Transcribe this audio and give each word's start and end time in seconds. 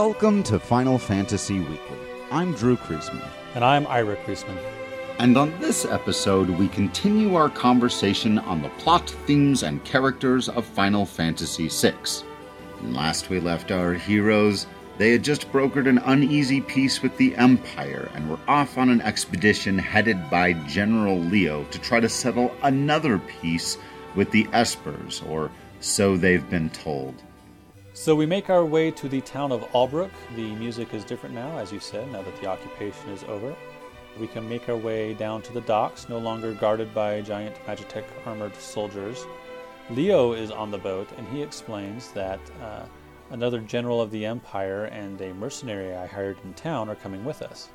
Welcome 0.00 0.44
to 0.44 0.60
Final 0.60 0.96
Fantasy 0.96 1.58
Weekly. 1.58 1.98
I'm 2.30 2.54
Drew 2.54 2.76
Kreisman. 2.76 3.28
And 3.56 3.64
I'm 3.64 3.84
Ira 3.88 4.14
Kreisman. 4.18 4.56
And 5.18 5.36
on 5.36 5.58
this 5.58 5.84
episode, 5.84 6.48
we 6.50 6.68
continue 6.68 7.34
our 7.34 7.50
conversation 7.50 8.38
on 8.38 8.62
the 8.62 8.68
plot, 8.78 9.10
themes, 9.26 9.64
and 9.64 9.84
characters 9.84 10.48
of 10.48 10.64
Final 10.64 11.04
Fantasy 11.04 11.66
VI. 11.66 11.96
And 12.78 12.94
last 12.94 13.28
we 13.28 13.40
left 13.40 13.72
our 13.72 13.92
heroes, 13.92 14.68
they 14.98 15.10
had 15.10 15.24
just 15.24 15.50
brokered 15.50 15.88
an 15.88 15.98
uneasy 15.98 16.60
peace 16.60 17.02
with 17.02 17.16
the 17.16 17.34
Empire 17.34 18.08
and 18.14 18.30
were 18.30 18.38
off 18.46 18.78
on 18.78 18.90
an 18.90 19.00
expedition 19.00 19.76
headed 19.76 20.30
by 20.30 20.52
General 20.68 21.18
Leo 21.18 21.64
to 21.72 21.78
try 21.80 21.98
to 21.98 22.08
settle 22.08 22.54
another 22.62 23.18
peace 23.18 23.76
with 24.14 24.30
the 24.30 24.44
Espers, 24.52 25.28
or 25.28 25.50
so 25.80 26.16
they've 26.16 26.48
been 26.48 26.70
told. 26.70 27.20
So 27.98 28.14
we 28.14 28.26
make 28.26 28.48
our 28.48 28.64
way 28.64 28.92
to 28.92 29.08
the 29.08 29.20
town 29.22 29.50
of 29.50 29.62
Albrook. 29.72 30.12
The 30.36 30.54
music 30.54 30.94
is 30.94 31.02
different 31.02 31.34
now, 31.34 31.58
as 31.58 31.72
you 31.72 31.80
said, 31.80 32.10
now 32.12 32.22
that 32.22 32.40
the 32.40 32.46
occupation 32.46 33.10
is 33.10 33.24
over. 33.24 33.56
We 34.20 34.28
can 34.28 34.48
make 34.48 34.68
our 34.68 34.76
way 34.76 35.14
down 35.14 35.42
to 35.42 35.52
the 35.52 35.62
docks, 35.62 36.08
no 36.08 36.18
longer 36.18 36.54
guarded 36.54 36.94
by 36.94 37.20
giant 37.22 37.56
Magitech 37.66 38.04
armored 38.24 38.54
soldiers. 38.54 39.26
Leo 39.90 40.32
is 40.32 40.52
on 40.52 40.70
the 40.70 40.78
boat, 40.78 41.08
and 41.18 41.26
he 41.26 41.42
explains 41.42 42.12
that 42.12 42.38
uh, 42.62 42.84
another 43.30 43.58
general 43.58 44.00
of 44.00 44.12
the 44.12 44.24
Empire 44.24 44.84
and 44.84 45.20
a 45.20 45.34
mercenary 45.34 45.92
I 45.96 46.06
hired 46.06 46.38
in 46.44 46.54
town 46.54 46.88
are 46.88 46.94
coming 46.94 47.24
with 47.24 47.42
us. 47.42 47.68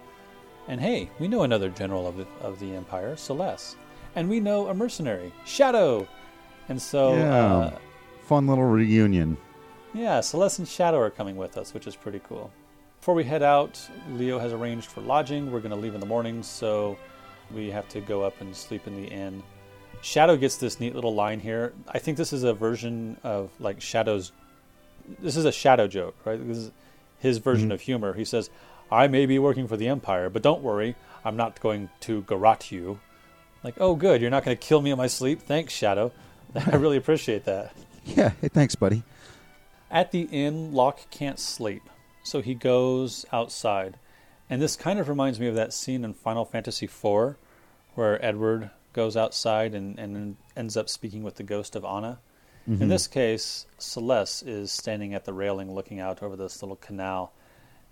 And 0.70 0.80
hey, 0.80 1.10
we 1.20 1.28
know 1.28 1.44
another 1.44 1.70
general 1.70 2.08
of 2.08 2.16
the, 2.16 2.26
of 2.40 2.62
the 2.62 2.74
Empire, 2.74 3.18
Celes. 3.18 3.76
And 4.16 4.30
we 4.30 4.40
know 4.40 4.68
a 4.70 4.74
mercenary, 4.74 5.34
Shadow. 5.44 6.08
And 6.70 6.82
so. 6.82 7.14
Yeah. 7.18 7.46
Uh, 7.46 7.78
fun 8.26 8.48
little 8.48 8.64
reunion. 8.64 9.36
Yeah, 9.94 10.22
Celes 10.22 10.58
and 10.58 10.68
Shadow 10.68 11.00
are 11.00 11.12
coming 11.12 11.36
with 11.36 11.58
us, 11.58 11.74
which 11.74 11.86
is 11.86 11.96
pretty 11.96 12.20
cool. 12.28 12.52
Before 13.00 13.14
we 13.14 13.24
head 13.24 13.44
out, 13.44 13.80
Leo 14.12 14.40
has 14.40 14.54
arranged 14.54 14.88
for 14.88 15.02
lodging. 15.02 15.52
We're 15.52 15.60
going 15.60 15.72
to 15.72 15.78
leave 15.78 15.94
in 15.94 16.00
the 16.00 16.08
morning, 16.08 16.42
so 16.42 16.98
we 17.54 17.70
have 17.70 17.88
to 17.90 18.02
go 18.02 18.24
up 18.24 18.40
and 18.42 18.56
sleep 18.56 18.88
in 18.88 18.96
the 18.96 19.08
inn. 19.08 19.44
Shadow 20.02 20.36
gets 20.36 20.58
this 20.58 20.80
neat 20.80 20.96
little 20.96 21.14
line 21.14 21.40
here. 21.40 21.74
I 21.88 22.00
think 22.00 22.18
this 22.18 22.34
is 22.34 22.44
a 22.44 22.54
version 22.54 23.18
of 23.24 23.52
like 23.60 23.82
Shadow's. 23.82 24.32
This 25.20 25.38
is 25.38 25.46
a 25.46 25.52
Shadow 25.52 25.88
joke, 25.88 26.16
right? 26.26 26.46
This 26.48 26.58
is 26.58 26.72
his 27.20 27.38
version 27.38 27.68
mm-hmm. 27.68 27.74
of 27.74 27.82
humor. 27.82 28.14
He 28.14 28.26
says, 28.26 28.50
"I 28.92 29.08
may 29.08 29.26
be 29.26 29.38
working 29.38 29.68
for 29.68 29.78
the 29.78 29.88
Empire, 29.88 30.30
but 30.30 30.42
don't 30.42 30.64
worry, 30.64 30.96
I'm 31.24 31.38
not 31.38 31.60
going 31.62 31.90
to 32.02 32.24
garrote 32.24 32.72
you." 32.72 33.00
Like, 33.64 33.76
oh, 33.80 33.96
good, 33.96 34.22
you're 34.22 34.32
not 34.32 34.44
going 34.44 34.58
to 34.58 34.62
kill 34.62 34.82
me 34.82 34.92
in 34.92 34.98
my 34.98 35.08
sleep. 35.08 35.42
Thanks, 35.42 35.72
Shadow. 35.72 36.12
I 36.56 36.76
really 36.76 36.98
appreciate 36.98 37.46
that. 37.46 37.74
Yeah, 38.06 38.32
hey, 38.42 38.50
thanks, 38.50 38.76
buddy. 38.76 39.04
At 39.94 40.12
the 40.12 40.28
inn, 40.32 40.74
Locke 40.74 41.08
can't 41.12 41.40
sleep, 41.40 41.88
so 42.24 42.42
he 42.42 42.56
goes 42.56 43.28
outside. 43.32 44.00
And 44.50 44.60
this 44.60 44.76
kind 44.76 45.00
of 45.00 45.08
reminds 45.08 45.40
me 45.40 45.48
of 45.48 45.54
that 45.54 45.72
scene 45.72 46.04
in 46.04 46.16
Final 46.16 46.46
Fantasy 46.46 46.88
IV 46.88 47.36
where 47.94 48.26
Edward 48.26 48.72
goes 48.94 49.16
outside 49.16 49.76
and, 49.76 50.00
and 50.00 50.36
ends 50.58 50.76
up 50.76 50.90
speaking 50.90 51.22
with 51.22 51.36
the 51.36 51.44
ghost 51.44 51.76
of 51.76 51.86
Anna. 51.86 52.20
Mm-hmm. 52.68 52.82
In 52.82 52.90
this 52.90 53.06
case, 53.06 53.68
Celes 53.78 54.42
is 54.42 54.72
standing 54.72 55.14
at 55.14 55.26
the 55.26 55.34
railing 55.34 55.74
looking 55.74 56.00
out 56.00 56.24
over 56.24 56.36
this 56.36 56.64
little 56.64 56.76
canal. 56.78 57.32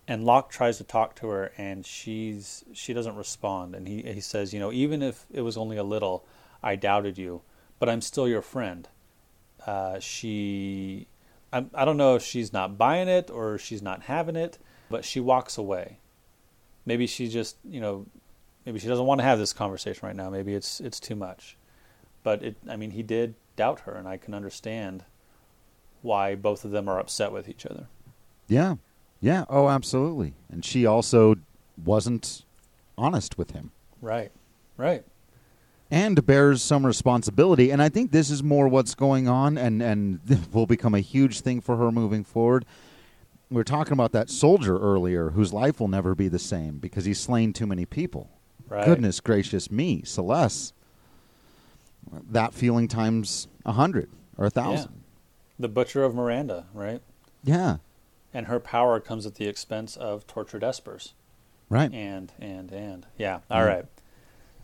And 0.08 0.26
Locke 0.26 0.50
tries 0.50 0.78
to 0.78 0.84
talk 0.84 1.16
to 1.18 1.28
her, 1.28 1.52
and 1.56 1.86
she's 1.86 2.66
she 2.74 2.94
doesn't 2.94 3.16
respond. 3.16 3.76
And 3.76 3.88
he 3.88 4.02
he 4.02 4.22
says, 4.22 4.54
you 4.54 4.60
know, 4.60 4.72
even 4.72 5.04
if 5.04 5.28
it 5.32 5.42
was 5.42 5.56
only 5.56 5.78
a 5.78 5.84
little, 5.84 6.26
I 6.64 6.76
doubted 6.76 7.20
you, 7.20 7.44
but 7.78 7.90
I'm 7.90 8.02
still 8.02 8.28
your 8.28 8.42
friend. 8.42 8.88
Uh, 9.66 10.00
she 10.00 11.08
I, 11.52 11.66
I 11.74 11.86
don't 11.86 11.98
know 11.98 12.16
if 12.16 12.24
she's 12.24 12.54
not 12.54 12.78
buying 12.78 13.08
it 13.08 13.30
or 13.30 13.58
she's 13.58 13.82
not 13.82 14.04
having 14.04 14.36
it, 14.36 14.58
but 14.90 15.06
she 15.06 15.20
walks 15.20 15.58
away. 15.58 15.98
Maybe 16.86 17.08
she 17.08 17.28
just, 17.28 17.58
you 17.64 17.80
know, 17.80 18.06
maybe 18.66 18.80
she 18.80 18.88
doesn't 18.88 19.06
want 19.06 19.20
to 19.20 19.26
have 19.26 19.40
this 19.40 19.54
conversation 19.54 20.08
right 20.08 20.16
now. 20.16 20.30
Maybe 20.30 20.54
it's 20.54 20.80
it's 20.80 21.00
too 21.00 21.16
much. 21.16 21.58
But 22.24 22.44
it, 22.44 22.56
I 22.70 22.76
mean, 22.76 22.92
he 22.92 23.04
did 23.04 23.36
doubt 23.56 23.82
her, 23.82 23.94
and 23.94 24.08
I 24.08 24.18
can 24.18 24.34
understand 24.34 25.04
why 26.02 26.36
both 26.36 26.66
of 26.66 26.72
them 26.72 26.88
are 26.88 27.00
upset 27.00 27.32
with 27.32 27.48
each 27.50 27.66
other. 27.66 27.88
Yeah, 28.48 28.76
yeah, 29.20 29.46
oh, 29.50 29.70
absolutely. 29.70 30.34
And 30.50 30.66
she 30.66 30.86
also 30.86 31.36
wasn't 31.84 32.44
honest 32.98 33.38
with 33.38 33.52
him. 33.52 33.72
Right, 34.02 34.32
right 34.78 35.04
and 35.92 36.26
bears 36.26 36.64
some 36.64 36.86
responsibility. 36.86 37.70
And 37.70 37.82
I 37.82 37.90
think 37.90 38.12
this 38.12 38.30
is 38.32 38.42
more 38.42 38.70
what's 38.70 38.96
going 38.96 39.28
on, 39.28 39.58
and 39.58 39.84
and 39.84 40.20
will 40.54 40.66
become 40.66 40.96
a 40.96 41.02
huge 41.02 41.42
thing 41.42 41.62
for 41.62 41.78
her 41.78 41.92
moving 41.92 42.24
forward. 42.24 42.66
We 43.50 43.58
were 43.58 43.66
talking 43.66 43.92
about 43.92 44.14
that 44.14 44.30
soldier 44.30 44.80
earlier, 44.80 45.32
whose 45.32 45.52
life 45.52 45.82
will 45.82 45.90
never 45.90 46.16
be 46.16 46.30
the 46.30 46.40
same 46.40 46.78
because 46.78 47.04
he's 47.04 47.20
slain 47.20 47.52
too 47.52 47.68
many 47.68 47.86
people. 47.86 48.30
Right. 48.70 48.86
Goodness 48.86 49.20
gracious 49.20 49.70
me, 49.70 50.04
Celes. 50.06 50.72
That 52.30 52.54
feeling 52.54 52.88
times 52.88 53.50
a 53.66 53.74
hundred 53.74 54.10
or 54.38 54.46
a 54.46 54.50
thousand. 54.50 54.92
Yeah. 54.94 55.02
The 55.60 55.68
butcher 55.68 56.04
of 56.04 56.16
Maranda, 56.16 56.66
right? 56.74 57.02
Yeah. 57.44 57.78
And 58.34 58.48
her 58.48 58.62
power 58.62 59.02
comes 59.02 59.26
at 59.26 59.36
the 59.36 59.48
expense 59.48 59.98
of 59.98 60.26
tortured 60.26 60.62
espers. 60.62 61.12
Right. 61.70 61.94
And 61.94 62.32
and 62.40 62.72
and 62.72 63.06
yeah. 63.18 63.42
All 63.50 63.66
right. 63.66 63.86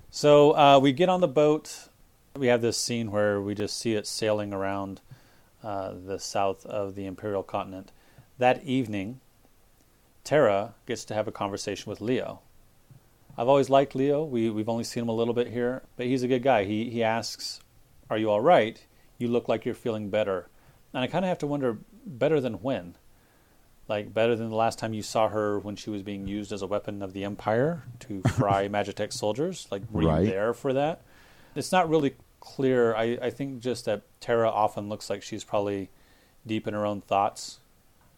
So 0.10 0.56
uh, 0.56 0.80
we 0.80 0.94
get 0.94 1.10
on 1.10 1.22
the 1.22 1.28
boat. 1.28 1.90
We 2.36 2.48
have 2.48 2.62
this 2.62 2.78
scene 2.78 3.12
where 3.12 3.42
we 3.42 3.54
just 3.56 3.78
see 3.78 3.94
it 3.94 4.08
sailing 4.08 4.54
around 4.54 5.02
uh, 5.64 5.94
the 6.06 6.18
south 6.18 6.66
of 6.66 6.96
the 6.96 7.06
Imperial 7.06 7.44
continent. 7.44 7.92
That 8.38 8.64
evening, 8.64 9.20
Terra 10.24 10.76
gets 10.86 11.04
to 11.06 11.14
have 11.14 11.28
a 11.28 11.32
conversation 11.32 11.90
with 11.90 12.00
Leo. 12.00 12.40
I've 13.38 13.48
always 13.48 13.70
liked 13.70 13.96
Leo. 13.96 14.24
We, 14.24 14.50
we've 14.50 14.70
only 14.70 14.84
seen 14.84 15.04
him 15.04 15.10
a 15.10 15.16
little 15.16 15.34
bit 15.34 15.48
here, 15.48 15.84
but 15.96 16.06
he's 16.06 16.24
a 16.24 16.28
good 16.28 16.42
guy. 16.42 16.64
He, 16.64 16.90
he 16.90 17.04
asks, 17.04 17.60
Are 18.10 18.18
you 18.18 18.30
all 18.30 18.42
right? 18.42 18.84
You 19.18 19.28
look 19.28 19.48
like 19.48 19.66
you're 19.66 19.76
feeling 19.76 20.10
better. 20.10 20.48
And 20.94 21.04
I 21.04 21.08
kind 21.08 21.26
of 21.26 21.30
have 21.30 21.38
to 21.40 21.48
wonder, 21.48 21.78
better 22.06 22.40
than 22.40 22.56
when? 22.56 22.96
Like 23.88 24.14
better 24.14 24.36
than 24.36 24.50
the 24.50 24.56
last 24.56 24.80
time 24.80 24.94
you 24.94 25.02
saw 25.02 25.30
her 25.30 25.60
when 25.60 25.76
she 25.76 25.90
was 25.90 26.04
being 26.04 26.28
used 26.28 26.52
as 26.52 26.62
a 26.62 26.68
weapon 26.68 27.02
of 27.02 27.14
the 27.14 27.24
Empire 27.24 27.84
to 28.02 28.22
fry 28.34 28.68
Magitech 28.68 29.14
soldiers? 29.14 29.68
Like, 29.72 29.84
were 29.92 30.04
right. 30.04 30.26
you 30.26 30.28
there 30.28 30.54
for 30.54 30.74
that? 30.74 31.02
It's 31.56 31.72
not 31.72 31.90
really 31.90 32.16
clear. 32.40 32.96
I, 32.96 33.18
I 33.22 33.30
think 33.30 33.62
just 33.62 33.86
that 33.86 34.04
Terra 34.20 34.50
often 34.50 34.90
looks 34.90 35.10
like 35.10 35.24
she's 35.24 35.44
probably 35.44 35.90
deep 36.46 36.68
in 36.68 36.74
her 36.74 36.86
own 36.86 37.02
thoughts. 37.02 37.60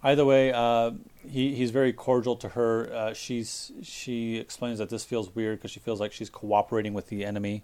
Either 0.01 0.23
way, 0.23 0.53
uh, 0.53 0.91
he 1.27 1.53
he's 1.55 1.71
very 1.71 1.91
cordial 1.91 2.35
to 2.37 2.49
her. 2.49 2.91
Uh, 2.93 3.13
she's 3.13 3.71
she 3.83 4.37
explains 4.37 4.79
that 4.79 4.89
this 4.89 5.03
feels 5.03 5.35
weird 5.35 5.59
because 5.59 5.71
she 5.71 5.79
feels 5.81 5.99
like 5.99 6.13
she's 6.13 6.29
cooperating 6.29 6.93
with 6.93 7.07
the 7.07 7.25
enemy. 7.25 7.63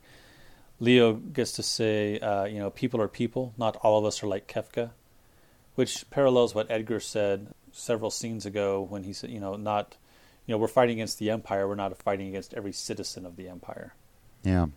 Leo 0.82 1.14
gets 1.14 1.54
to 1.54 1.64
say, 1.64 2.20
uh, 2.20 2.44
you 2.44 2.60
know, 2.60 2.70
people 2.70 3.02
are 3.02 3.08
people. 3.08 3.54
Not 3.58 3.78
all 3.78 3.98
of 3.98 4.06
us 4.06 4.22
are 4.22 4.28
like 4.28 4.48
Kefka, 4.48 4.92
which 5.76 6.10
parallels 6.10 6.54
what 6.54 6.70
Edgar 6.70 7.00
said 7.00 7.48
several 7.75 8.09
scenes 8.09 8.46
ago 8.46 8.81
when 8.81 9.03
he 9.03 9.13
said, 9.13 9.30
you 9.30 9.40
know, 9.40 9.56
not, 9.56 9.98
you 10.45 10.54
know, 10.54 10.57
we're 10.57 10.68
fighting 10.68 10.98
against 10.98 11.19
the 11.19 11.30
empire. 11.30 11.68
We're 11.68 11.75
not 11.75 11.95
fighting 11.98 12.30
against 12.30 12.54
every 12.54 12.72
citizen 12.72 13.25
of 13.25 13.36
the 13.36 13.50
empire. 13.50 13.94
Yeah. 14.44 14.68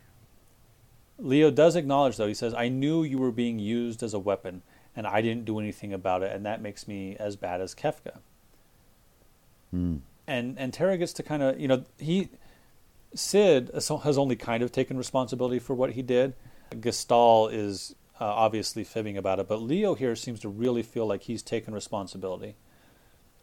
Leo 1.19 1.51
does 1.51 1.77
acknowledge, 1.77 2.17
though. 2.17 2.29
He 2.29 2.35
says, 2.35 2.55
"I 2.55 2.69
knew 2.69 3.03
you 3.03 3.19
were 3.19 3.33
being 3.33 3.59
used 3.59 4.03
as 4.03 4.15
a 4.15 4.19
weapon, 4.19 4.63
and 4.95 5.07
I 5.07 5.21
didn't 5.21 5.45
do 5.45 5.59
anything 5.59 5.93
about 5.93 6.23
it, 6.23 6.33
and 6.33 6.47
that 6.47 6.63
makes 6.63 6.87
me 6.87 7.17
as 7.17 7.37
bad 7.37 7.61
as 7.61 7.75
Kefka." 7.75 8.19
Mm. 9.75 10.01
And 10.27 10.59
and 10.59 10.73
Terra 10.73 10.97
gets 10.97 11.13
to 11.15 11.23
kind 11.23 11.43
of, 11.43 11.59
you 11.59 11.67
know, 11.67 11.85
he 11.99 12.29
Cid 13.15 13.71
has 13.75 13.91
only 13.91 14.37
kind 14.37 14.63
of 14.63 14.71
taken 14.71 14.97
responsibility 14.97 15.59
for 15.59 15.75
what 15.75 15.93
he 15.93 16.03
did. 16.03 16.35
Gestahl 16.71 17.53
is 17.53 17.97
uh, 18.21 18.25
obviously 18.25 18.85
fibbing 18.85 19.17
about 19.17 19.41
it, 19.41 19.49
but 19.49 19.61
Leo 19.61 19.95
here 19.95 20.15
seems 20.15 20.39
to 20.41 20.49
really 20.49 20.83
feel 20.83 21.07
like 21.07 21.23
he's 21.23 21.43
taken 21.43 21.75
responsibility 21.75 22.57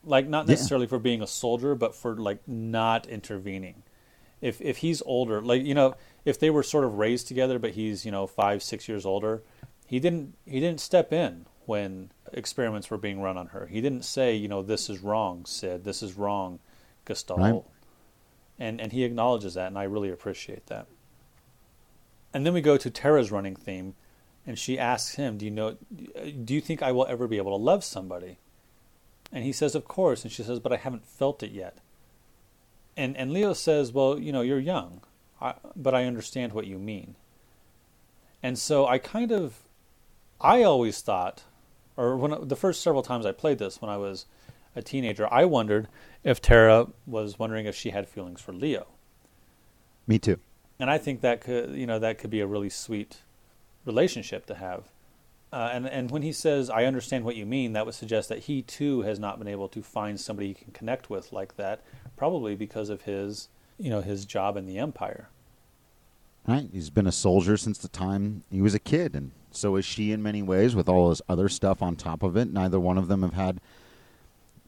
like 0.06 0.28
not 0.28 0.48
necessarily 0.48 0.86
yeah. 0.86 0.90
for 0.90 1.00
being 1.00 1.22
a 1.22 1.28
soldier, 1.28 1.76
but 1.76 1.96
for 1.96 2.16
like 2.16 2.48
not 2.48 3.08
intervening. 3.08 3.84
If 4.42 4.62
if 4.62 4.78
he's 4.78 5.02
older, 5.04 5.42
like 5.42 5.64
you 5.64 5.74
know, 5.74 5.96
if 6.24 6.40
they 6.40 6.50
were 6.50 6.64
sort 6.64 6.84
of 6.84 6.96
raised 6.96 7.28
together, 7.28 7.60
but 7.60 7.72
he's 7.72 8.06
you 8.06 8.12
know 8.12 8.28
five 8.28 8.62
six 8.62 8.88
years 8.88 9.06
older, 9.06 9.42
he 9.86 10.00
didn't 10.00 10.36
he 10.46 10.60
didn't 10.60 10.82
step 10.82 11.12
in 11.12 11.46
when 11.66 12.12
experiments 12.32 12.90
were 12.90 12.98
being 12.98 13.22
run 13.22 13.38
on 13.38 13.48
her. 13.48 13.68
He 13.68 13.82
didn't 13.82 14.04
say 14.04 14.36
you 14.36 14.48
know 14.48 14.62
this 14.62 14.90
is 14.90 15.00
wrong, 15.00 15.46
Cid. 15.46 15.84
This 15.84 16.04
is 16.04 16.14
wrong, 16.14 16.60
Gestahl. 17.06 17.38
Right. 17.38 17.64
And 18.60 18.80
and 18.80 18.92
he 18.92 19.04
acknowledges 19.04 19.56
that, 19.56 19.68
and 19.68 19.78
I 19.78 19.84
really 19.84 20.12
appreciate 20.12 20.68
that. 20.68 20.88
And 22.34 22.46
then 22.46 22.54
we 22.54 22.62
go 22.62 22.78
to 22.78 22.90
Terra's 22.90 23.32
running 23.32 23.56
theme, 23.56 23.96
and 24.46 24.60
she 24.60 24.78
asks 24.78 25.16
him, 25.16 25.38
"Do 25.38 25.46
you 25.46 25.52
know? 25.52 25.78
Do 26.44 26.54
you 26.54 26.62
think 26.62 26.82
I 26.84 26.92
will 26.92 27.06
ever 27.08 27.28
be 27.28 27.38
able 27.38 27.58
to 27.58 27.64
love 27.64 27.84
somebody?" 27.84 28.38
And 29.36 29.44
he 29.44 29.52
says, 29.52 29.76
Of 29.76 29.86
course. 29.86 30.24
And 30.24 30.32
she 30.32 30.42
says, 30.42 30.60
But 30.60 30.72
I 30.72 30.78
haven't 30.78 31.06
felt 31.06 31.44
it 31.44 31.52
yet. 31.52 31.78
And, 32.96 33.18
and 33.18 33.34
Leo 33.34 33.52
says, 33.52 33.92
Well, 33.92 34.18
you 34.18 34.32
know, 34.32 34.42
you're 34.42 34.58
young, 34.58 35.02
I, 35.42 35.56
but 35.76 35.94
I 35.94 36.06
understand 36.06 36.54
what 36.54 36.66
you 36.66 36.80
mean. 36.80 37.16
And 38.42 38.58
so 38.58 38.88
I 38.88 38.98
kind 38.98 39.34
of, 39.34 39.60
I 40.40 40.64
always 40.64 41.02
thought, 41.02 41.44
or 41.98 42.16
when 42.16 42.48
the 42.48 42.56
first 42.56 42.82
several 42.82 43.04
times 43.04 43.26
I 43.26 43.34
played 43.34 43.58
this 43.58 43.82
when 43.82 43.92
I 43.92 43.98
was 43.98 44.26
a 44.74 44.82
teenager, 44.82 45.32
I 45.32 45.44
wondered 45.44 45.90
if 46.24 46.42
Terra 46.42 46.88
was 47.06 47.38
wondering 47.38 47.66
if 47.66 47.76
she 47.76 47.90
had 47.90 48.08
feelings 48.08 48.40
for 48.40 48.54
Leo. 48.54 48.88
Me 50.08 50.18
too. 50.18 50.40
And 50.80 50.90
I 50.90 50.98
think 50.98 51.22
that 51.22 51.42
could, 51.42 51.76
you 51.76 51.86
know, 51.86 52.00
that 52.00 52.20
could 52.20 52.30
be 52.30 52.40
a 52.40 52.48
really 52.48 52.70
sweet 52.70 53.18
relationship 53.86 54.46
to 54.46 54.56
have. 54.56 54.86
Uh, 55.56 55.70
and 55.72 55.88
and 55.88 56.12
when 56.12 56.22
he 56.22 56.34
says, 56.34 56.70
"I 56.70 56.84
understand 56.84 57.24
what 57.24 57.38
you 57.38 57.46
mean," 57.46 57.72
that 57.74 57.86
would 57.86 57.96
suggest 57.96 58.28
that 58.28 58.40
he 58.40 58.62
too 58.62 59.04
has 59.04 59.20
not 59.20 59.40
been 59.40 59.48
able 59.48 59.70
to 59.70 59.82
find 59.82 60.20
somebody 60.20 60.50
he 60.50 60.54
can 60.54 60.74
connect 60.74 61.10
with 61.10 61.32
like 61.32 61.56
that, 61.56 61.80
probably 62.18 62.56
because 62.56 62.90
of 62.90 63.04
his, 63.04 63.48
you 63.78 63.90
know, 63.90 64.02
his 64.02 64.26
job 64.26 64.58
in 64.58 64.66
the 64.66 64.78
Empire. 64.78 65.30
Right. 66.46 66.68
He's 66.74 66.90
been 66.90 67.08
a 67.08 67.12
soldier 67.14 67.56
since 67.56 67.78
the 67.78 67.88
time 67.88 68.44
he 68.52 68.62
was 68.62 68.76
a 68.76 68.80
kid, 68.80 69.16
and 69.16 69.32
so 69.50 69.78
is 69.78 69.86
she 69.86 70.12
in 70.12 70.22
many 70.22 70.42
ways, 70.42 70.76
with 70.76 70.90
all 70.90 71.10
his 71.10 71.22
other 71.30 71.48
stuff 71.48 71.82
on 71.82 71.96
top 71.96 72.22
of 72.22 72.36
it. 72.36 72.52
Neither 72.52 72.78
one 72.78 72.98
of 72.98 73.08
them 73.08 73.22
have 73.22 73.34
had 73.34 73.62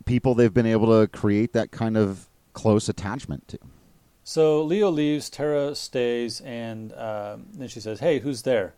people 0.06 0.36
they've 0.36 0.54
been 0.54 0.66
able 0.66 1.02
to 1.02 1.06
create 1.10 1.52
that 1.52 1.70
kind 1.70 1.98
of 1.98 2.30
close 2.54 2.88
attachment 2.88 3.46
to. 3.50 3.60
So 4.24 4.64
Leo 4.64 4.90
leaves, 4.90 5.30
Terra 5.30 5.76
stays, 5.76 6.40
and 6.40 6.94
uh, 6.94 7.36
then 7.52 7.68
she 7.68 7.82
says, 7.82 8.00
"Hey, 8.00 8.20
who's 8.20 8.44
there?" 8.44 8.74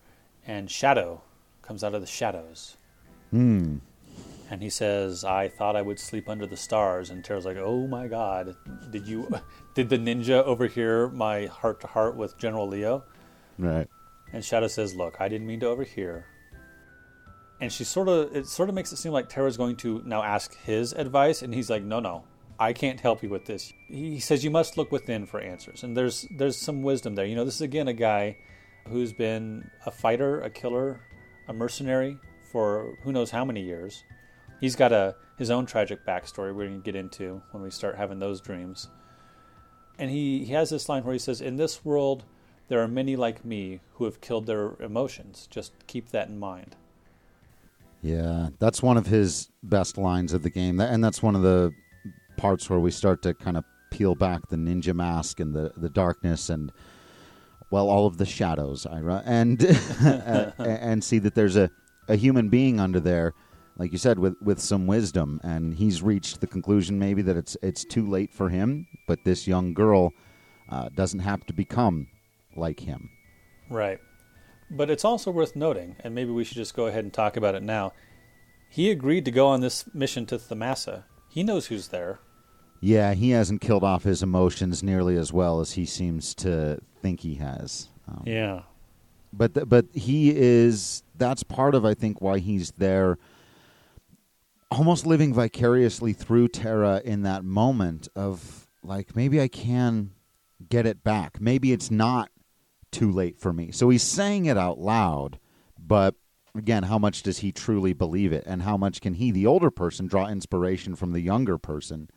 And 0.47 0.71
Shadow 0.71 1.21
comes 1.69 1.83
out 1.83 1.93
of 1.93 2.01
the 2.01 2.07
shadows. 2.07 2.77
Hmm. 3.29 3.77
And 4.49 4.59
he 4.59 4.71
says, 4.71 5.23
"I 5.23 5.49
thought 5.49 5.75
I 5.75 5.83
would 5.83 5.99
sleep 5.99 6.27
under 6.27 6.47
the 6.47 6.57
stars." 6.57 7.11
And 7.11 7.23
Terra's 7.23 7.45
like, 7.45 7.57
"Oh 7.57 7.85
my 7.85 8.07
God, 8.07 8.55
did 8.89 9.07
you? 9.07 9.29
Did 9.75 9.87
the 9.89 9.99
ninja 9.99 10.43
overhear 10.43 11.09
my 11.09 11.45
heart 11.45 11.79
to 11.81 11.87
heart 11.87 12.15
with 12.15 12.39
General 12.39 12.67
Leo?" 12.67 13.03
Right. 13.59 13.87
And 14.33 14.43
Shadow 14.43 14.67
says, 14.67 14.95
"Look, 14.95 15.21
I 15.21 15.27
didn't 15.27 15.45
mean 15.45 15.59
to 15.59 15.67
overhear." 15.67 16.25
And 17.61 17.71
she 17.71 17.83
sort 17.83 18.07
of 18.07 18.35
it 18.35 18.47
sort 18.47 18.69
of 18.69 18.73
makes 18.73 18.91
it 18.91 18.97
seem 18.97 19.11
like 19.11 19.29
Terra's 19.29 19.55
going 19.55 19.75
to 19.77 20.01
now 20.03 20.23
ask 20.23 20.57
his 20.63 20.91
advice, 20.93 21.43
and 21.43 21.53
he's 21.53 21.69
like, 21.69 21.83
"No, 21.83 21.99
no, 21.99 22.23
I 22.57 22.73
can't 22.73 22.99
help 22.99 23.21
you 23.21 23.29
with 23.29 23.45
this." 23.45 23.71
He 23.87 24.19
says, 24.19 24.43
"You 24.43 24.49
must 24.49 24.75
look 24.75 24.91
within 24.91 25.27
for 25.27 25.39
answers." 25.39 25.83
And 25.83 25.95
there's 25.95 26.25
there's 26.35 26.57
some 26.57 26.81
wisdom 26.81 27.13
there. 27.13 27.25
You 27.25 27.35
know, 27.35 27.45
this 27.45 27.61
is 27.61 27.61
again 27.61 27.87
a 27.87 27.93
guy 27.93 28.37
who's 28.87 29.13
been 29.13 29.69
a 29.85 29.91
fighter, 29.91 30.41
a 30.41 30.49
killer, 30.49 31.01
a 31.49 31.53
mercenary 31.53 32.17
for 32.51 32.95
who 33.03 33.11
knows 33.11 33.31
how 33.31 33.43
many 33.43 33.61
years. 33.61 34.03
He's 34.61 34.75
got 34.75 34.93
a 34.93 35.15
his 35.37 35.49
own 35.49 35.65
tragic 35.65 36.05
backstory 36.05 36.53
we're 36.53 36.67
going 36.67 36.81
to 36.81 36.85
get 36.85 36.95
into 36.95 37.41
when 37.51 37.63
we 37.63 37.71
start 37.71 37.97
having 37.97 38.19
those 38.19 38.39
dreams. 38.39 38.87
And 39.97 40.09
he, 40.09 40.45
he 40.45 40.53
has 40.53 40.69
this 40.69 40.87
line 40.87 41.03
where 41.03 41.13
he 41.13 41.19
says, 41.19 41.41
In 41.41 41.57
this 41.57 41.83
world, 41.83 42.23
there 42.67 42.81
are 42.81 42.87
many 42.87 43.15
like 43.15 43.43
me 43.43 43.79
who 43.93 44.05
have 44.05 44.21
killed 44.21 44.45
their 44.45 44.75
emotions. 44.79 45.47
Just 45.49 45.73
keep 45.87 46.11
that 46.11 46.29
in 46.29 46.39
mind. 46.39 46.75
Yeah, 48.01 48.49
that's 48.59 48.81
one 48.81 48.95
of 48.95 49.07
his 49.07 49.49
best 49.63 49.97
lines 49.97 50.31
of 50.31 50.43
the 50.43 50.49
game, 50.49 50.79
and 50.79 51.03
that's 51.03 51.21
one 51.21 51.35
of 51.35 51.41
the 51.41 51.73
parts 52.37 52.69
where 52.69 52.79
we 52.79 52.91
start 52.91 53.21
to 53.23 53.33
kind 53.33 53.57
of 53.57 53.65
peel 53.91 54.15
back 54.15 54.47
the 54.49 54.55
ninja 54.55 54.93
mask 54.93 55.39
and 55.39 55.53
the 55.53 55.73
the 55.75 55.89
darkness 55.89 56.49
and 56.49 56.71
well, 57.71 57.89
all 57.89 58.07
of 58.07 58.17
the 58.17 58.25
shadows, 58.25 58.85
Ira, 58.85 59.23
and 59.25 59.63
and 60.59 61.03
see 61.03 61.19
that 61.19 61.35
there's 61.35 61.55
a, 61.55 61.69
a 62.07 62.15
human 62.15 62.49
being 62.49 62.79
under 62.79 62.99
there, 62.99 63.33
like 63.77 63.91
you 63.91 63.97
said, 63.97 64.17
with, 64.17 64.35
with 64.41 64.59
some 64.59 64.87
wisdom, 64.87 65.39
and 65.43 65.73
he's 65.73 66.01
reached 66.01 66.41
the 66.41 66.47
conclusion 66.47 66.97
maybe 66.97 67.21
that 67.21 67.37
it's 67.37 67.55
it's 67.61 67.85
too 67.85 68.07
late 68.07 68.33
for 68.33 68.49
him, 68.49 68.87
but 69.07 69.23
this 69.23 69.47
young 69.47 69.73
girl 69.73 70.11
uh, 70.69 70.89
doesn't 70.95 71.19
have 71.19 71.45
to 71.45 71.53
become 71.53 72.07
like 72.55 72.79
him. 72.79 73.09
Right. 73.69 73.99
But 74.71 74.89
it's 74.89 75.05
also 75.05 75.31
worth 75.31 75.55
noting, 75.55 75.95
and 76.03 76.13
maybe 76.13 76.31
we 76.31 76.43
should 76.43 76.57
just 76.57 76.75
go 76.75 76.87
ahead 76.87 77.03
and 77.03 77.13
talk 77.13 77.37
about 77.37 77.55
it 77.55 77.63
now. 77.63 77.93
He 78.69 78.91
agreed 78.91 79.25
to 79.25 79.31
go 79.31 79.47
on 79.47 79.61
this 79.61 79.85
mission 79.95 80.27
to 80.27 80.37
Thamasa. 80.37 81.05
He 81.27 81.43
knows 81.43 81.67
who's 81.67 81.87
there. 81.87 82.19
Yeah, 82.81 83.13
he 83.13 83.31
hasn't 83.31 83.61
killed 83.61 83.83
off 83.83 84.03
his 84.03 84.23
emotions 84.23 84.81
nearly 84.81 85.17
as 85.17 85.33
well 85.33 85.59
as 85.59 85.73
he 85.73 85.85
seems 85.85 86.33
to 86.35 86.79
think 87.01 87.21
he 87.21 87.35
has. 87.35 87.89
Um, 88.07 88.23
yeah. 88.25 88.61
But 89.33 89.53
th- 89.53 89.69
but 89.69 89.85
he 89.93 90.35
is 90.35 91.03
that's 91.15 91.43
part 91.43 91.75
of 91.75 91.85
I 91.85 91.93
think 91.93 92.21
why 92.21 92.39
he's 92.39 92.71
there 92.71 93.17
almost 94.71 95.05
living 95.05 95.33
vicariously 95.33 96.13
through 96.13 96.47
Terra 96.47 97.01
in 97.03 97.23
that 97.23 97.43
moment 97.43 98.07
of 98.15 98.67
like 98.83 99.15
maybe 99.15 99.41
I 99.41 99.47
can 99.47 100.11
get 100.67 100.85
it 100.85 101.03
back. 101.03 101.41
Maybe 101.41 101.71
it's 101.71 101.91
not 101.91 102.29
too 102.91 103.11
late 103.11 103.37
for 103.37 103.53
me. 103.53 103.71
So 103.71 103.89
he's 103.89 104.03
saying 104.03 104.45
it 104.45 104.57
out 104.57 104.79
loud, 104.79 105.39
but 105.77 106.15
again, 106.55 106.83
how 106.83 106.97
much 106.97 107.23
does 107.23 107.39
he 107.39 107.51
truly 107.51 107.93
believe 107.93 108.33
it 108.33 108.43
and 108.47 108.63
how 108.63 108.77
much 108.77 109.01
can 109.01 109.15
he 109.15 109.31
the 109.31 109.45
older 109.45 109.69
person 109.69 110.07
draw 110.07 110.27
inspiration 110.27 110.95
from 110.95 111.13
the 111.13 111.21
younger 111.21 111.57
person? 111.57 112.09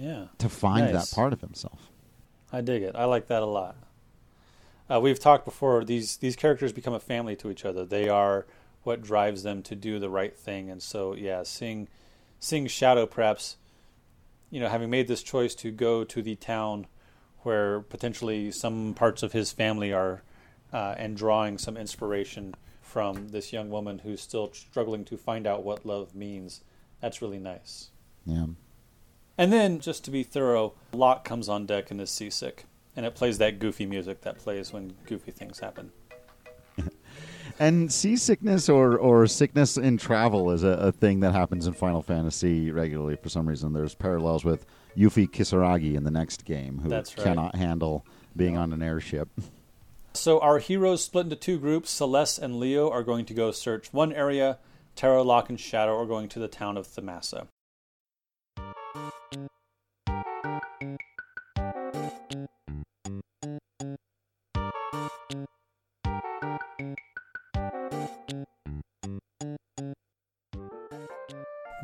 Yeah. 0.00 0.26
To 0.38 0.48
find 0.48 0.92
nice. 0.92 1.10
that 1.10 1.14
part 1.14 1.34
of 1.34 1.42
himself. 1.42 1.90
I 2.50 2.62
dig 2.62 2.82
it. 2.82 2.96
I 2.96 3.04
like 3.04 3.26
that 3.26 3.42
a 3.42 3.46
lot. 3.46 3.76
Uh, 4.90 4.98
we've 4.98 5.20
talked 5.20 5.44
before. 5.44 5.84
These 5.84 6.16
these 6.16 6.36
characters 6.36 6.72
become 6.72 6.94
a 6.94 7.00
family 7.00 7.36
to 7.36 7.50
each 7.50 7.64
other. 7.64 7.84
They 7.84 8.08
are 8.08 8.46
what 8.82 9.02
drives 9.02 9.42
them 9.42 9.62
to 9.64 9.76
do 9.76 9.98
the 9.98 10.08
right 10.08 10.34
thing. 10.34 10.70
And 10.70 10.82
so, 10.82 11.14
yeah, 11.14 11.42
seeing 11.42 11.86
seeing 12.38 12.66
Shadow 12.66 13.04
perhaps, 13.04 13.58
you 14.50 14.58
know, 14.58 14.68
having 14.68 14.88
made 14.88 15.06
this 15.06 15.22
choice 15.22 15.54
to 15.56 15.70
go 15.70 16.02
to 16.04 16.22
the 16.22 16.34
town 16.34 16.86
where 17.40 17.80
potentially 17.80 18.50
some 18.50 18.94
parts 18.94 19.22
of 19.22 19.32
his 19.32 19.52
family 19.52 19.92
are, 19.92 20.22
uh, 20.72 20.94
and 20.96 21.16
drawing 21.16 21.58
some 21.58 21.76
inspiration 21.76 22.54
from 22.80 23.28
this 23.28 23.52
young 23.52 23.70
woman 23.70 23.98
who's 24.00 24.20
still 24.20 24.52
struggling 24.52 25.04
to 25.04 25.16
find 25.16 25.46
out 25.46 25.62
what 25.62 25.86
love 25.86 26.14
means. 26.14 26.62
That's 27.00 27.22
really 27.22 27.38
nice. 27.38 27.90
Yeah. 28.26 28.46
And 29.40 29.50
then, 29.50 29.80
just 29.80 30.04
to 30.04 30.10
be 30.10 30.22
thorough, 30.22 30.74
Locke 30.92 31.24
comes 31.24 31.48
on 31.48 31.64
deck 31.64 31.90
and 31.90 31.98
is 31.98 32.10
seasick. 32.10 32.66
And 32.94 33.06
it 33.06 33.14
plays 33.14 33.38
that 33.38 33.58
goofy 33.58 33.86
music 33.86 34.20
that 34.20 34.36
plays 34.36 34.70
when 34.70 34.92
goofy 35.06 35.30
things 35.30 35.60
happen. 35.60 35.92
and 37.58 37.90
seasickness 37.90 38.68
or, 38.68 38.98
or 38.98 39.26
sickness 39.26 39.78
in 39.78 39.96
travel 39.96 40.50
is 40.50 40.62
a, 40.62 40.68
a, 40.68 40.92
thing 40.92 41.20
that 41.20 41.32
happens 41.32 41.66
in 41.66 41.72
Final 41.72 42.02
Fantasy 42.02 42.70
regularly 42.70 43.16
for 43.16 43.30
some 43.30 43.48
reason. 43.48 43.72
There's 43.72 43.94
parallels 43.94 44.44
with 44.44 44.66
Yuffie 44.94 45.30
Kisaragi 45.30 45.94
in 45.94 46.04
the 46.04 46.10
next 46.10 46.44
game, 46.44 46.78
who 46.78 46.90
right. 46.90 47.14
cannot 47.16 47.54
handle 47.54 48.04
being 48.36 48.58
on 48.58 48.74
an 48.74 48.82
airship. 48.82 49.30
So 50.12 50.40
our 50.40 50.58
heroes 50.58 51.04
split 51.04 51.26
into 51.26 51.36
two 51.36 51.60
groups. 51.60 51.88
Celes 51.88 52.36
and 52.36 52.58
Leo 52.58 52.90
are 52.90 53.04
going 53.04 53.24
to 53.26 53.32
go 53.32 53.52
search 53.52 53.92
one 53.92 54.12
area. 54.12 54.58
Terra, 54.96 55.22
Locke, 55.22 55.48
and 55.48 55.60
Shadow 55.60 55.96
are 55.96 56.04
going 56.04 56.28
to 56.30 56.40
the 56.40 56.48
town 56.48 56.76
of 56.76 56.88
Thamasa. 56.88 57.46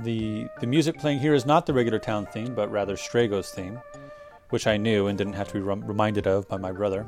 The, 0.02 0.48
the 0.60 0.66
music 0.66 0.98
playing 0.98 1.20
here 1.20 1.34
is 1.34 1.46
not 1.46 1.66
the 1.66 1.72
regular 1.72 1.98
town 1.98 2.26
theme, 2.26 2.54
but 2.54 2.70
rather 2.70 2.96
Strago's 2.96 3.50
theme, 3.50 3.80
which 4.50 4.66
I 4.66 4.76
knew 4.76 5.06
and 5.06 5.16
didn't 5.16 5.32
have 5.34 5.48
to 5.48 5.54
be 5.54 5.60
rem- 5.60 5.84
reminded 5.84 6.26
of 6.26 6.48
by 6.48 6.58
my 6.58 6.70
brother. 6.70 7.06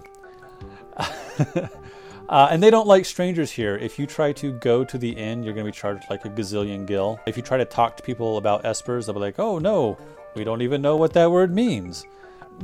uh, 2.29 2.49
and 2.51 2.63
they 2.63 2.71
don't 2.71 2.87
like 2.87 3.05
strangers 3.05 3.51
here. 3.51 3.77
If 3.77 3.99
you 3.99 4.07
try 4.07 4.33
to 4.33 4.53
go 4.53 4.85
to 4.85 4.99
the 4.99 5.11
inn, 5.11 5.43
you're 5.43 5.55
going 5.55 5.65
to 5.65 5.73
be 5.73 5.77
charged 5.77 6.05
like 6.11 6.25
a 6.25 6.31
gazillion 6.31 6.87
gil. 6.87 7.19
If 7.27 7.37
you 7.37 7.43
try 7.43 7.57
to 7.57 7.65
talk 7.65 7.97
to 7.97 8.03
people 8.03 8.37
about 8.37 8.65
espers, 8.65 9.07
they'll 9.07 9.15
be 9.15 9.21
like, 9.21 9.39
oh 9.39 9.59
no, 9.59 9.97
we 10.35 10.45
don't 10.45 10.63
even 10.63 10.83
know 10.83 10.97
what 10.97 11.15
that 11.15 11.31
word 11.31 11.55
means. 11.55 12.05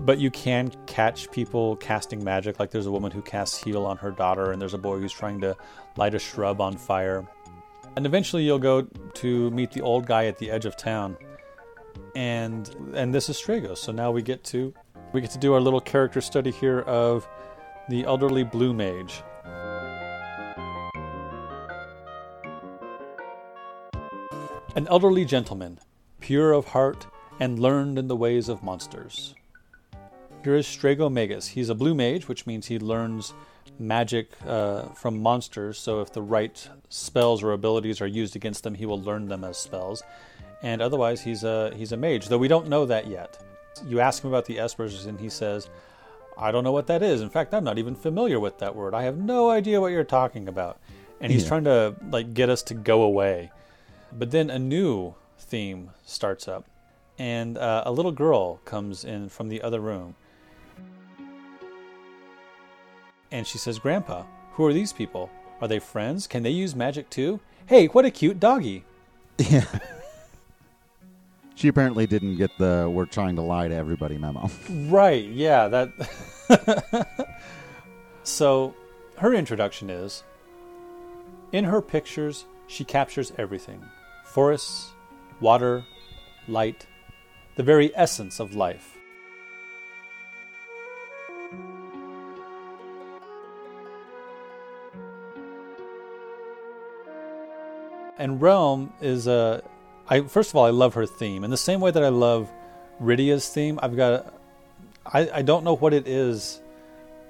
But 0.01 0.19
you 0.19 0.31
can 0.31 0.73
catch 0.87 1.31
people 1.31 1.77
casting 1.77 2.23
magic, 2.23 2.59
like 2.59 2.71
there's 2.71 2.87
a 2.87 2.91
woman 2.91 3.13
who 3.13 3.23
casts 3.23 3.63
heal 3.63 3.87
on 3.87 3.97
her 3.99 4.11
daughter, 4.11 4.51
and 4.51 4.61
there's 4.61 4.75
a 4.75 4.79
boy 4.79 4.99
who's 4.99 5.13
trying 5.13 5.41
to 5.43 5.57
light 5.97 6.15
a 6.15 6.19
shrub 6.19 6.61
on 6.61 6.77
fire. 6.77 7.27
And 7.97 8.05
eventually 8.05 8.43
you'll 8.43 8.59
go 8.59 8.83
to 8.83 9.51
meet 9.53 9.71
the 9.71 9.83
old 9.83 10.07
guy 10.07 10.27
at 10.27 10.37
the 10.39 10.51
edge 10.51 10.67
of 10.67 10.77
town. 10.77 11.17
And 12.17 12.69
and 12.95 13.15
this 13.15 13.29
is 13.29 13.37
Stragos. 13.37 13.79
So 13.79 13.93
now 13.93 14.11
we 14.11 14.21
get 14.21 14.43
to 14.45 14.75
we 15.13 15.21
get 15.21 15.31
to 15.31 15.39
do 15.39 15.55
our 15.55 15.61
little 15.61 15.81
character 15.81 16.21
study 16.21 16.51
here 16.51 16.81
of 16.81 17.27
the 17.89 18.05
elderly 18.05 18.43
blue 18.43 18.75
mage. 18.75 19.23
An 24.77 24.89
elderly 24.89 25.25
gentleman, 25.25 25.79
pure 26.19 26.53
of 26.53 26.67
heart 26.67 27.07
and 27.39 27.61
learned 27.61 27.97
in 27.97 28.09
the 28.09 28.17
ways 28.17 28.49
of 28.49 28.65
monsters. 28.65 29.37
Here 30.43 30.57
is 30.57 30.67
Strago 30.67 31.13
Magus. 31.13 31.47
He's 31.47 31.69
a 31.69 31.77
blue 31.77 31.95
mage, 31.95 32.27
which 32.27 32.45
means 32.45 32.67
he 32.67 32.81
learns 32.81 33.35
magic 33.79 34.33
uh, 34.45 34.87
from 34.89 35.23
monsters. 35.23 35.79
So 35.79 36.01
if 36.01 36.13
the 36.13 36.23
right 36.23 36.69
spells 36.89 37.41
or 37.41 37.53
abilities 37.53 38.01
are 38.01 38.07
used 38.09 38.35
against 38.35 38.65
them, 38.65 38.75
he 38.75 38.85
will 38.85 39.01
learn 39.01 39.29
them 39.29 39.45
as 39.45 39.59
spells. 39.59 40.03
And 40.61 40.83
otherwise, 40.83 41.21
he's 41.21 41.45
a 41.45 41.73
he's 41.77 41.93
a 41.93 41.97
mage. 41.97 42.27
Though 42.27 42.39
we 42.39 42.49
don't 42.49 42.69
know 42.69 42.85
that 42.87 43.07
yet. 43.07 43.41
You 43.87 44.01
ask 44.01 44.25
him 44.25 44.31
about 44.31 44.47
the 44.47 44.57
espers, 44.57 45.07
and 45.07 45.21
he 45.21 45.29
says, 45.29 45.71
"I 46.37 46.51
don't 46.51 46.65
know 46.65 46.73
what 46.73 46.89
that 46.89 47.03
is. 47.03 47.21
In 47.21 47.31
fact, 47.31 47.55
I'm 47.55 47.65
not 47.65 47.79
even 47.79 47.95
familiar 47.95 48.41
with 48.41 48.59
that 48.59 48.75
word. 48.75 48.93
I 48.93 49.05
have 49.05 49.19
no 49.19 49.51
idea 49.51 49.81
what 49.81 49.93
you're 49.93 50.03
talking 50.03 50.49
about." 50.49 50.81
And 51.21 51.31
he's 51.31 51.43
yeah. 51.45 51.49
trying 51.49 51.65
to 51.65 51.95
like 52.11 52.35
get 52.35 52.51
us 52.51 52.65
to 52.65 52.75
go 52.75 53.03
away. 53.03 53.53
But 54.17 54.31
then 54.31 54.49
a 54.49 54.59
new 54.59 55.15
theme 55.39 55.91
starts 56.05 56.47
up, 56.47 56.67
and 57.19 57.59
uh, 57.59 57.83
a 57.85 57.91
little 57.93 58.13
girl 58.13 58.57
comes 58.65 59.05
in 59.05 59.29
from 59.29 59.49
the 59.49 59.61
other 59.61 59.81
room. 59.81 60.15
And 63.33 63.45
she 63.45 63.59
says, 63.59 63.81
Grandpa, 63.81 64.25
who 64.53 64.65
are 64.67 64.73
these 64.73 64.93
people? 64.93 65.31
Are 65.61 65.67
they 65.67 65.81
friends? 65.81 66.29
Can 66.29 66.45
they 66.45 66.51
use 66.51 66.77
magic 66.77 67.11
too? 67.11 67.41
Hey, 67.67 67.87
what 67.87 68.05
a 68.05 68.11
cute 68.11 68.39
doggy. 68.39 68.85
Yeah. 69.39 69.65
she 71.57 71.67
apparently 71.67 72.07
didn't 72.07 72.37
get 72.37 72.57
the 72.59 72.89
we're 72.93 73.07
trying 73.07 73.35
to 73.35 73.43
lie 73.43 73.67
to 73.67 73.75
everybody 73.75 74.17
memo. 74.17 74.49
Right, 74.71 75.25
yeah, 75.25 75.67
that. 75.67 77.09
so, 78.23 78.77
her 79.19 79.35
introduction 79.35 79.91
is 79.91 80.23
In 81.51 81.65
her 81.65 81.83
pictures, 81.83 82.45
she 82.69 82.85
captures 82.85 83.33
everything 83.37 83.83
forests, 84.35 84.91
water, 85.41 85.85
light, 86.49 86.89
the 87.55 87.63
very 87.63 87.93
essence 87.95 88.41
of 88.41 88.57
life. 88.57 88.97
And 98.19 98.41
Relm 98.41 98.93
is 99.01 99.29
a. 99.29 99.63
I 100.09 100.23
first 100.23 100.51
of 100.51 100.57
all, 100.57 100.65
I 100.65 100.71
love 100.71 100.95
her 100.95 101.07
theme 101.07 101.45
in 101.45 101.51
the 101.51 101.57
same 101.57 101.81
way 101.81 101.93
that 101.93 102.03
I 102.03 102.09
love 102.09 102.51
Rydia's 103.01 103.49
theme. 103.49 103.79
I've 103.83 103.97
got. 103.97 104.35
I 105.07 105.31
I 105.31 105.43
don't 105.43 105.63
know 105.63 105.77
what 105.77 105.95
it 105.95 106.09
is 106.09 106.61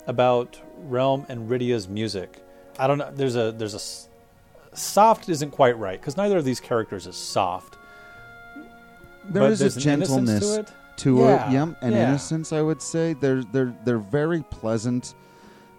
about 0.07 0.59
Relm 0.89 1.27
and 1.29 1.51
Rydia's 1.51 1.87
music. 1.87 2.43
I 2.79 2.87
don't 2.87 2.97
know. 2.97 3.11
There's 3.13 3.37
a 3.37 3.53
there's 3.53 3.75
a 3.75 4.14
soft 4.75 5.29
isn't 5.29 5.51
quite 5.51 5.79
right 5.79 6.01
because 6.01 6.17
neither 6.17 6.39
of 6.39 6.45
these 6.45 6.61
characters 6.61 7.07
is 7.07 7.17
soft. 7.17 7.79
There 9.25 9.43
But 9.43 9.53
is 9.53 9.77
a 9.77 9.81
gentleness 9.81 10.55
to 10.55 10.61
it. 10.61 10.73
to 10.99 11.19
Yeah, 11.19 11.49
it, 11.49 11.53
yeah, 11.53 11.73
and 11.81 11.95
yeah. 11.95 12.09
innocence. 12.09 12.53
I 12.53 12.61
would 12.61 12.83
say 12.83 13.15
they're 13.15 13.43
they're 13.43 13.75
they're 13.85 13.99
very 13.99 14.43
pleasant 14.43 15.15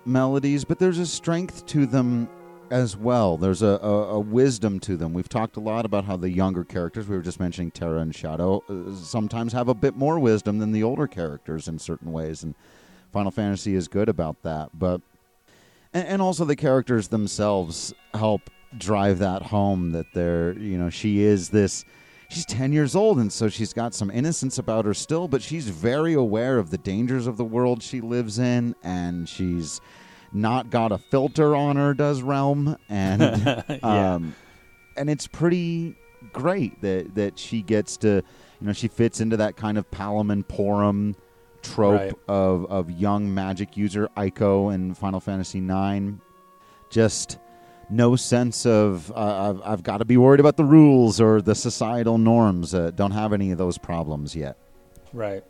melodies, 0.05 0.65
but 0.65 0.79
there's 0.79 0.99
a 0.99 1.05
strength 1.05 1.65
to 1.67 1.85
them 1.85 2.27
as 2.71 2.97
well. 2.97 3.37
There's 3.37 3.61
a, 3.61 3.79
a, 3.83 4.15
a 4.15 4.19
wisdom 4.19 4.79
to 4.81 4.97
them. 4.97 5.13
We've 5.13 5.29
talked 5.29 5.55
a 5.55 5.59
lot 5.59 5.85
about 5.85 6.05
how 6.05 6.17
the 6.17 6.31
younger 6.31 6.63
characters, 6.63 7.07
we 7.07 7.15
were 7.15 7.21
just 7.21 7.39
mentioning 7.39 7.69
Terra 7.69 7.99
and 7.99 8.13
Shadow, 8.13 8.63
uh, 8.67 8.95
sometimes 8.95 9.53
have 9.53 9.67
a 9.67 9.75
bit 9.75 9.95
more 9.95 10.17
wisdom 10.17 10.57
than 10.57 10.71
the 10.71 10.81
older 10.81 11.05
characters 11.07 11.67
in 11.67 11.77
certain 11.77 12.11
ways, 12.11 12.41
and 12.41 12.55
Final 13.11 13.29
Fantasy 13.31 13.75
is 13.75 13.87
good 13.87 14.09
about 14.09 14.41
that. 14.41 14.69
But 14.73 15.01
and, 15.93 16.07
and 16.07 16.21
also 16.21 16.43
the 16.45 16.55
characters 16.55 17.09
themselves 17.09 17.93
help 18.15 18.49
drive 18.77 19.19
that 19.19 19.41
home 19.41 19.91
that 19.91 20.11
they're 20.13 20.53
you 20.59 20.77
know 20.77 20.89
she 20.89 21.21
is 21.21 21.49
this 21.49 21.85
she's 22.29 22.45
10 22.45 22.73
years 22.73 22.95
old 22.95 23.19
and 23.19 23.31
so 23.31 23.47
she's 23.49 23.73
got 23.73 23.93
some 23.93 24.09
innocence 24.11 24.57
about 24.57 24.85
her 24.85 24.93
still 24.93 25.27
but 25.27 25.41
she's 25.41 25.69
very 25.69 26.13
aware 26.13 26.57
of 26.57 26.69
the 26.71 26.77
dangers 26.77 27.27
of 27.27 27.37
the 27.37 27.45
world 27.45 27.81
she 27.83 28.01
lives 28.01 28.39
in 28.39 28.75
and 28.83 29.29
she's 29.29 29.79
not 30.33 30.69
got 30.69 30.91
a 30.91 30.97
filter 30.97 31.55
on 31.55 31.75
her 31.75 31.93
does 31.93 32.21
Relm 32.21 32.77
and 32.89 33.21
Yeah. 33.69 34.13
um 34.15 34.35
and 34.97 35.09
it's 35.09 35.27
pretty 35.27 35.95
great 36.33 36.81
that 36.81 37.13
that 37.15 37.37
she 37.37 37.61
gets 37.61 37.97
to 37.97 38.07
you 38.59 38.67
know 38.67 38.73
she 38.73 38.87
fits 38.87 39.21
into 39.21 39.37
that 39.37 39.55
kind 39.55 39.77
of 39.77 39.89
Palom 39.91 40.31
and 40.31 40.47
Porom 40.47 41.15
trope 41.61 41.99
Right. 42.01 42.13
of 42.27 42.65
of 42.65 42.89
young 42.91 43.33
magic 43.33 43.77
user 43.77 44.09
Eiko 44.17 44.73
in 44.73 44.93
Final 44.95 45.19
Fantasy 45.19 45.59
9 45.61 46.19
just 46.89 47.37
no 47.89 48.15
sense 48.15 48.65
of 48.65 49.11
uh, 49.11 49.49
I've, 49.49 49.61
I've 49.61 49.83
got 49.83 49.97
to 49.97 50.05
be 50.05 50.17
worried 50.17 50.39
about 50.39 50.57
the 50.57 50.65
rules 50.65 51.21
or 51.21 51.41
the 51.41 51.55
societal 51.55 52.17
norms. 52.17 52.73
Uh, 52.73 52.91
don't 52.91 53.11
have 53.11 53.33
any 53.33 53.51
of 53.51 53.57
those 53.57 53.77
problems 53.77 54.35
yet. 54.35 54.57
Right. 55.13 55.43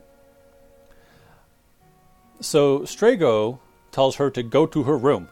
So 2.42 2.82
Strago 2.82 3.60
tells 3.92 4.18
her 4.18 4.30
to 4.32 4.44
go 4.44 4.66
to 4.68 4.84
her 4.84 4.98
room. 4.98 5.30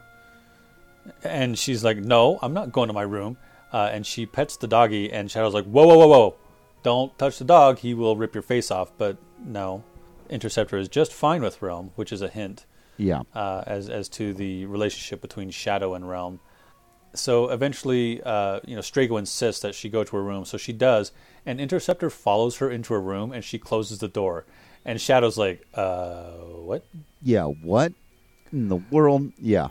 And 1.22 1.58
she's 1.58 1.84
like, 1.84 1.98
No, 1.98 2.38
I'm 2.42 2.54
not 2.54 2.72
going 2.72 2.88
to 2.88 2.94
my 2.94 3.02
room. 3.02 3.36
Uh, 3.72 3.90
and 3.92 4.06
she 4.06 4.24
pets 4.24 4.56
the 4.56 4.68
doggy, 4.68 5.12
and 5.12 5.30
Shadow's 5.30 5.54
like, 5.54 5.66
Whoa, 5.66 5.86
whoa, 5.86 5.98
whoa, 5.98 6.06
whoa. 6.06 6.36
Don't 6.82 7.18
touch 7.18 7.38
the 7.38 7.44
dog. 7.44 7.78
He 7.78 7.94
will 7.94 8.16
rip 8.16 8.34
your 8.34 8.42
face 8.42 8.70
off. 8.70 8.92
But 8.96 9.16
no. 9.44 9.84
Interceptor 10.30 10.78
is 10.78 10.88
just 10.88 11.12
fine 11.12 11.42
with 11.42 11.60
Relm, 11.60 11.90
which 11.96 12.12
is 12.12 12.22
a 12.22 12.28
hint 12.28 12.64
Yeah, 12.96 13.22
uh, 13.34 13.62
as, 13.66 13.90
as 13.90 14.08
to 14.10 14.32
the 14.32 14.64
relationship 14.66 15.20
between 15.20 15.50
Shadow 15.50 15.94
and 15.94 16.08
Relm. 16.08 16.40
So 17.14 17.48
eventually, 17.48 18.22
uh, 18.22 18.60
you 18.66 18.74
know, 18.74 18.82
Strago 18.82 19.18
insists 19.18 19.62
that 19.62 19.74
she 19.74 19.88
go 19.88 20.04
to 20.04 20.16
her 20.16 20.22
room, 20.22 20.44
so 20.44 20.56
she 20.56 20.72
does, 20.72 21.12
and 21.46 21.60
Interceptor 21.60 22.10
follows 22.10 22.56
her 22.58 22.70
into 22.70 22.92
her 22.94 23.00
room, 23.00 23.32
and 23.32 23.44
she 23.44 23.58
closes 23.58 23.98
the 23.98 24.08
door, 24.08 24.44
and 24.84 25.00
Shadow's 25.00 25.38
like, 25.38 25.64
"Uh, 25.74 26.32
what?" 26.68 26.84
yeah. 27.22 27.44
What 27.44 27.92
in 28.52 28.68
the 28.68 28.76
world? 28.90 29.32
Yeah, 29.38 29.68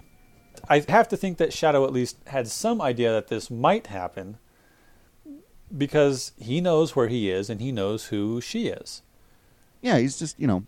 I 0.70 0.84
have 0.88 1.08
to 1.10 1.18
think 1.18 1.38
that 1.38 1.52
Shadow 1.54 1.84
at 1.86 1.92
least 1.94 2.18
had 2.28 2.48
some 2.48 2.82
idea 2.82 3.12
that 3.12 3.28
this 3.28 3.52
might 3.52 3.88
happen, 3.88 4.38
because 5.76 6.32
he 6.38 6.62
knows 6.62 6.96
where 6.96 7.08
he 7.08 7.30
is 7.30 7.50
and 7.50 7.60
he 7.60 7.72
knows 7.72 8.06
who 8.06 8.40
she 8.42 8.68
is. 8.68 9.02
yeah. 9.82 9.98
He's 9.98 10.18
just 10.18 10.40
you 10.40 10.48
know 10.48 10.64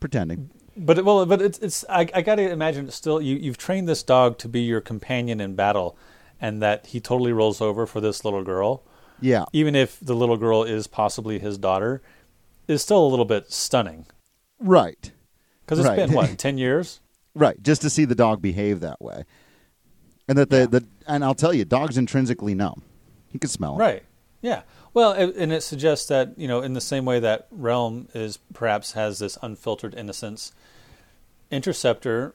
pretending. 0.00 0.50
But 0.82 1.04
well, 1.04 1.26
but 1.26 1.42
it's 1.42 1.58
it's 1.58 1.84
I, 1.88 2.08
I 2.14 2.22
got 2.22 2.36
to 2.36 2.50
imagine 2.50 2.86
it's 2.86 2.96
still 2.96 3.20
you 3.20 3.36
you've 3.36 3.58
trained 3.58 3.88
this 3.88 4.02
dog 4.02 4.38
to 4.38 4.48
be 4.48 4.60
your 4.62 4.80
companion 4.80 5.40
in 5.40 5.54
battle, 5.54 5.96
and 6.40 6.62
that 6.62 6.86
he 6.86 7.00
totally 7.00 7.32
rolls 7.32 7.60
over 7.60 7.86
for 7.86 8.00
this 8.00 8.24
little 8.24 8.42
girl. 8.42 8.82
Yeah, 9.20 9.44
even 9.52 9.74
if 9.74 9.98
the 10.00 10.14
little 10.14 10.38
girl 10.38 10.62
is 10.64 10.86
possibly 10.86 11.38
his 11.38 11.58
daughter, 11.58 12.00
is 12.66 12.80
still 12.82 13.04
a 13.04 13.08
little 13.08 13.26
bit 13.26 13.52
stunning 13.52 14.06
right, 14.58 15.12
because 15.64 15.78
it's 15.78 15.88
Right. 15.88 15.96
been 15.96 16.12
what 16.12 16.38
ten 16.38 16.56
years. 16.56 17.00
right. 17.34 17.62
Just 17.62 17.82
to 17.82 17.90
see 17.90 18.06
the 18.06 18.14
dog 18.14 18.40
behave 18.40 18.80
that 18.80 19.02
way, 19.02 19.24
and 20.28 20.38
that 20.38 20.48
the 20.48 20.60
Yeah. 20.60 20.66
the 20.66 20.86
and 21.06 21.22
I'll 21.24 21.34
tell 21.34 21.52
you, 21.52 21.66
dogs 21.66 21.98
intrinsically 21.98 22.54
know. 22.54 22.74
He 23.28 23.38
can 23.38 23.50
smell. 23.50 23.76
Right. 23.76 24.02
Yeah. 24.40 24.62
Well, 24.92 25.12
and 25.12 25.52
it 25.52 25.62
suggests 25.62 26.08
that 26.08 26.36
you 26.36 26.48
know, 26.48 26.62
in 26.62 26.72
the 26.72 26.80
same 26.80 27.04
way 27.04 27.20
that 27.20 27.46
Relm 27.50 28.08
is 28.14 28.38
perhaps 28.52 28.92
has 28.92 29.18
this 29.18 29.38
unfiltered 29.42 29.94
innocence, 29.94 30.52
Interceptor 31.50 32.34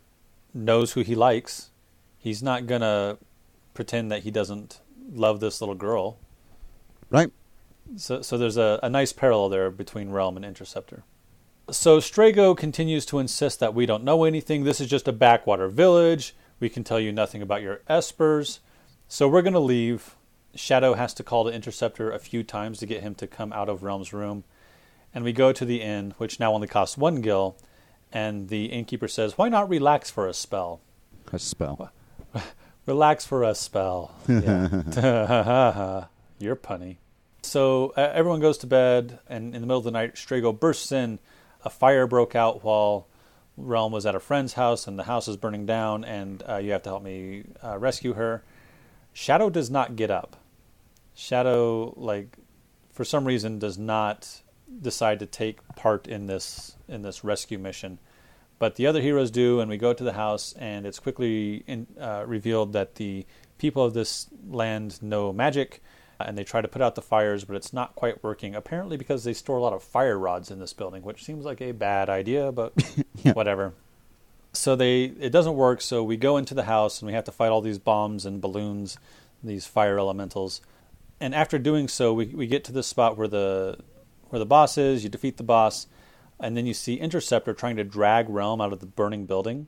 knows 0.53 0.93
who 0.93 1.01
he 1.01 1.15
likes. 1.15 1.71
He's 2.17 2.41
not 2.41 2.65
gonna 2.65 3.17
pretend 3.73 4.11
that 4.11 4.23
he 4.23 4.31
doesn't 4.31 4.79
love 5.11 5.39
this 5.39 5.61
little 5.61 5.75
girl. 5.75 6.17
Right. 7.09 7.31
So, 7.97 8.21
so 8.21 8.37
there's 8.37 8.57
a, 8.57 8.79
a 8.81 8.89
nice 8.89 9.13
parallel 9.13 9.49
there 9.49 9.69
between 9.69 10.09
Relm 10.09 10.35
and 10.35 10.45
Interceptor. 10.45 11.03
So 11.69 11.97
Strago 11.97 12.55
continues 12.55 13.05
to 13.07 13.19
insist 13.19 13.59
that 13.59 13.73
we 13.73 13.85
don't 13.85 14.03
know 14.03 14.23
anything. 14.23 14.63
This 14.63 14.79
is 14.79 14.87
just 14.87 15.07
a 15.07 15.11
backwater 15.11 15.67
village. 15.67 16.35
We 16.59 16.69
can 16.69 16.83
tell 16.83 16.99
you 16.99 17.11
nothing 17.11 17.41
about 17.41 17.61
your 17.61 17.81
espers. 17.89 18.59
So 19.07 19.27
we're 19.27 19.41
going 19.41 19.53
to 19.53 19.59
leave. 19.59 20.15
Shadow 20.55 20.93
has 20.93 21.13
to 21.15 21.23
call 21.23 21.43
the 21.43 21.53
Interceptor 21.53 22.11
a 22.11 22.19
few 22.19 22.43
times 22.43 22.79
to 22.79 22.85
get 22.85 23.01
him 23.01 23.15
to 23.15 23.27
come 23.27 23.53
out 23.53 23.69
of 23.69 23.81
Relm's 23.81 24.13
room. 24.13 24.43
And 25.13 25.23
we 25.23 25.33
go 25.33 25.51
to 25.51 25.65
the 25.65 25.81
inn, 25.81 26.13
which 26.17 26.39
now 26.39 26.53
only 26.53 26.67
costs 26.67 26.97
one 26.97 27.21
gil. 27.21 27.57
And 28.11 28.49
the 28.49 28.65
innkeeper 28.65 29.07
says, 29.07 29.37
Why 29.37 29.49
not 29.49 29.69
relax 29.69 30.09
for 30.09 30.27
a 30.27 30.33
spell? 30.33 30.81
A 31.31 31.39
spell. 31.39 31.91
Relax 32.85 33.25
for 33.25 33.43
a 33.43 33.55
spell. 33.55 34.15
Yeah. 34.27 36.05
You're 36.39 36.55
punny. 36.55 36.97
So 37.41 37.93
uh, 37.95 38.11
everyone 38.13 38.41
goes 38.41 38.57
to 38.59 38.67
bed, 38.67 39.19
and 39.27 39.55
in 39.55 39.61
the 39.61 39.67
middle 39.67 39.77
of 39.77 39.83
the 39.85 39.91
night, 39.91 40.15
Strago 40.15 40.57
bursts 40.57 40.91
in. 40.91 41.19
A 41.63 41.69
fire 41.69 42.05
broke 42.05 42.35
out 42.35 42.63
while 42.63 43.07
Relm 43.57 43.91
was 43.91 44.05
at 44.05 44.15
a 44.15 44.19
friend's 44.19 44.53
house, 44.53 44.85
and 44.87 44.99
the 44.99 45.03
house 45.03 45.27
is 45.27 45.37
burning 45.37 45.65
down, 45.65 46.03
and 46.03 46.43
uh, 46.47 46.57
you 46.57 46.71
have 46.73 46.83
to 46.83 46.89
help 46.89 47.03
me 47.03 47.43
uh, 47.63 47.77
rescue 47.77 48.13
her. 48.13 48.43
Shadow 49.13 49.49
does 49.49 49.69
not 49.71 49.95
get 49.95 50.11
up. 50.11 50.35
Shadow, 51.15 51.93
like, 51.95 52.37
for 52.91 53.03
some 53.05 53.25
reason, 53.25 53.57
does 53.59 53.77
not 53.77 54.41
decide 54.81 55.19
to 55.19 55.25
take 55.25 55.65
part 55.75 56.07
in 56.07 56.27
this 56.27 56.75
in 56.87 57.01
this 57.01 57.23
rescue 57.23 57.57
mission. 57.57 57.99
But 58.59 58.75
the 58.75 58.87
other 58.87 59.01
heroes 59.01 59.31
do, 59.31 59.59
and 59.59 59.69
we 59.69 59.77
go 59.77 59.93
to 59.93 60.03
the 60.03 60.13
house, 60.13 60.53
and 60.57 60.85
it's 60.85 60.99
quickly 60.99 61.63
in, 61.67 61.87
uh, 61.99 62.23
revealed 62.25 62.73
that 62.73 62.95
the 62.95 63.25
people 63.57 63.83
of 63.83 63.93
this 63.93 64.27
land 64.49 65.01
know 65.01 65.33
magic, 65.33 65.81
and 66.19 66.37
they 66.37 66.43
try 66.43 66.61
to 66.61 66.67
put 66.67 66.81
out 66.81 66.95
the 66.95 67.01
fires, 67.01 67.43
but 67.43 67.55
it's 67.57 67.73
not 67.73 67.95
quite 67.95 68.23
working. 68.23 68.55
Apparently, 68.55 68.95
because 68.97 69.23
they 69.23 69.33
store 69.33 69.57
a 69.57 69.61
lot 69.61 69.73
of 69.73 69.83
fire 69.83 70.17
rods 70.17 70.51
in 70.51 70.59
this 70.59 70.73
building, 70.73 71.03
which 71.03 71.23
seems 71.23 71.43
like 71.45 71.61
a 71.61 71.71
bad 71.73 72.09
idea, 72.09 72.51
but 72.51 72.73
Yeah. 73.23 73.33
whatever. 73.33 73.73
So 74.53 74.75
they 74.75 75.05
it 75.05 75.31
doesn't 75.31 75.55
work. 75.55 75.81
So 75.81 76.03
we 76.03 76.15
go 76.17 76.37
into 76.37 76.53
the 76.53 76.63
house, 76.63 77.01
and 77.01 77.07
we 77.07 77.13
have 77.13 77.25
to 77.25 77.31
fight 77.31 77.49
all 77.49 77.61
these 77.61 77.79
bombs 77.79 78.25
and 78.25 78.39
balloons, 78.41 78.97
these 79.43 79.65
fire 79.65 79.97
elementals. 79.99 80.61
And 81.19 81.33
after 81.33 81.57
doing 81.57 81.87
so, 81.87 82.13
we 82.13 82.25
we 82.27 82.47
get 82.47 82.63
to 82.65 82.71
the 82.71 82.83
spot 82.83 83.17
where 83.17 83.27
the 83.27 83.79
where 84.29 84.39
the 84.39 84.45
boss 84.45 84.77
is. 84.77 85.03
You 85.03 85.09
defeat 85.09 85.37
the 85.37 85.43
boss, 85.43 85.87
and 86.39 86.55
then 86.57 86.65
you 86.65 86.73
see 86.73 86.95
Interceptor 86.95 87.53
trying 87.53 87.77
to 87.77 87.83
drag 87.83 88.29
Relm 88.29 88.61
out 88.61 88.73
of 88.73 88.79
the 88.79 88.85
burning 88.85 89.25
building. 89.25 89.67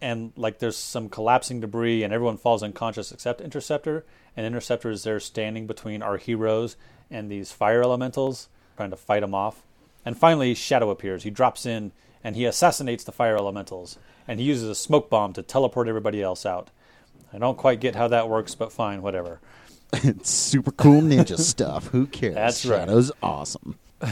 And 0.00 0.32
like 0.36 0.58
there's 0.58 0.76
some 0.76 1.08
collapsing 1.08 1.60
debris, 1.60 2.02
and 2.02 2.12
everyone 2.12 2.36
falls 2.36 2.62
unconscious 2.62 3.12
except 3.12 3.40
Interceptor. 3.40 4.04
And 4.36 4.44
Interceptor 4.44 4.90
is 4.90 5.04
there 5.04 5.20
standing 5.20 5.66
between 5.66 6.02
our 6.02 6.18
heroes 6.18 6.76
and 7.10 7.30
these 7.30 7.52
fire 7.52 7.82
elementals, 7.82 8.48
trying 8.76 8.90
to 8.90 8.96
fight 8.96 9.20
them 9.20 9.34
off. 9.34 9.62
And 10.04 10.18
finally, 10.18 10.54
Shadow 10.54 10.90
appears. 10.90 11.22
He 11.22 11.30
drops 11.30 11.64
in 11.64 11.92
and 12.22 12.36
he 12.36 12.44
assassinates 12.44 13.04
the 13.04 13.12
fire 13.12 13.36
elementals. 13.36 13.98
And 14.26 14.40
he 14.40 14.46
uses 14.46 14.68
a 14.68 14.74
smoke 14.74 15.10
bomb 15.10 15.32
to 15.34 15.42
teleport 15.42 15.88
everybody 15.88 16.22
else 16.22 16.44
out. 16.44 16.70
I 17.32 17.38
don't 17.38 17.58
quite 17.58 17.80
get 17.80 17.94
how 17.94 18.08
that 18.08 18.28
works, 18.28 18.54
but 18.54 18.72
fine, 18.72 19.02
whatever. 19.02 19.40
It's 20.02 20.30
super 20.50 20.72
cool 20.72 21.02
ninja 21.02 21.38
stuff. 21.52 21.88
Who 21.88 22.06
cares? 22.06 22.34
That's 22.34 22.66
right. 22.66 22.80
Shadow's 22.80 23.12
awesome. 23.22 23.78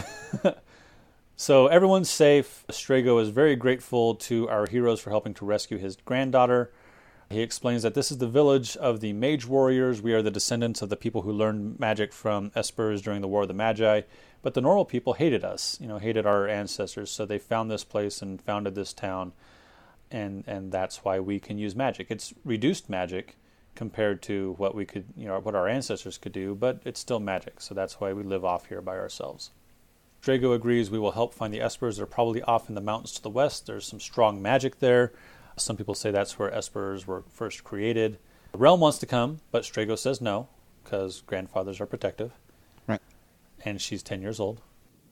So 1.43 1.67
everyone's 1.67 2.09
safe. 2.09 2.65
Strago 2.71 3.21
is 3.21 3.31
very 3.31 3.57
grateful 3.57 4.15
to 4.15 4.49
our 4.49 4.69
heroes 4.69 5.01
for 5.01 5.11
helping 5.11 5.35
to 5.35 5.45
rescue 5.45 5.77
his 5.77 5.97
granddaughter. 5.97 6.71
He 7.31 7.41
explains 7.41 7.83
that 7.83 7.95
this 7.95 8.13
is 8.13 8.19
the 8.19 8.29
village 8.29 8.77
of 8.77 9.01
the 9.01 9.13
mage 9.13 9.45
warriors. 9.45 10.01
We 10.01 10.13
are 10.13 10.23
the 10.23 10.31
descendants 10.31 10.83
of 10.83 10.89
the 10.89 10.97
people 10.97 11.23
who 11.23 11.33
learned 11.33 11.81
magic 11.81 12.13
from 12.13 12.51
espers 12.51 13.03
during 13.03 13.23
the 13.23 13.27
War 13.27 13.43
of 13.43 13.49
the 13.49 13.55
Magi. 13.55 14.03
But 14.41 14.55
the 14.55 14.61
normal 14.61 14.85
people 14.85 15.15
hated 15.15 15.43
us, 15.43 15.79
you 15.81 15.89
know, 15.89 15.99
hated 15.99 16.27
our 16.27 16.47
ancestors. 16.47 17.11
So 17.11 17.27
they 17.27 17.41
found 17.41 17.73
this 17.73 17.83
place 17.83 18.23
and 18.23 18.41
founded 18.41 18.77
this 18.77 18.93
town. 18.93 19.33
And, 20.13 20.45
and 20.47 20.71
that's 20.71 21.03
why 21.05 21.19
we 21.19 21.41
can 21.41 21.59
use 21.59 21.75
magic. 21.75 22.09
It's 22.09 22.33
reduced 22.45 22.89
magic 22.89 23.37
compared 23.75 24.23
to 24.23 24.55
what 24.59 24.75
we 24.75 24.85
could, 24.85 25.05
you 25.17 25.27
know, 25.27 25.39
what 25.41 25.55
our 25.55 25.69
ancestors 25.69 26.19
could 26.19 26.33
do, 26.33 26.55
but 26.55 26.81
it's 26.85 27.01
still 27.01 27.21
magic. 27.21 27.61
So 27.61 27.75
that's 27.75 28.01
why 28.01 28.13
we 28.13 28.23
live 28.23 28.45
off 28.45 28.67
here 28.67 28.83
by 28.83 28.97
ourselves. 28.97 29.51
Strago 30.23 30.55
agrees 30.55 30.91
we 30.91 30.99
will 30.99 31.13
help 31.13 31.35
find 31.35 31.53
the 31.53 31.59
espers. 31.59 31.97
They're 31.97 32.07
probably 32.07 32.43
off 32.43 32.69
in 32.69 32.75
the 32.75 32.81
mountains 32.81 33.13
to 33.15 33.23
the 33.23 33.31
west. 33.31 33.67
There's 33.67 33.87
some 33.87 33.99
strong 33.99 34.41
magic 34.41 34.79
there. 34.79 35.13
Some 35.57 35.77
people 35.77 35.95
say 35.95 36.11
that's 36.11 36.39
where 36.39 36.51
espers 36.51 37.07
were 37.07 37.25
first 37.29 37.65
created. 37.65 38.19
Relm 38.55 38.81
wants 38.81 38.99
to 38.99 39.07
come, 39.07 39.41
but 39.51 39.65
Strago 39.65 39.99
says 39.99 40.21
no, 40.21 40.49
because 40.85 41.23
grandfathers 41.23 41.81
are 41.81 41.87
protective. 41.87 42.33
Right. 42.87 43.01
And 43.65 43.81
she's 43.81 44.03
10 44.03 44.23
years 44.23 44.39
old. 44.39 44.61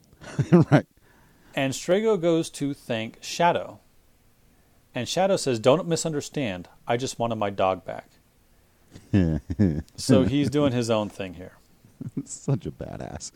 right. 0.71 0.87
And 1.55 1.73
Strago 1.73 2.21
goes 2.21 2.51
to 2.51 2.75
thank 2.75 3.19
Shadow. 3.21 3.81
And 4.95 5.09
Shadow 5.09 5.37
says, 5.37 5.59
Don't 5.59 5.89
misunderstand. 5.89 6.69
I 6.87 6.97
just 6.97 7.19
wanted 7.19 7.37
my 7.37 7.51
dog 7.51 7.85
back. 7.85 8.11
so 9.97 10.25
he's 10.25 10.51
doing 10.51 10.73
his 10.73 10.91
own 10.91 11.09
thing 11.09 11.35
here. 11.35 11.53
Such 12.25 12.67
a 12.67 12.71
badass. 12.71 13.33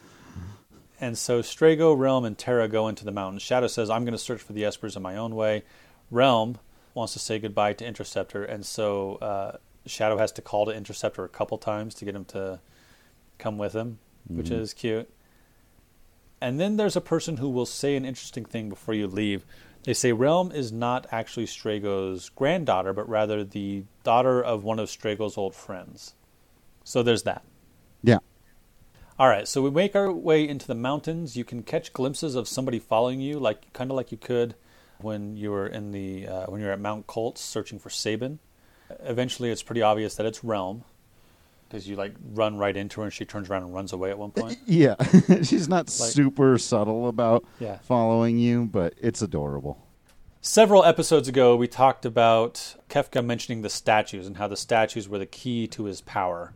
And 1.01 1.19
so 1.19 1.43
Strago, 1.43 1.97
Relm, 1.99 2.25
and 2.25 2.39
Terra 2.39 2.69
go 2.69 2.89
into 2.89 3.05
the 3.05 3.11
mountains. 3.11 3.43
Shadow 3.43 3.67
says, 3.67 3.91
I'm 3.91 4.05
going 4.05 4.13
to 4.13 4.19
search 4.19 4.41
for 4.41 4.53
the 4.53 4.63
Espers 4.63 4.97
in 4.97 5.03
my 5.03 5.17
own 5.17 5.35
way. 5.35 5.65
Relm 6.11 6.57
wants 6.95 7.13
to 7.15 7.19
say 7.19 7.39
goodbye 7.39 7.73
to 7.75 7.87
Interceptor, 7.87 8.45
and 8.45 8.65
so 8.65 9.17
uh, 9.17 9.57
Shadow 9.87 10.17
has 10.17 10.31
to 10.33 10.43
call 10.43 10.67
to 10.67 10.73
Interceptor 10.73 11.25
a 11.25 11.29
couple 11.29 11.59
times 11.59 11.95
to 11.97 12.05
get 12.05 12.15
him 12.15 12.25
to 12.27 12.61
come 13.39 13.59
with 13.59 13.75
him, 13.75 13.99
mm-hmm. 14.27 14.39
which 14.39 14.51
is 14.51 14.73
cute. 14.73 15.11
And 16.41 16.61
then 16.61 16.77
there's 16.77 16.97
a 16.97 17.01
person 17.01 17.39
who 17.39 17.49
will 17.49 17.67
say 17.67 17.97
an 17.97 18.05
interesting 18.05 18.45
thing 18.45 18.69
before 18.69 18.95
you 18.95 19.07
leave. 19.07 19.45
They 19.85 19.95
say 19.95 20.13
Relm 20.13 20.51
is 20.51 20.73
not 20.73 21.07
actually 21.13 21.47
Strago's 21.47 22.31
granddaughter, 22.31 22.93
but 22.93 23.09
rather 23.09 23.45
the 23.45 23.85
daughter 24.03 24.43
of 24.43 24.65
one 24.65 24.79
of 24.79 24.89
Strago's 24.89 25.37
old 25.37 25.55
friends. 25.55 26.15
So 26.85 27.03
there's 27.03 27.25
that. 27.25 27.45
Yeah. 28.03 28.19
All 29.19 29.29
right, 29.29 29.47
so 29.47 29.63
we 29.63 29.71
make 29.71 29.95
our 29.95 30.11
way 30.11 30.49
into 30.49 30.67
the 30.67 30.75
mountains. 30.75 31.37
You 31.37 31.45
can 31.45 31.63
catch 31.63 31.93
glimpses 31.93 32.35
of 32.35 32.49
somebody 32.49 32.79
following 32.79 33.21
you, 33.21 33.39
like 33.39 33.73
kind 33.73 33.91
of 33.91 33.97
like 33.97 34.11
you 34.11 34.19
could 34.19 34.55
when 34.99 35.37
you 35.37 35.51
were 35.51 35.67
in 35.67 35.93
the 35.93 36.27
uh, 36.27 36.47
when 36.47 36.61
you 36.61 36.67
were 36.67 36.73
at 36.73 36.81
Mount 36.81 37.07
Kolts 37.07 37.39
searching 37.39 37.79
for 37.79 37.91
Sabin. 37.91 38.39
Eventually, 39.01 39.51
it's 39.51 39.63
pretty 39.63 39.83
obvious 39.83 40.15
that 40.17 40.27
it's 40.27 40.43
Relm 40.43 40.85
because 41.75 41.89
you 41.89 41.97
like 41.97 42.15
run 42.35 42.57
right 42.57 42.77
into 42.77 43.01
her 43.01 43.05
and 43.05 43.13
she 43.13 43.25
turns 43.25 43.51
around 43.51 43.65
and 43.65 43.75
runs 43.75 43.93
away 43.93 44.11
at 44.11 44.17
one 44.17 44.31
point. 44.31 44.59
Yeah, 44.67 44.95
she's 45.43 45.69
not 45.69 45.87
like, 45.87 46.11
super 46.13 46.57
subtle 46.57 47.09
about 47.09 47.45
yeah. 47.59 47.79
following 47.79 48.39
you, 48.39 48.67
but 48.67 48.95
it's 49.01 49.23
adorable. 49.23 49.85
Several 50.41 50.85
episodes 50.85 51.27
ago, 51.27 51.57
we 51.57 51.67
talked 51.67 52.05
about 52.05 52.77
Kefka 52.89 53.25
mentioning 53.25 53.63
the 53.63 53.69
statues 53.69 54.27
and 54.29 54.37
how 54.37 54.47
the 54.47 54.57
statues 54.57 55.09
were 55.09 55.19
the 55.19 55.27
key 55.27 55.67
to 55.69 55.85
his 55.85 56.01
power 56.01 56.55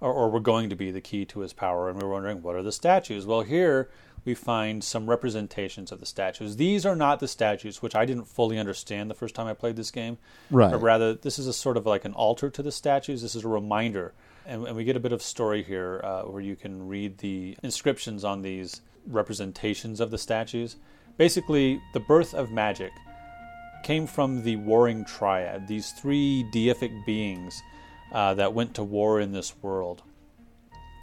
or, 0.00 0.12
or 0.12 0.30
were 0.30 0.40
going 0.40 0.70
to 0.70 0.76
be 0.76 0.92
the 0.92 1.00
key 1.00 1.24
to 1.26 1.40
his 1.40 1.52
power. 1.52 1.88
And 1.88 2.00
we 2.00 2.06
were 2.06 2.12
wondering, 2.12 2.40
what 2.40 2.54
are 2.54 2.62
the 2.62 2.72
statues? 2.72 3.26
Well, 3.26 3.42
here 3.42 3.90
we 4.24 4.34
find 4.34 4.84
some 4.84 5.10
representations 5.10 5.90
of 5.90 5.98
the 5.98 6.06
statues. 6.06 6.56
These 6.56 6.86
are 6.86 6.96
not 6.96 7.18
the 7.18 7.28
statues, 7.28 7.82
which 7.82 7.96
I 7.96 8.04
didn't 8.04 8.26
fully 8.26 8.58
understand 8.58 9.10
the 9.10 9.14
first 9.14 9.34
time 9.34 9.48
I 9.48 9.54
played 9.54 9.76
this 9.76 9.90
game. 9.90 10.18
Right. 10.50 10.70
But 10.70 10.82
rather, 10.82 11.14
this 11.14 11.38
is 11.38 11.46
a 11.48 11.52
sort 11.52 11.76
of 11.76 11.86
like 11.86 12.04
an 12.04 12.14
altar 12.14 12.48
to 12.50 12.62
the 12.62 12.72
statues. 12.72 13.22
This 13.22 13.34
is 13.34 13.44
a 13.44 13.48
reminder. 13.48 14.14
And, 14.46 14.66
and 14.66 14.76
we 14.76 14.84
get 14.84 14.96
a 14.96 15.00
bit 15.00 15.12
of 15.12 15.22
story 15.22 15.62
here 15.62 16.00
uh, 16.02 16.22
where 16.22 16.40
you 16.40 16.56
can 16.56 16.88
read 16.88 17.18
the 17.18 17.56
inscriptions 17.62 18.24
on 18.24 18.42
these 18.42 18.80
representations 19.06 20.00
of 20.00 20.10
the 20.10 20.18
statues. 20.18 20.76
Basically, 21.16 21.80
the 21.92 22.00
birth 22.00 22.34
of 22.34 22.50
magic 22.50 22.92
came 23.82 24.06
from 24.06 24.42
the 24.42 24.56
warring 24.56 25.04
triad, 25.04 25.66
these 25.66 25.92
three 25.92 26.44
deific 26.52 27.04
beings 27.04 27.62
uh, 28.12 28.34
that 28.34 28.54
went 28.54 28.74
to 28.74 28.84
war 28.84 29.20
in 29.20 29.32
this 29.32 29.54
world. 29.62 30.02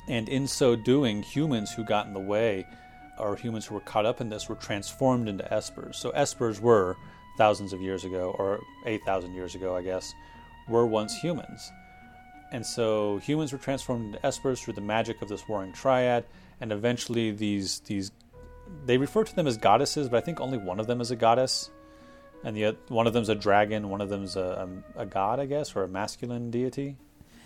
And 0.08 0.28
in 0.28 0.48
so 0.48 0.76
doing, 0.76 1.22
humans 1.22 1.72
who 1.72 1.84
got 1.84 2.08
in 2.08 2.14
the 2.14 2.20
way, 2.20 2.66
or 3.18 3.36
humans 3.36 3.66
who 3.66 3.76
were 3.76 3.82
caught 3.82 4.06
up 4.06 4.22
in 4.22 4.30
this, 4.30 4.50
were 4.50 4.56
transformed 4.56 5.28
into 5.28 5.44
espers. 5.46 5.96
So 5.96 6.12
espers 6.12 6.60
were, 6.60 6.96
thousands 7.38 7.74
of 7.74 7.82
years 7.82 8.06
ago, 8.06 8.36
or 8.38 8.60
8,000 8.86 9.34
years 9.34 9.56
ago, 9.56 9.76
I 9.76 9.84
guess, 9.84 10.14
were 10.68 10.88
once 10.88 11.16
humans. 11.16 11.72
And 12.52 12.66
so 12.66 13.18
humans 13.18 13.52
were 13.52 13.60
transformed 13.60 14.16
into 14.16 14.28
espers 14.28 14.64
through 14.64 14.74
the 14.74 14.82
magic 14.82 15.22
of 15.22 15.30
this 15.30 15.48
warring 15.48 15.74
triad, 15.74 16.26
and 16.60 16.72
eventually 16.72 17.32
these 17.32 17.82
these 17.82 18.12
they 18.86 18.98
refer 18.98 19.24
to 19.24 19.36
them 19.36 19.48
as 19.48 19.58
goddesses, 19.58 20.10
but 20.10 20.18
I 20.18 20.22
think 20.22 20.40
only 20.40 20.58
one 20.58 20.80
of 20.80 20.88
them 20.88 21.02
is 21.02 21.12
a 21.12 21.16
goddess 21.16 21.70
and 22.44 22.56
the 22.56 22.76
one 22.88 23.08
of 23.08 23.14
them's 23.14 23.30
a 23.30 23.36
dragon, 23.36 23.90
one 23.90 24.02
of 24.02 24.10
them's 24.10 24.36
a, 24.36 24.70
a, 24.96 25.02
a 25.02 25.06
god, 25.06 25.40
I 25.40 25.46
guess, 25.46 25.76
or 25.76 25.84
a 25.84 25.88
masculine 25.88 26.52
deity. 26.52 26.98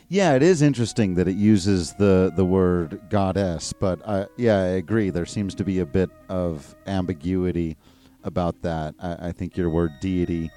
Yeah, 0.10 0.36
it 0.36 0.44
is 0.44 0.62
interesting 0.62 1.16
that 1.16 1.28
it 1.28 1.36
uses 1.36 1.94
the 1.94 2.32
the 2.36 2.46
word 2.46 3.02
goddess, 3.10 3.74
but 3.74 4.08
I, 4.08 4.28
yeah, 4.38 4.58
I 4.58 4.68
agree. 4.68 5.10
There 5.10 5.26
seems 5.26 5.56
to 5.56 5.64
be 5.64 5.80
a 5.80 5.86
bit 5.86 6.10
of 6.30 6.76
ambiguity 6.86 7.78
about 8.24 8.62
that. 8.62 8.96
I, 9.00 9.30
I 9.30 9.32
think 9.32 9.58
your 9.58 9.70
word 9.70 9.92
deity 10.02 10.52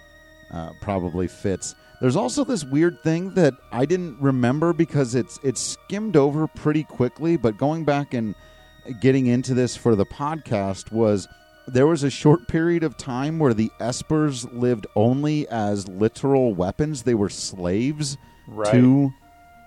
uh, 0.53 0.71
probably 0.81 1.29
fits. 1.29 1.75
There's 2.01 2.17
also 2.17 2.45
this 2.45 2.65
weird 2.65 3.03
thing 3.03 3.33
that 3.35 3.55
I 3.73 3.87
didn't 3.87 4.21
remember 4.21 4.73
because 4.73 5.15
it's 5.15 5.39
it's 5.43 5.61
skimmed 5.61 6.17
over 6.17 6.47
pretty 6.47 6.85
quickly. 6.85 7.37
But 7.37 7.57
going 7.57 7.85
back 7.85 8.13
and 8.13 8.35
getting 9.01 9.27
into 9.27 9.55
this 9.55 9.77
for 9.77 9.95
the 9.97 10.07
podcast 10.07 10.93
was 10.93 11.27
there 11.67 11.87
was 11.87 12.05
a 12.05 12.11
short 12.11 12.47
period 12.49 12.85
of 12.85 12.97
time 12.97 13.39
where 13.39 13.55
the 13.55 13.71
espers 13.81 14.47
lived 14.53 14.87
only 14.95 15.49
as 15.49 15.89
literal 15.89 16.55
weapons. 16.55 17.03
They 17.03 17.15
were 17.15 17.31
slaves 17.31 18.17
right. 18.47 18.71
to 18.73 19.13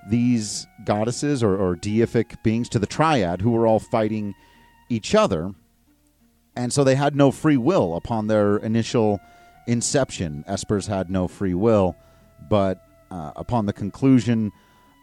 these 0.09 0.65
goddesses 0.85 1.43
or, 1.43 1.57
or 1.57 1.75
deific 1.75 2.41
beings, 2.43 2.69
to 2.69 2.79
the 2.79 2.87
triad, 2.87 3.41
who 3.41 3.51
were 3.51 3.67
all 3.67 3.79
fighting 3.79 4.33
each 4.89 5.13
other. 5.13 5.53
And 6.55 6.71
so 6.71 6.83
they 6.83 6.95
had 6.95 7.15
no 7.15 7.31
free 7.31 7.57
will 7.57 7.95
upon 7.95 8.27
their 8.27 8.57
initial 8.57 9.19
inception. 9.67 10.43
Espers 10.47 10.87
had 10.87 11.09
no 11.09 11.27
free 11.27 11.53
will, 11.53 11.95
but 12.49 12.83
uh, 13.11 13.31
upon 13.35 13.65
the 13.65 13.73
conclusion 13.73 14.51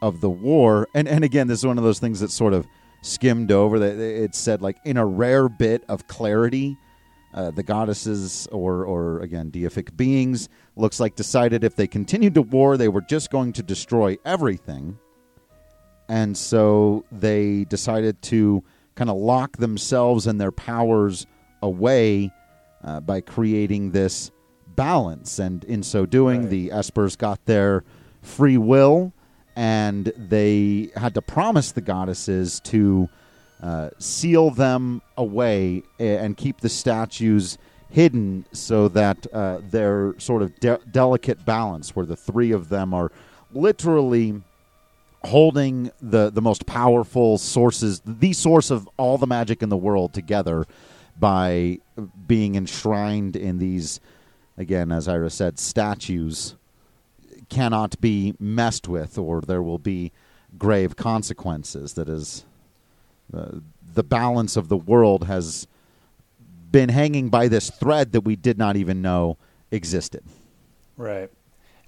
of 0.02 0.20
the 0.20 0.30
war, 0.30 0.88
and, 0.94 1.08
and 1.08 1.24
again, 1.24 1.48
this 1.48 1.60
is 1.60 1.66
one 1.66 1.78
of 1.78 1.84
those 1.84 1.98
things 1.98 2.20
that 2.20 2.30
sort 2.30 2.52
of 2.52 2.66
skimmed 3.02 3.50
over. 3.50 3.78
That 3.78 3.98
it 3.98 4.34
said 4.34 4.62
like 4.62 4.78
in 4.84 4.96
a 4.96 5.06
rare 5.06 5.48
bit 5.48 5.84
of 5.88 6.06
clarity, 6.06 6.76
uh, 7.36 7.50
the 7.50 7.62
goddesses, 7.62 8.48
or, 8.50 8.84
or 8.84 9.20
again, 9.20 9.50
deific 9.50 9.94
beings, 9.96 10.48
looks 10.74 10.98
like 10.98 11.16
decided 11.16 11.64
if 11.64 11.76
they 11.76 11.86
continued 11.86 12.34
to 12.34 12.42
war, 12.42 12.76
they 12.76 12.88
were 12.88 13.02
just 13.02 13.30
going 13.30 13.52
to 13.52 13.62
destroy 13.62 14.16
everything. 14.24 14.98
And 16.08 16.36
so 16.36 17.04
they 17.12 17.64
decided 17.64 18.22
to 18.22 18.62
kind 18.94 19.10
of 19.10 19.16
lock 19.16 19.58
themselves 19.58 20.26
and 20.26 20.40
their 20.40 20.52
powers 20.52 21.26
away 21.62 22.32
uh, 22.82 23.00
by 23.00 23.20
creating 23.20 23.90
this 23.90 24.30
balance. 24.76 25.38
And 25.38 25.64
in 25.64 25.82
so 25.82 26.06
doing, 26.06 26.42
right. 26.42 26.50
the 26.50 26.68
Espers 26.68 27.16
got 27.18 27.44
their 27.46 27.82
free 28.22 28.58
will 28.58 29.12
and 29.56 30.12
they 30.16 30.90
had 30.94 31.14
to 31.14 31.22
promise 31.22 31.72
the 31.72 31.80
goddesses 31.80 32.60
to 32.60 33.08
uh, 33.62 33.88
seal 33.98 34.50
them 34.50 35.00
away 35.16 35.82
and 35.98 36.36
keep 36.36 36.60
the 36.60 36.68
statues 36.68 37.56
hidden 37.88 38.44
so 38.52 38.88
that 38.88 39.26
uh, 39.32 39.58
they're 39.70 40.14
sort 40.18 40.42
of 40.42 40.54
de- 40.60 40.78
delicate 40.90 41.44
balance 41.46 41.96
where 41.96 42.04
the 42.04 42.16
three 42.16 42.52
of 42.52 42.68
them 42.68 42.92
are 42.92 43.10
literally 43.52 44.42
holding 45.24 45.90
the 46.02 46.30
the 46.30 46.42
most 46.42 46.66
powerful 46.66 47.38
sources 47.38 48.00
the 48.04 48.32
source 48.32 48.70
of 48.70 48.88
all 48.96 49.18
the 49.18 49.26
magic 49.26 49.62
in 49.62 49.70
the 49.70 49.76
world 49.76 50.12
together 50.12 50.64
by 51.18 51.78
being 52.28 52.54
enshrined 52.54 53.34
in 53.34 53.58
these 53.58 53.98
again 54.56 54.92
as 54.92 55.08
Ira 55.08 55.30
said 55.30 55.58
statues 55.58 56.56
cannot 57.48 58.00
be 58.00 58.34
messed 58.40 58.88
with 58.88 59.18
or 59.18 59.40
there 59.40 59.62
will 59.62 59.78
be 59.78 60.12
grave 60.58 60.96
consequences 60.96 61.94
that 61.94 62.08
is 62.08 62.44
Uh, 63.34 63.58
the 63.94 64.04
balance 64.04 64.56
of 64.56 64.68
the 64.68 64.76
world 64.76 65.24
has 65.24 65.66
been 66.70 66.90
hanging 66.90 67.28
by 67.28 67.48
this 67.48 67.70
thread 67.70 68.12
that 68.12 68.20
we 68.20 68.36
did 68.36 68.56
not 68.56 68.76
even 68.76 69.02
know 69.02 69.36
existed. 69.72 70.22
Right. 70.96 71.28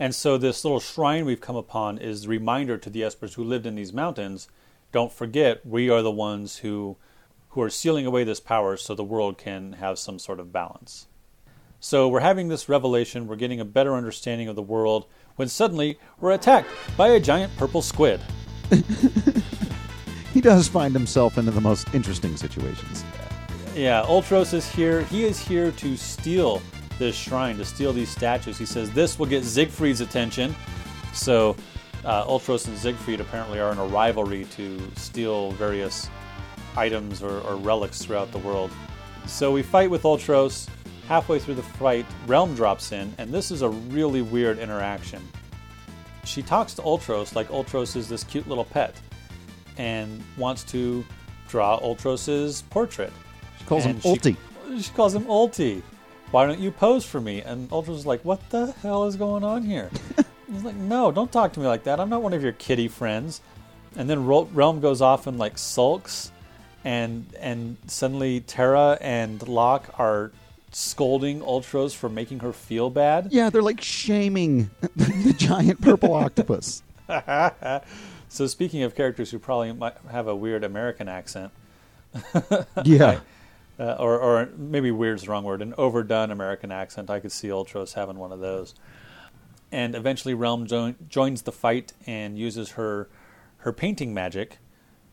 And 0.01 0.13
so 0.15 0.37
this 0.37 0.65
little 0.65 0.81
shrine 0.81 1.25
we've 1.25 1.41
come 1.41 1.55
upon 1.55 1.99
is 1.99 2.23
the 2.23 2.29
reminder 2.29 2.77
to 2.79 2.91
the 2.91 3.03
Espers 3.03 3.35
who 3.35 3.45
lived 3.45 3.67
in 3.67 3.77
these 3.77 3.93
mountains, 3.93 4.49
don't 4.91 5.13
forget 5.13 5.65
we 5.65 5.89
are 5.89 6.03
the 6.03 6.11
ones 6.11 6.59
who 6.59 6.97
who 7.51 7.63
are 7.63 7.71
sealing 7.71 8.07
away 8.07 8.25
this 8.25 8.41
power 8.41 8.77
so 8.77 8.95
the 8.95 9.05
world 9.15 9.39
can 9.39 9.75
have 9.75 9.97
some 9.97 10.19
sort 10.19 10.41
of 10.41 10.53
balance. 10.53 11.07
So 11.81 12.09
we're 12.09 12.21
having 12.21 12.49
this 12.49 12.69
revelation, 12.69 13.29
we're 13.29 13.37
getting 13.37 13.61
a 13.61 13.65
better 13.65 13.95
understanding 13.95 14.49
of 14.49 14.57
the 14.57 14.63
world 14.63 15.07
when 15.37 15.47
suddenly 15.47 15.99
we're 16.21 16.33
attacked 16.33 16.69
by 16.97 17.09
a 17.09 17.21
giant 17.21 17.57
purple 17.57 17.83
squid. 17.83 18.21
he 20.35 20.41
does 20.41 20.67
find 20.67 20.93
himself 20.93 21.39
into 21.39 21.53
the 21.53 21.61
most 21.61 21.95
interesting 21.95 22.37
situations. 22.37 23.05
Yeah, 23.77 24.03
Ultros 24.07 24.55
is 24.55 24.69
here. 24.69 25.03
He 25.03 25.25
is 25.25 25.39
here 25.39 25.71
to 25.71 25.97
steal 25.97 26.61
this 26.99 27.15
shrine, 27.15 27.57
to 27.59 27.65
steal 27.65 27.93
these 27.93 28.11
statues. 28.11 28.59
He 28.59 28.67
says 28.67 28.91
this 28.91 29.17
will 29.17 29.27
get 29.27 29.45
Siegfried's 29.45 30.01
attention. 30.01 30.57
So 31.13 31.55
uh, 32.05 32.25
Ultros 32.25 32.67
and 32.67 32.77
Siegfried 32.77 33.21
apparently 33.21 33.61
are 33.61 33.71
in 33.71 33.79
a 33.79 33.87
rivalry 33.87 34.47
to 34.57 34.81
steal 34.97 35.53
various 35.53 36.11
items 36.77 37.23
or, 37.23 37.41
or 37.43 37.55
relics 37.55 38.03
throughout 38.03 38.33
the 38.33 38.39
world. 38.39 38.73
So 39.27 39.53
we 39.53 39.63
fight 39.63 39.91
with 39.91 40.03
Ultros. 40.03 40.69
Halfway 41.09 41.39
through 41.39 41.55
the 41.55 41.63
fight, 41.63 42.05
Relm 42.27 42.55
drops 42.55 42.93
in, 42.93 43.15
and 43.17 43.33
this 43.33 43.51
is 43.51 43.63
a 43.63 43.69
really 43.71 44.21
weird 44.21 44.59
interaction. 44.59 45.27
She 46.25 46.43
talks 46.43 46.75
to 46.75 46.83
Ultros 46.83 47.35
like 47.35 47.49
Ultros 47.49 47.97
is 47.97 48.11
this 48.11 48.23
cute 48.25 48.47
little 48.47 48.67
pet 48.67 48.95
and 49.79 50.23
wants 50.37 50.65
to 50.65 51.03
draw 51.49 51.81
Ultros's 51.81 52.61
portrait. 52.69 53.11
She 53.59 53.65
calls 53.65 53.87
And 53.87 54.03
him 54.03 54.13
Ulti. 54.13 54.37
She, 54.69 54.83
she 54.83 54.93
calls 54.93 55.15
him 55.15 55.25
Ulti. 55.25 55.83
Why 56.31 56.47
don't 56.47 56.61
you 56.61 56.71
pose 56.71 57.07
for 57.07 57.23
me? 57.23 57.41
And 57.41 57.71
Ultros 57.71 57.97
is 57.97 58.07
like, 58.07 58.23
what 58.23 58.51
the 58.51 58.73
hell 58.83 59.07
is 59.07 59.17
going 59.17 59.45
on 59.45 59.63
here? 59.63 59.89
He's 60.53 60.63
like, 60.63 60.77
no, 60.77 61.11
don't 61.11 61.33
talk 61.33 61.55
to 61.55 61.61
me 61.61 61.67
like 61.67 61.85
that. 61.85 62.01
I'm 62.01 62.11
not 62.11 62.21
one 62.21 62.35
of 62.35 62.43
your 62.43 62.53
kitty 62.53 62.89
friends. 62.89 63.41
And 63.97 64.11
then 64.11 64.27
Relm 64.27 64.83
goes 64.83 65.01
off 65.01 65.27
and 65.27 65.39
like 65.39 65.57
sulks, 65.57 66.33
and 66.85 67.25
and 67.41 67.79
suddenly 67.87 68.41
Terra 68.41 68.99
and 69.01 69.47
Locke 69.49 69.89
are 69.99 70.31
scolding 70.73 71.41
Ultros 71.41 71.95
for 71.95 72.09
making 72.09 72.41
her 72.41 72.53
feel 72.53 72.91
bad. 72.91 73.29
Yeah, 73.31 73.51
they're 73.51 73.63
like 73.63 73.81
shaming 73.81 74.71
the 74.97 75.35
giant 75.37 75.81
purple 75.81 76.13
octopus. 76.15 76.83
So 78.29 78.47
speaking 78.47 78.83
of 78.83 78.95
characters 78.95 79.31
who 79.31 79.39
probably 79.39 79.73
might 79.73 79.97
have 80.11 80.27
a 80.29 80.37
weird 80.37 80.63
American 80.65 81.09
accent, 81.09 81.51
Yeah. 82.85 83.21
uh, 83.79 83.93
or 83.99 84.19
or 84.19 84.49
maybe 84.57 84.91
weird's 84.91 85.23
the 85.23 85.31
wrong 85.31 85.45
word, 85.45 85.63
an 85.63 85.75
overdone 85.79 86.31
American 86.31 86.71
accent. 86.71 87.09
I 87.11 87.21
could 87.21 87.33
see 87.33 87.49
Ultros 87.49 87.95
having 87.95 88.19
one 88.19 88.33
of 88.33 88.41
those. 88.41 88.75
And 89.73 89.95
eventually, 89.95 90.35
Relm 90.35 90.67
jo- 90.67 90.95
joins 91.09 91.43
the 91.43 91.53
fight 91.53 91.93
and 92.07 92.39
uses 92.39 92.71
her 92.73 93.09
her 93.59 93.73
painting 93.73 94.13
magic, 94.15 94.59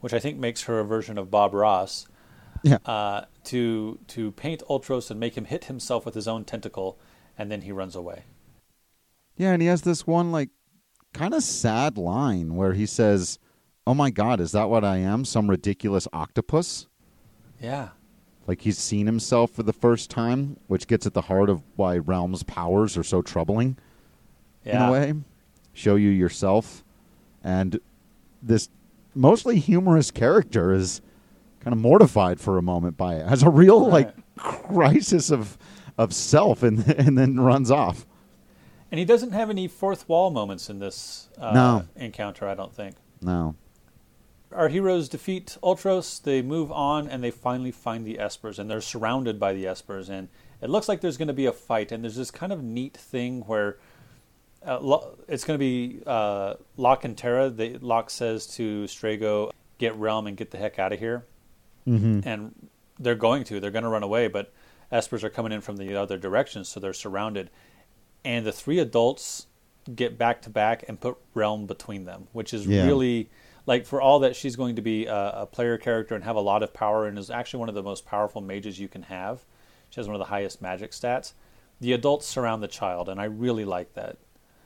which 0.02 0.14
I 0.14 0.20
think 0.20 0.38
makes 0.38 0.64
her 0.64 0.80
a 0.80 0.84
version 0.86 1.18
of 1.18 1.32
Bob 1.32 1.54
Ross, 1.54 2.08
Yeah. 2.66 2.78
uh, 2.86 3.26
to 3.46 4.00
to 4.08 4.32
paint 4.32 4.64
Ultros 4.68 5.12
and 5.12 5.20
make 5.20 5.38
him 5.38 5.46
hit 5.46 5.66
himself 5.66 6.04
with 6.04 6.16
his 6.16 6.28
own 6.28 6.46
tentacle, 6.46 6.98
and 7.38 7.52
then 7.52 7.62
he 7.62 7.72
runs 7.72 7.96
away. 7.96 8.24
Yeah, 9.38 9.52
and 9.52 9.62
he 9.62 9.68
has 9.68 9.84
this 9.84 10.08
one 10.08 10.32
like 10.32 10.50
kind 11.14 11.34
of 11.36 11.44
sad 11.44 11.98
line 11.98 12.56
where 12.56 12.74
he 12.74 12.88
says, 12.88 13.38
"Oh 13.86 13.94
my 13.94 14.10
god, 14.10 14.40
is 14.40 14.52
that 14.54 14.70
what 14.70 14.84
I 14.84 14.98
am? 14.98 15.26
Some 15.26 15.48
ridiculous 15.50 16.08
octopus?" 16.12 16.88
Yeah, 17.62 17.90
Like 18.48 18.62
he's 18.62 18.80
seen 18.80 19.06
himself 19.06 19.52
for 19.52 19.64
the 19.64 19.72
first 19.72 20.10
time, 20.10 20.58
which 20.68 20.88
gets 20.88 21.06
at 21.06 21.14
the 21.14 21.22
heart 21.22 21.50
of 21.50 21.62
why 21.76 21.98
Relm's 22.00 22.44
powers 22.44 22.98
are 22.98 23.04
so 23.04 23.22
troubling 23.22 23.78
yeah. 24.66 24.76
in 24.76 24.90
a 24.90 24.92
way. 24.92 25.14
Show 25.74 25.96
you 25.96 26.10
yourself 26.10 26.84
and 27.46 27.80
this 28.42 28.70
mostly 29.14 29.60
humorous 29.60 30.10
character 30.12 30.74
is 30.74 31.00
kind 31.66 31.74
of 31.74 31.80
mortified 31.80 32.40
for 32.40 32.60
a 32.60 32.62
moment 32.62 32.96
by 32.96 33.16
it. 33.16 33.28
Has 33.28 33.42
a 33.42 33.50
real 33.50 33.86
like 33.90 34.14
crisis 34.38 35.32
of 35.32 35.58
of 35.98 36.14
self 36.14 36.62
and 36.64 36.88
and 36.98 37.18
then 37.18 37.40
runs 37.40 37.72
off. 37.72 38.06
And 38.92 39.00
he 39.00 39.06
doesn't 39.06 39.32
have 39.32 39.50
any 39.50 39.68
fourth 39.68 40.08
wall 40.08 40.30
moments 40.30 40.70
in 40.70 40.78
this 40.80 41.28
uh, 41.40 41.52
No. 41.52 41.86
encounter, 41.96 42.48
I 42.48 42.54
don't 42.54 42.74
think. 42.74 42.96
No. 43.20 43.56
Our 44.54 44.70
heroes 44.70 45.10
defeat 45.10 45.58
Ultros, 45.64 46.22
they 46.22 46.42
move 46.44 46.72
on, 46.72 47.08
and 47.10 47.22
they 47.24 47.32
finally 47.32 47.72
find 47.72 48.06
the 48.06 48.18
Espers, 48.18 48.60
and 48.60 48.70
they're 48.70 48.80
surrounded 48.80 49.40
by 49.40 49.54
the 49.54 49.66
Espers. 49.66 50.08
And 50.08 50.30
it 50.62 50.70
looks 50.70 50.88
like 50.88 51.02
there's 51.02 51.18
going 51.18 51.28
to 51.30 51.34
be 51.34 51.48
a 51.48 51.52
fight, 51.52 51.92
and 51.92 52.04
there's 52.04 52.16
this 52.16 52.30
kind 52.32 52.54
of 52.54 52.64
neat 52.64 52.96
thing 52.96 53.42
where 53.48 53.78
uh, 54.66 54.80
Lo- 54.80 55.18
it's 55.28 55.44
going 55.44 55.60
to 55.60 55.60
be 55.60 56.02
uh, 56.06 56.54
Locke 56.78 57.04
and 57.04 57.18
Terra. 57.18 57.50
They, 57.50 57.74
Locke 57.74 58.12
says 58.12 58.46
to 58.56 58.84
Strago, 58.84 59.52
get 59.80 59.96
Relm 59.96 60.28
and 60.28 60.38
get 60.38 60.52
the 60.52 60.58
heck 60.58 60.78
out 60.80 60.94
of 60.94 61.00
here. 61.00 61.26
Mm-hmm. 61.88 62.28
And 62.28 62.70
they're 63.00 63.16
going 63.16 63.44
to. 63.46 63.60
They're 63.60 63.72
going 63.72 63.84
to 63.84 63.90
run 63.90 64.04
away, 64.04 64.28
but 64.28 64.52
Espers 64.92 65.24
are 65.24 65.30
coming 65.30 65.52
in 65.52 65.62
from 65.62 65.78
the 65.78 65.96
other 65.96 66.18
direction, 66.18 66.64
so 66.64 66.80
they're 66.80 66.94
surrounded. 66.94 67.50
And 68.24 68.46
the 68.46 68.52
three 68.52 68.80
adults 68.80 69.48
get 69.94 70.18
back 70.18 70.42
to 70.44 70.50
back 70.50 70.84
and 70.88 71.00
put 71.00 71.18
Relm 71.36 71.68
between 71.68 72.06
them, 72.06 72.28
which 72.34 72.54
is 72.54 72.66
Yeah. 72.66 72.86
really 72.86 73.30
like 73.68 73.86
for 73.86 74.00
all 74.02 74.20
that 74.20 74.36
she's 74.36 74.56
going 74.56 74.76
to 74.76 74.82
be 74.82 75.06
a, 75.06 75.42
a 75.42 75.46
player 75.46 75.78
character 75.78 76.16
and 76.16 76.24
have 76.24 76.36
a 76.36 76.42
lot 76.42 76.64
of 76.64 76.74
power 76.74 77.08
and 77.08 77.18
is 77.20 77.30
actually 77.30 77.60
one 77.60 77.70
of 77.70 77.76
the 77.76 77.84
most 77.84 78.06
powerful 78.06 78.42
mages 78.42 78.80
you 78.80 78.88
can 78.88 79.04
have. 79.04 79.44
She 79.90 80.00
has 80.00 80.08
one 80.08 80.16
of 80.16 80.20
the 80.20 80.26
highest 80.26 80.62
magic 80.62 80.92
stats. 80.92 81.34
The 81.82 81.94
adults 81.94 82.26
surround 82.28 82.64
the 82.64 82.68
child, 82.68 83.10
and 83.10 83.20
I 83.20 83.26
really 83.26 83.66
like 83.66 83.94
that. 83.94 84.18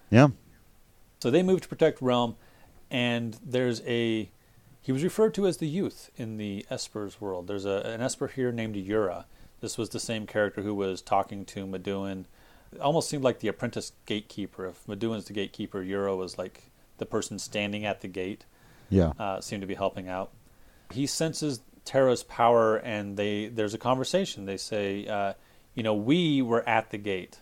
Yeah. 0.10 0.30
So 1.22 1.30
they 1.32 1.44
move 1.44 1.62
to 1.62 1.68
protect 1.68 2.02
Relm, 2.02 2.36
and 2.92 3.38
there's 3.46 3.82
a. 3.86 4.30
He 4.82 4.92
was 4.92 5.04
referred 5.04 5.34
to 5.36 5.46
as 5.48 5.58
the 5.58 5.68
youth 5.68 6.10
in 6.16 6.38
the 6.38 6.66
Esper's 6.70 7.20
world. 7.22 7.48
There's 7.48 7.66
a, 7.66 7.82
an 7.86 8.02
Esper 8.02 8.28
here 8.28 8.52
named 8.52 8.76
Yura. 8.76 9.26
This 9.62 9.78
was 9.78 9.90
the 9.90 10.00
same 10.00 10.26
character 10.26 10.62
who 10.62 10.74
was 10.74 11.02
talking 11.02 11.46
to 11.46 11.66
Maduin. 11.68 12.26
It 12.72 12.80
almost 12.80 13.10
seemed 13.10 13.24
like 13.24 13.40
the 13.40 13.50
apprentice 13.50 13.92
gatekeeper. 14.06 14.68
If 14.68 14.86
Maduin's 14.88 15.26
the 15.26 15.34
gatekeeper, 15.34 15.82
Yura 15.82 16.16
was 16.16 16.38
like 16.38 16.72
the 16.98 17.06
person 17.06 17.40
standing 17.40 17.86
at 17.86 18.02
the 18.02 18.08
gate, 18.08 18.46
Yeah. 18.90 19.14
uh, 19.20 19.42
seemed 19.42 19.62
to 19.62 19.68
be 19.68 19.76
helping 19.76 20.08
out. 20.08 20.32
He 20.92 21.06
senses 21.08 21.60
Terra's 21.86 22.24
power, 22.24 22.78
and 22.78 23.18
they 23.18 23.48
there's 23.48 23.74
a 23.74 23.78
conversation. 23.78 24.46
They 24.46 24.58
say, 24.58 25.08
uh, 25.08 25.34
you 25.74 25.84
know, 25.84 25.94
we 25.94 26.42
were 26.42 26.68
at 26.68 26.90
the 26.92 26.98
gate. 26.98 27.40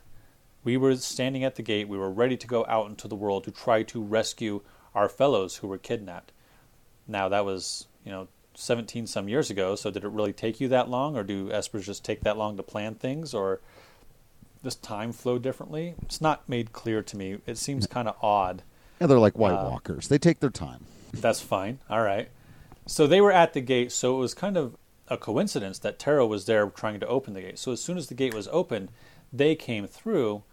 We 0.64 0.76
were 0.78 0.96
standing 0.98 1.44
at 1.44 1.56
the 1.56 1.62
gate. 1.64 1.88
We 1.88 1.98
were 1.98 2.12
ready 2.12 2.36
to 2.38 2.48
go 2.48 2.66
out 2.68 2.90
into 2.90 3.08
the 3.08 3.16
world 3.16 3.44
to 3.46 3.52
try 3.52 3.84
to 3.84 4.02
rescue 4.04 4.62
our 4.96 5.08
fellows 5.08 5.58
who 5.58 5.68
were 5.68 5.78
kidnapped. 5.78 6.32
Now 7.08 7.30
that 7.30 7.46
was, 7.46 7.88
you 8.04 8.12
know, 8.12 8.28
17 8.56 9.06
some 9.08 9.30
years 9.30 9.50
ago. 9.50 9.76
So 9.76 9.92
did 9.92 10.04
it 10.04 10.10
really 10.10 10.34
take 10.34 10.60
you 10.60 10.68
that 10.70 10.90
long, 10.90 11.16
or 11.16 11.24
do 11.24 11.50
Espers 11.50 11.84
just 11.84 12.04
take 12.04 12.22
that 12.22 12.38
long 12.38 12.58
to 12.58 12.64
plan 12.64 12.96
things, 12.96 13.34
or 13.34 13.62
does 14.64 14.76
time 14.76 15.14
flow 15.14 15.38
differently? 15.38 15.96
It's 16.02 16.22
not 16.22 16.50
made 16.50 16.74
clear 16.74 17.04
to 17.04 17.18
me. 17.18 17.38
It 17.46 17.58
seems 17.58 17.86
kind 17.88 18.08
of 18.08 18.16
odd. 18.22 18.64
Yeah, 19.00 19.08
they're 19.08 19.20
like 19.20 19.38
White 19.38 19.54
Uh, 19.54 19.70
Walkers. 19.70 20.08
They 20.08 20.18
take 20.18 20.40
their 20.40 20.50
time. 20.50 20.86
That's 21.14 21.42
fine. 21.42 21.80
All 21.90 22.02
right. 22.02 22.30
So 22.88 23.06
they 23.06 23.22
were 23.22 23.32
at 23.32 23.54
the 23.54 23.62
gate, 23.62 23.92
so 23.92 24.16
it 24.16 24.20
was 24.20 24.34
kind 24.34 24.58
of 24.58 24.76
a 25.08 25.18
coincidence 25.18 25.80
that 25.80 26.00
Taro 26.00 26.26
was 26.26 26.46
there 26.46 26.68
trying 26.68 27.00
to 27.00 27.08
open 27.08 27.34
the 27.34 27.42
gate. 27.42 27.60
So 27.60 27.72
as 27.72 27.82
soon 27.82 27.98
as 27.98 28.08
the 28.08 28.16
gate 28.16 28.34
was 28.34 28.48
opened, 28.52 28.90
they 29.32 29.56
came 29.56 29.86
through, 29.88 30.44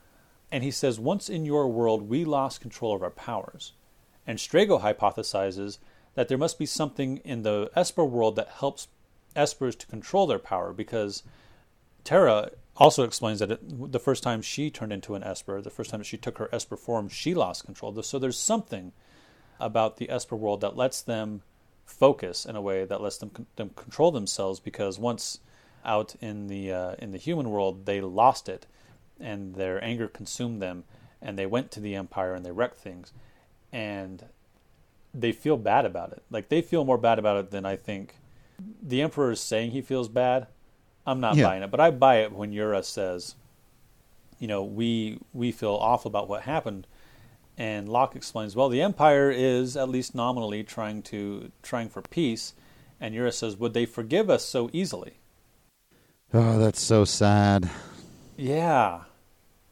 and 0.53 0.63
he 0.63 0.71
says, 0.71 1.01
Once 1.01 1.29
in 1.29 1.45
your 1.45 1.69
world, 1.69 2.09
we 2.09 2.25
lost 2.25 2.61
control 2.61 2.95
of 2.95 3.03
our 3.03 3.11
powers. 3.11 3.73
And 4.27 4.39
Strago 4.39 4.81
hypothesizes 4.83 5.79
that 6.15 6.29
there 6.29 6.39
must 6.39 6.59
be 6.59 6.67
something 6.67 7.19
in 7.19 7.43
the 7.43 7.71
Esper 7.75 8.05
world 8.05 8.37
that 8.37 8.49
helps 8.49 8.89
Espers 9.35 9.77
to 9.79 9.87
control 9.87 10.27
their 10.27 10.39
power 10.39 10.73
because 10.73 11.23
Terra 12.05 12.51
also 12.77 13.05
explains 13.05 13.41
that 13.41 13.51
it, 13.51 13.93
the 13.93 13.99
first 13.99 14.23
time 14.23 14.43
she 14.43 14.71
turned 14.71 14.93
into 14.93 15.15
an 15.15 15.23
Esper, 15.23 15.61
the 15.61 15.71
first 15.71 15.91
time 15.91 16.03
she 16.03 16.17
took 16.17 16.39
her 16.39 16.49
Esper 16.53 16.77
form, 16.77 17.09
she 17.09 17.35
lost 17.35 17.65
control. 17.65 18.01
So 18.03 18.19
there's 18.19 18.39
something 18.39 18.93
about 19.61 19.97
the 19.97 20.11
Esper 20.11 20.37
world 20.37 20.61
that 20.61 20.77
lets 20.77 21.03
them 21.03 21.43
focus 21.85 22.47
in 22.47 22.57
a 22.57 22.63
way 22.63 22.85
that 22.85 23.01
lets 23.01 23.19
them, 23.19 23.47
them 23.57 23.71
control 23.77 24.11
themselves 24.11 24.59
because 24.61 24.99
once 24.99 25.41
out 25.85 26.15
in 26.21 26.47
the 26.47 26.73
uh, 26.73 26.95
in 26.99 27.11
the 27.11 27.19
human 27.19 27.51
world 27.51 27.85
they 27.85 28.01
lost 28.01 28.49
it 28.49 28.67
and 29.21 29.55
their 29.55 29.83
anger 29.85 30.09
consumed 30.09 30.63
them 30.63 30.85
and 31.21 31.39
they 31.39 31.47
went 31.47 31.71
to 31.71 31.81
the 31.81 31.95
empire 31.95 32.35
and 32.35 32.45
they 32.45 32.51
wrecked 32.51 32.79
things 32.79 33.13
and 33.73 34.25
they 35.15 35.33
feel 35.33 35.57
bad 35.57 35.85
about 35.85 36.13
it 36.13 36.23
like 36.31 36.49
they 36.49 36.61
feel 36.61 36.85
more 36.85 36.99
bad 36.99 37.19
about 37.19 37.37
it 37.37 37.51
than 37.51 37.65
I 37.65 37.77
think 37.77 38.17
the 38.83 39.01
emperor 39.03 39.31
is 39.31 39.41
saying 39.41 39.71
he 39.71 39.81
feels 39.83 40.09
bad 40.09 40.47
I'm 41.07 41.21
not 41.21 41.37
Yeah. 41.37 41.45
buying 41.45 41.63
it 41.63 41.71
but 41.71 41.81
I 41.81 41.91
buy 41.91 42.17
it 42.17 42.33
when 42.33 42.53
Yura 42.53 42.83
says 42.83 43.37
you 44.39 44.49
know 44.49 44.63
we 44.65 45.19
we 45.33 45.53
feel 45.53 45.75
awful 45.75 46.09
about 46.09 46.29
what 46.29 46.43
happened 46.43 46.87
and 47.57 47.89
Locke 47.89 48.17
explains, 48.17 48.57
well, 48.57 48.69
the 48.69 48.83
Empire 48.83 49.31
is 49.31 49.77
at 49.77 49.89
least 49.89 50.13
nominally 50.13 50.65
trying 50.65 51.03
to 51.03 51.53
trying 51.63 51.89
for 51.89 52.03
peace, 52.03 52.53
And 53.01 53.15
Yura 53.15 53.31
says, 53.31 53.57
Would 53.57 53.75
they 53.75 53.87
forgive 53.87 54.29
us 54.29 54.45
so 54.45 54.69
easily? 54.73 55.15
Oh, 56.33 56.59
that's 56.59 56.81
so 56.83 57.05
sad. 57.05 57.71
Yeah. 58.37 59.03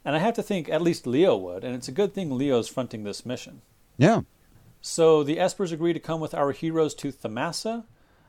And 0.05 0.15
I 0.15 0.21
have 0.21 0.35
to 0.35 0.43
think 0.45 0.69
at 0.69 0.83
least 0.83 1.07
Leo 1.09 1.37
would, 1.37 1.65
and 1.65 1.75
it's 1.75 1.89
a 1.89 1.93
good 1.93 2.15
thing 2.15 2.31
Leo's 2.31 2.69
fronting 2.69 3.03
this 3.05 3.27
mission. 3.27 3.63
Yeah. 3.99 4.21
So 4.85 5.23
the 5.23 5.37
Espers 5.37 5.71
agree 5.71 5.93
to 5.93 6.01
come 6.01 6.21
with 6.21 6.35
our 6.35 6.51
heroes 6.51 6.93
to 6.97 7.13
Thamasa. 7.13 7.85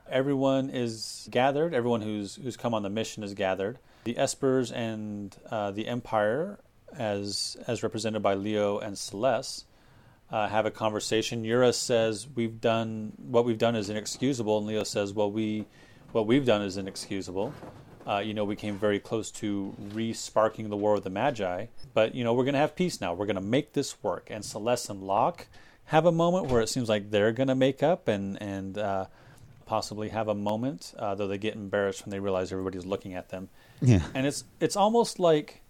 Everyone 0.07 0.69
is 0.69 1.27
gathered. 1.31 1.73
Everyone 1.73 2.01
who's 2.01 2.35
who's 2.35 2.55
come 2.55 2.75
on 2.75 2.83
the 2.83 2.91
mission 2.91 3.23
is 3.23 3.33
gathered. 3.33 3.79
The 4.03 4.13
Espers 4.13 4.71
and 4.71 5.35
uh, 5.49 5.71
the 5.71 5.87
Empire, 5.87 6.59
as 6.95 7.57
as 7.65 7.81
represented 7.81 8.21
by 8.21 8.35
Leo 8.35 8.77
and 8.77 8.95
Celes, 8.95 9.65
uh, 10.29 10.47
have 10.47 10.67
a 10.67 10.71
conversation. 10.71 11.43
Yura 11.43 11.73
says, 11.73 12.27
"We've 12.35 12.61
done 12.61 13.13
what 13.17 13.45
we've 13.45 13.57
done 13.57 13.75
is 13.75 13.89
inexcusable," 13.89 14.59
and 14.59 14.67
Leo 14.67 14.83
says, 14.83 15.11
"Well, 15.11 15.31
we 15.31 15.65
what 16.11 16.27
we've 16.27 16.45
done 16.45 16.61
is 16.61 16.77
inexcusable." 16.77 17.51
Uh, 18.05 18.19
you 18.19 18.35
know, 18.35 18.43
we 18.43 18.55
came 18.55 18.77
very 18.77 18.99
close 18.99 19.31
to 19.31 19.73
re-sparking 19.93 20.69
the 20.69 20.77
war 20.77 20.93
of 20.93 21.03
the 21.03 21.09
Magi, 21.09 21.67
but 21.95 22.13
you 22.13 22.23
know, 22.23 22.33
we're 22.33 22.43
going 22.43 22.53
to 22.53 22.59
have 22.59 22.75
peace 22.75 23.01
now. 23.01 23.13
We're 23.13 23.25
going 23.25 23.37
to 23.37 23.41
make 23.41 23.73
this 23.73 24.03
work. 24.03 24.27
And 24.29 24.43
Celes 24.43 24.89
and 24.89 25.01
Locke 25.01 25.47
have 25.85 26.05
a 26.05 26.11
moment 26.11 26.47
where 26.47 26.61
it 26.61 26.69
seems 26.69 26.89
like 26.89 27.11
they're 27.11 27.31
going 27.31 27.47
to 27.47 27.55
make 27.55 27.83
up 27.83 28.07
and 28.07 28.41
and 28.41 28.77
uh, 28.77 29.05
possibly 29.65 30.09
have 30.09 30.27
a 30.27 30.35
moment, 30.35 30.93
uh, 30.97 31.15
though 31.15 31.27
they 31.27 31.37
get 31.37 31.55
embarrassed 31.55 32.05
when 32.05 32.11
they 32.11 32.19
realize 32.19 32.51
everybody's 32.51 32.85
looking 32.85 33.13
at 33.13 33.29
them. 33.29 33.49
Yeah. 33.81 34.01
And 34.13 34.25
it's 34.25 34.43
it's 34.59 34.75
almost 34.75 35.19
like 35.19 35.61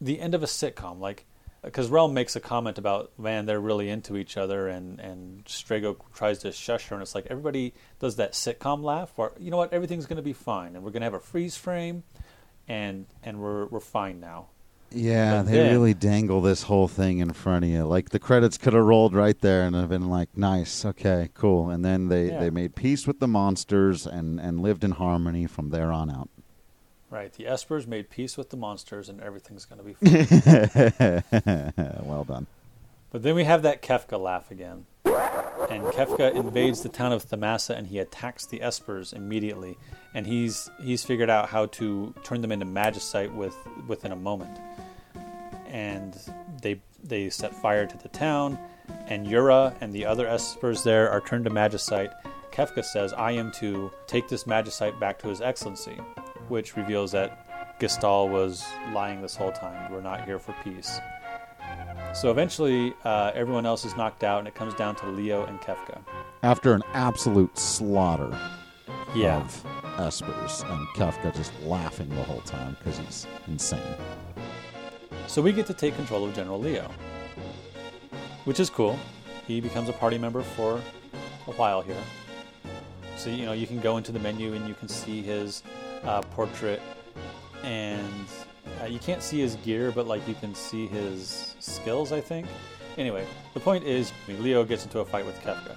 the 0.00 0.20
end 0.20 0.34
of 0.34 0.42
a 0.42 0.46
sitcom, 0.46 1.00
like 1.00 1.24
because 1.62 1.90
Relm 1.90 2.12
makes 2.12 2.36
a 2.36 2.40
comment 2.40 2.78
about 2.78 3.10
man 3.18 3.46
they're 3.46 3.60
really 3.60 3.88
into 3.90 4.16
each 4.16 4.36
other, 4.36 4.68
and 4.68 5.00
and 5.00 5.44
Strago 5.44 5.96
tries 6.14 6.38
to 6.40 6.52
shush 6.52 6.86
her, 6.88 6.96
and 6.96 7.02
it's 7.02 7.14
like 7.14 7.26
everybody 7.30 7.74
does 7.98 8.16
that 8.16 8.32
sitcom 8.32 8.82
laugh, 8.82 9.12
where 9.16 9.32
you 9.38 9.50
know 9.50 9.56
what 9.56 9.72
everything's 9.72 10.06
going 10.06 10.16
to 10.16 10.22
be 10.22 10.32
fine, 10.32 10.76
and 10.76 10.84
we're 10.84 10.90
going 10.90 11.00
to 11.00 11.06
have 11.06 11.14
a 11.14 11.20
freeze 11.20 11.56
frame, 11.56 12.04
and 12.68 13.06
and 13.22 13.40
we're 13.40 13.66
we're 13.66 13.80
fine 13.80 14.20
now. 14.20 14.46
Yeah, 14.90 15.38
But 15.42 15.50
they 15.50 15.58
then- 15.58 15.72
really 15.72 15.92
dangle 15.94 16.40
this 16.40 16.62
whole 16.62 16.88
thing 16.88 17.18
in 17.18 17.32
front 17.32 17.64
of 17.64 17.70
you. 17.70 17.84
Like 17.84 18.08
the 18.10 18.18
credits 18.18 18.56
could 18.56 18.72
have 18.72 18.84
rolled 18.84 19.14
right 19.14 19.38
there 19.40 19.62
and 19.64 19.76
have 19.76 19.90
been 19.90 20.08
like, 20.08 20.30
"Nice, 20.36 20.84
okay, 20.84 21.28
cool." 21.34 21.68
And 21.70 21.84
then 21.84 22.08
they, 22.08 22.28
Yeah. 22.28 22.40
they 22.40 22.50
made 22.50 22.74
peace 22.74 23.06
with 23.06 23.20
the 23.20 23.28
monsters 23.28 24.06
and 24.06 24.40
and 24.40 24.60
lived 24.60 24.84
in 24.84 24.92
harmony 24.92 25.46
from 25.46 25.68
there 25.70 25.92
on 25.92 26.10
out. 26.10 26.30
Right, 27.10 27.32
the 27.32 27.44
Espers 27.44 27.86
made 27.86 28.10
peace 28.10 28.36
with 28.36 28.50
the 28.50 28.56
monsters, 28.58 29.08
and 29.08 29.20
everything's 29.20 29.64
going 29.64 29.78
to 29.78 29.84
be 29.84 29.94
fine. 31.22 32.02
well 32.06 32.24
done. 32.24 32.46
But 33.10 33.22
then 33.22 33.34
we 33.34 33.44
have 33.44 33.62
that 33.62 33.80
Kefka 33.80 34.20
laugh 34.20 34.50
again. 34.50 34.84
And 35.70 35.82
Kefka 35.84 36.34
invades 36.34 36.82
the 36.82 36.88
town 36.88 37.12
of 37.12 37.26
Thamasa 37.26 37.76
and 37.76 37.86
he 37.86 37.98
attacks 37.98 38.46
the 38.46 38.60
Espers 38.60 39.12
immediately. 39.12 39.76
And 40.14 40.26
he's 40.26 40.70
he's 40.80 41.04
figured 41.04 41.30
out 41.30 41.48
how 41.48 41.66
to 41.66 42.14
turn 42.24 42.40
them 42.40 42.52
into 42.52 42.66
magicite 42.66 43.34
with 43.34 43.56
within 43.86 44.12
a 44.12 44.16
moment. 44.16 44.58
And 45.66 46.18
they 46.62 46.80
they 47.02 47.30
set 47.30 47.54
fire 47.54 47.86
to 47.86 47.98
the 47.98 48.08
town, 48.08 48.58
and 49.06 49.26
Yura 49.26 49.74
and 49.80 49.92
the 49.92 50.06
other 50.06 50.26
Espers 50.26 50.82
there 50.82 51.10
are 51.10 51.20
turned 51.20 51.44
to 51.44 51.50
magicite. 51.50 52.12
Kefka 52.50 52.84
says, 52.84 53.12
I 53.12 53.32
am 53.32 53.52
to 53.52 53.90
take 54.06 54.28
this 54.28 54.44
magicite 54.44 54.98
back 54.98 55.18
to 55.20 55.28
his 55.28 55.40
excellency, 55.40 55.96
which 56.48 56.76
reveals 56.76 57.12
that 57.12 57.78
Gestahl 57.78 58.28
was 58.28 58.64
lying 58.92 59.22
this 59.22 59.36
whole 59.36 59.52
time. 59.52 59.92
We're 59.92 60.00
not 60.00 60.24
here 60.24 60.40
for 60.40 60.54
peace. 60.64 60.98
So 62.14 62.30
eventually, 62.30 62.94
uh, 63.04 63.30
everyone 63.34 63.64
else 63.66 63.84
is 63.84 63.96
knocked 63.96 64.24
out, 64.24 64.40
and 64.40 64.48
it 64.48 64.54
comes 64.54 64.74
down 64.74 64.96
to 64.96 65.06
Leo 65.06 65.44
and 65.44 65.60
Kefka. 65.60 66.00
After 66.42 66.72
an 66.74 66.82
absolute 66.94 67.56
slaughter 67.56 68.36
Yeah, 69.14 69.36
of 69.36 69.64
Espers 69.98 70.68
and 70.70 70.86
Kefka 70.88 71.34
just 71.36 71.52
laughing 71.62 72.08
the 72.10 72.22
whole 72.24 72.40
time 72.40 72.76
because 72.78 72.98
he's 72.98 73.26
insane. 73.46 73.80
so 75.26 75.42
we 75.42 75.52
get 75.52 75.66
to 75.66 75.74
take 75.74 75.94
control 75.96 76.24
of 76.24 76.34
General 76.34 76.58
Leo, 76.60 76.90
which 78.44 78.58
is 78.60 78.68
cool. 78.70 78.98
He 79.46 79.60
becomes 79.60 79.88
a 79.88 79.92
party 79.92 80.18
member 80.18 80.42
for 80.42 80.80
a 81.46 81.52
while 81.52 81.82
here. 81.82 82.02
So 83.16 83.30
you 83.30 83.46
know 83.46 83.52
you 83.52 83.66
can 83.66 83.80
go 83.80 83.96
into 83.96 84.12
the 84.12 84.18
menu 84.20 84.54
and 84.54 84.66
you 84.68 84.74
can 84.74 84.88
see 84.88 85.22
his 85.22 85.62
uh, 86.04 86.22
portrait, 86.22 86.80
and 87.62 88.04
uh, 88.82 88.86
you 88.86 88.98
can't 88.98 89.22
see 89.22 89.40
his 89.40 89.56
gear, 89.56 89.90
but 89.92 90.06
like 90.06 90.26
you 90.28 90.34
can 90.34 90.54
see 90.54 90.86
his 90.86 91.56
skills. 91.60 92.12
I 92.12 92.20
think. 92.20 92.46
Anyway, 92.96 93.24
the 93.54 93.60
point 93.60 93.84
is 93.84 94.12
Leo 94.28 94.64
gets 94.64 94.84
into 94.84 94.98
a 95.00 95.04
fight 95.04 95.24
with 95.24 95.38
Kefka. 95.42 95.76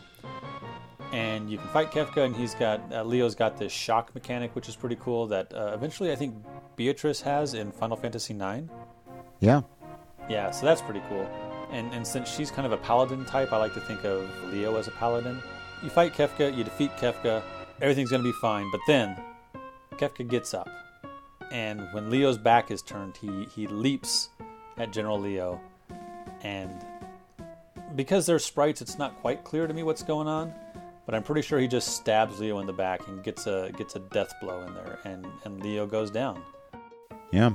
and 1.13 1.51
you 1.51 1.57
can 1.57 1.67
fight 1.69 1.91
Kefka, 1.91 2.25
and 2.25 2.35
he's 2.35 2.55
got 2.55 2.81
uh, 2.91 3.03
Leo's 3.03 3.35
got 3.35 3.57
this 3.57 3.71
shock 3.71 4.13
mechanic, 4.15 4.55
which 4.55 4.67
is 4.69 4.75
pretty 4.75 4.97
cool. 4.99 5.27
That 5.27 5.53
uh, 5.53 5.71
eventually 5.73 6.11
I 6.11 6.15
think 6.15 6.35
Beatrix 6.75 7.21
has 7.21 7.53
in 7.53 7.71
Final 7.71 7.97
Fantasy 7.97 8.33
IX. 8.33 8.69
Yeah. 9.39 9.61
Yeah, 10.29 10.51
so 10.51 10.65
that's 10.65 10.81
pretty 10.81 11.01
cool. 11.09 11.27
And 11.71 11.93
and 11.93 12.05
since 12.05 12.29
she's 12.33 12.49
kind 12.51 12.65
of 12.65 12.71
a 12.71 12.77
paladin 12.77 13.25
type, 13.25 13.51
I 13.53 13.57
like 13.57 13.73
to 13.75 13.81
think 13.81 14.03
of 14.03 14.29
Leo 14.51 14.75
as 14.77 14.87
a 14.87 14.91
paladin. 14.91 15.41
You 15.83 15.89
fight 15.89 16.13
Kefka, 16.13 16.55
you 16.55 16.63
defeat 16.63 16.91
Kefka, 16.97 17.41
everything's 17.81 18.11
gonna 18.11 18.23
be 18.23 18.33
fine. 18.41 18.69
But 18.71 18.81
then 18.87 19.17
Kefka 19.93 20.27
gets 20.29 20.53
up, 20.53 20.69
and 21.51 21.87
when 21.91 22.09
Leo's 22.09 22.37
back 22.37 22.71
is 22.71 22.81
turned, 22.81 23.17
he 23.17 23.45
he 23.53 23.67
leaps 23.67 24.29
at 24.77 24.91
General 24.91 25.19
Leo, 25.19 25.59
and 26.43 26.85
because 27.95 28.25
they're 28.25 28.39
sprites, 28.39 28.81
it's 28.81 28.97
not 28.97 29.17
quite 29.17 29.43
clear 29.43 29.67
to 29.67 29.73
me 29.73 29.83
what's 29.83 30.03
going 30.03 30.27
on. 30.27 30.53
But 31.05 31.15
I'm 31.15 31.23
pretty 31.23 31.41
sure 31.41 31.59
he 31.59 31.67
just 31.67 31.95
stabs 31.95 32.39
Leo 32.39 32.59
in 32.59 32.67
the 32.67 32.73
back 32.73 33.07
and 33.07 33.23
gets 33.23 33.47
a 33.47 33.71
gets 33.77 33.95
a 33.95 33.99
death 33.99 34.33
blow 34.41 34.61
in 34.61 34.73
there, 34.73 34.99
and 35.03 35.25
and 35.43 35.61
Leo 35.61 35.85
goes 35.85 36.09
down. 36.09 36.41
Yeah. 37.31 37.51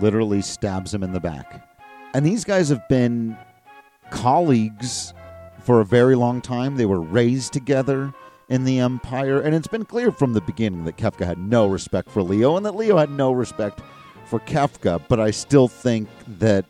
Literally 0.00 0.40
stabs 0.40 0.94
him 0.94 1.02
in 1.02 1.12
the 1.12 1.20
back. 1.20 1.66
And 2.14 2.24
these 2.24 2.44
guys 2.44 2.68
have 2.68 2.88
been 2.88 3.36
colleagues 4.10 5.12
for 5.60 5.80
a 5.80 5.84
very 5.84 6.14
long 6.14 6.40
time. 6.40 6.76
They 6.76 6.86
were 6.86 7.00
raised 7.00 7.52
together 7.52 8.14
in 8.50 8.64
the 8.64 8.80
Empire. 8.80 9.40
And 9.40 9.54
it's 9.54 9.68
been 9.68 9.86
clear 9.86 10.12
from 10.12 10.34
the 10.34 10.40
beginning 10.42 10.84
that 10.84 10.96
Kefka 10.98 11.24
had 11.24 11.38
no 11.38 11.66
respect 11.66 12.10
for 12.10 12.22
Leo 12.22 12.56
and 12.56 12.66
that 12.66 12.74
Leo 12.74 12.98
had 12.98 13.10
no 13.10 13.32
respect 13.32 13.80
for 14.26 14.40
Kefka. 14.40 15.00
But 15.08 15.20
I 15.20 15.30
still 15.30 15.68
think 15.68 16.08
that 16.38 16.66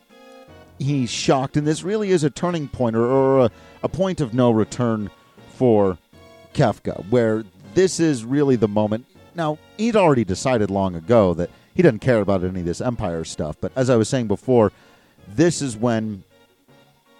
he's 0.78 1.10
shocked. 1.10 1.56
And 1.56 1.66
this 1.66 1.82
really 1.82 2.10
is 2.10 2.22
a 2.22 2.30
turning 2.30 2.68
point 2.68 2.94
or, 2.94 3.04
or 3.04 3.46
a, 3.46 3.50
a 3.82 3.88
point 3.88 4.20
of 4.20 4.34
no 4.34 4.50
return 4.50 5.10
for 5.54 5.98
Kefka, 6.54 7.08
where 7.08 7.44
this 7.74 7.98
is 7.98 8.24
really 8.24 8.56
the 8.56 8.68
moment. 8.68 9.06
Now, 9.34 9.58
he'd 9.76 9.96
already 9.96 10.24
decided 10.24 10.70
long 10.70 10.94
ago 10.94 11.34
that 11.34 11.50
he 11.74 11.82
doesn't 11.82 12.00
care 12.00 12.20
about 12.20 12.44
any 12.44 12.60
of 12.60 12.66
this 12.66 12.80
Empire 12.80 13.24
stuff. 13.24 13.56
But 13.60 13.72
as 13.74 13.88
I 13.88 13.96
was 13.96 14.08
saying 14.08 14.28
before, 14.28 14.70
this 15.28 15.62
is 15.62 15.76
when 15.76 16.24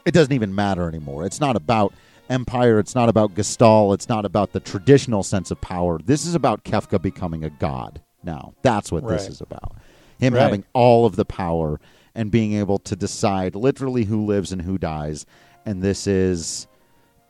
it 0.04 0.12
doesn't 0.12 0.32
even 0.32 0.54
matter 0.54 0.88
anymore. 0.88 1.24
It's 1.24 1.40
not 1.40 1.56
about 1.56 1.94
Empire. 2.30 2.78
It's 2.78 2.94
not 2.94 3.08
about 3.08 3.34
Gestahl. 3.34 3.92
It's 3.92 4.08
not 4.08 4.24
about 4.24 4.52
the 4.52 4.60
traditional 4.60 5.22
sense 5.22 5.50
of 5.50 5.60
power. 5.60 5.98
This 6.02 6.24
is 6.24 6.34
about 6.34 6.64
Kefka 6.64 7.02
becoming 7.02 7.44
a 7.44 7.50
god 7.50 8.00
now. 8.22 8.54
That's 8.62 8.90
what 8.92 9.06
this 9.06 9.28
is 9.28 9.40
about. 9.40 9.74
Him 10.18 10.34
Right. 10.34 10.42
having 10.42 10.64
all 10.72 11.06
of 11.06 11.16
the 11.16 11.24
power 11.24 11.80
and 12.14 12.30
being 12.30 12.54
able 12.54 12.78
to 12.78 12.96
decide 12.96 13.54
literally 13.54 14.04
who 14.04 14.24
lives 14.24 14.52
and 14.52 14.62
who 14.62 14.78
dies. 14.78 15.26
And 15.66 15.82
this 15.82 16.06
is 16.06 16.66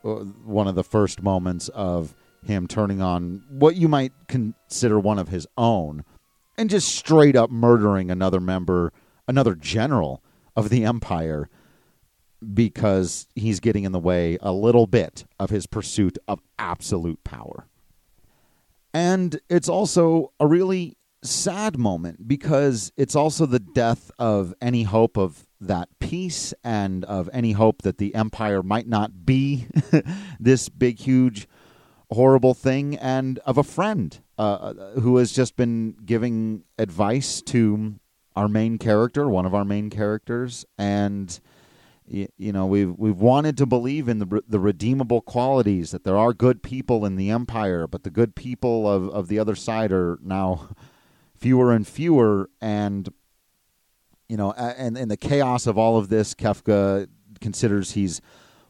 uh, 0.04 0.08
one 0.44 0.68
of 0.68 0.74
the 0.74 0.84
first 0.84 1.22
moments 1.22 1.68
of 1.70 2.14
him 2.44 2.66
turning 2.66 3.00
on 3.02 3.42
what 3.50 3.76
you 3.76 3.88
might 3.88 4.12
consider 4.28 4.98
one 4.98 5.18
of 5.18 5.28
his 5.28 5.46
own 5.58 6.04
and 6.56 6.70
just 6.70 6.94
straight 6.94 7.36
up 7.36 7.50
murdering 7.50 8.10
another 8.10 8.40
member, 8.40 8.92
another 9.28 9.54
general 9.54 10.22
of 10.56 10.68
the 10.70 10.84
Empire 10.84 11.48
because 12.54 13.26
he's 13.34 13.60
getting 13.60 13.84
in 13.84 13.92
the 13.92 13.98
way 13.98 14.38
a 14.40 14.52
little 14.52 14.86
bit 14.86 15.24
of 15.38 15.50
his 15.50 15.66
pursuit 15.66 16.18
of 16.26 16.40
absolute 16.58 17.22
power. 17.24 17.66
And 18.92 19.40
it's 19.48 19.68
also 19.68 20.32
a 20.40 20.46
really 20.46 20.96
sad 21.22 21.78
moment 21.78 22.26
because 22.26 22.92
it's 22.96 23.14
also 23.14 23.46
the 23.46 23.60
death 23.60 24.10
of 24.18 24.54
any 24.60 24.84
hope 24.84 25.16
of 25.16 25.46
that 25.60 25.88
peace 25.98 26.54
and 26.64 27.04
of 27.04 27.28
any 27.32 27.52
hope 27.52 27.82
that 27.82 27.98
the 27.98 28.14
empire 28.14 28.62
might 28.62 28.88
not 28.88 29.26
be 29.26 29.66
this 30.40 30.68
big, 30.68 30.98
huge, 30.98 31.46
horrible 32.10 32.54
thing, 32.54 32.96
and 32.96 33.38
of 33.40 33.58
a 33.58 33.62
friend 33.62 34.20
uh, 34.38 34.72
who 35.00 35.18
has 35.18 35.32
just 35.32 35.56
been 35.56 35.94
giving 36.04 36.64
advice 36.78 37.42
to 37.42 37.96
our 38.34 38.48
main 38.48 38.78
character, 38.78 39.28
one 39.28 39.44
of 39.44 39.54
our 39.54 39.64
main 39.64 39.90
characters, 39.90 40.64
and 40.78 41.40
y- 42.10 42.28
you 42.36 42.52
know 42.52 42.66
we've 42.66 42.92
we've 42.98 43.16
wanted 43.20 43.56
to 43.58 43.66
believe 43.66 44.08
in 44.08 44.18
the 44.18 44.42
the 44.48 44.60
redeemable 44.60 45.20
qualities 45.20 45.90
that 45.92 46.04
there 46.04 46.16
are 46.18 46.32
good 46.32 46.62
people 46.62 47.06
in 47.06 47.16
the 47.16 47.30
empire, 47.30 47.86
but 47.86 48.02
the 48.02 48.10
good 48.10 48.34
people 48.34 48.88
of 48.90 49.08
of 49.10 49.28
the 49.28 49.38
other 49.38 49.54
side 49.54 49.92
are 49.92 50.18
now 50.22 50.68
fewer 51.36 51.72
and 51.72 51.86
fewer, 51.86 52.50
and 52.60 53.08
you 54.28 54.36
know, 54.36 54.52
and 54.52 54.96
in 54.98 55.08
the 55.08 55.16
chaos 55.16 55.66
of 55.66 55.78
all 55.78 55.98
of 55.98 56.08
this, 56.08 56.34
Kefka 56.34 57.08
considers 57.40 57.92
he's 57.92 58.20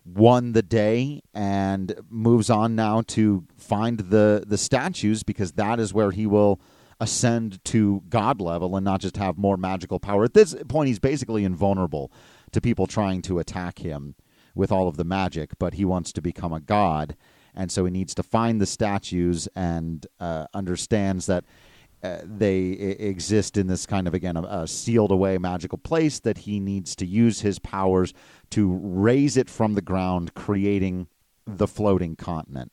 won 0.05 0.53
the 0.53 0.63
day 0.63 1.21
and 1.35 1.95
moves 2.09 2.49
on 2.49 2.75
now 2.75 3.03
to 3.03 3.45
find 3.57 3.99
the 4.01 4.45
the 4.47 4.57
statues 4.59 5.23
because 5.23 5.53
that 5.53 5.79
is 5.79 5.93
where 5.93 6.11
he 6.11 6.27
will 6.27 6.61
ascend 7.01 7.63
to 7.65 8.03
god 8.09 8.41
level 8.41 8.77
and 8.77 8.85
not 8.85 9.01
just 9.01 9.17
have 9.17 9.39
more 9.39 9.57
magical 9.57 9.99
power. 9.99 10.25
At 10.25 10.35
this 10.35 10.55
point 10.69 10.89
he's 10.89 10.99
basically 10.99 11.45
invulnerable 11.45 12.11
to 12.53 12.61
people 12.61 12.87
trying 12.87 13.23
to 13.23 13.39
attack 13.39 13.79
him 13.79 14.15
with 14.55 14.73
all 14.73 14.89
of 14.89 14.97
the 14.97 15.05
magic, 15.05 15.53
but 15.59 15.75
he 15.75 15.85
wants 15.85 16.13
to 16.13 16.23
become 16.23 16.53
a 16.53 16.61
god 16.61 17.17
and 17.55 17.71
so 17.71 17.85
he 17.85 17.91
needs 17.91 18.15
to 18.15 18.23
find 18.23 18.61
the 18.61 18.67
statues 18.67 19.49
and 19.55 20.07
uh, 20.19 20.47
understands 20.55 21.27
that 21.27 21.45
uh, 22.03 22.19
they 22.25 22.71
I- 22.71 23.03
exist 23.03 23.57
in 23.57 23.67
this 23.67 23.87
kind 23.87 24.07
of 24.07 24.15
again 24.15 24.37
a, 24.37 24.43
a 24.43 24.67
sealed 24.67 25.11
away 25.11 25.39
magical 25.39 25.79
place 25.79 26.21
that 26.21 26.39
he 26.39 26.61
needs 26.61 26.97
to 26.97 27.07
use 27.07 27.41
his 27.41 27.59
powers 27.59 28.15
to 28.51 28.79
raise 28.83 29.37
it 29.37 29.51
from 29.51 29.75
the 29.75 29.83
ground 29.83 30.35
creating 30.35 31.09
the 31.47 31.67
floating 31.67 32.17
continent 32.17 32.73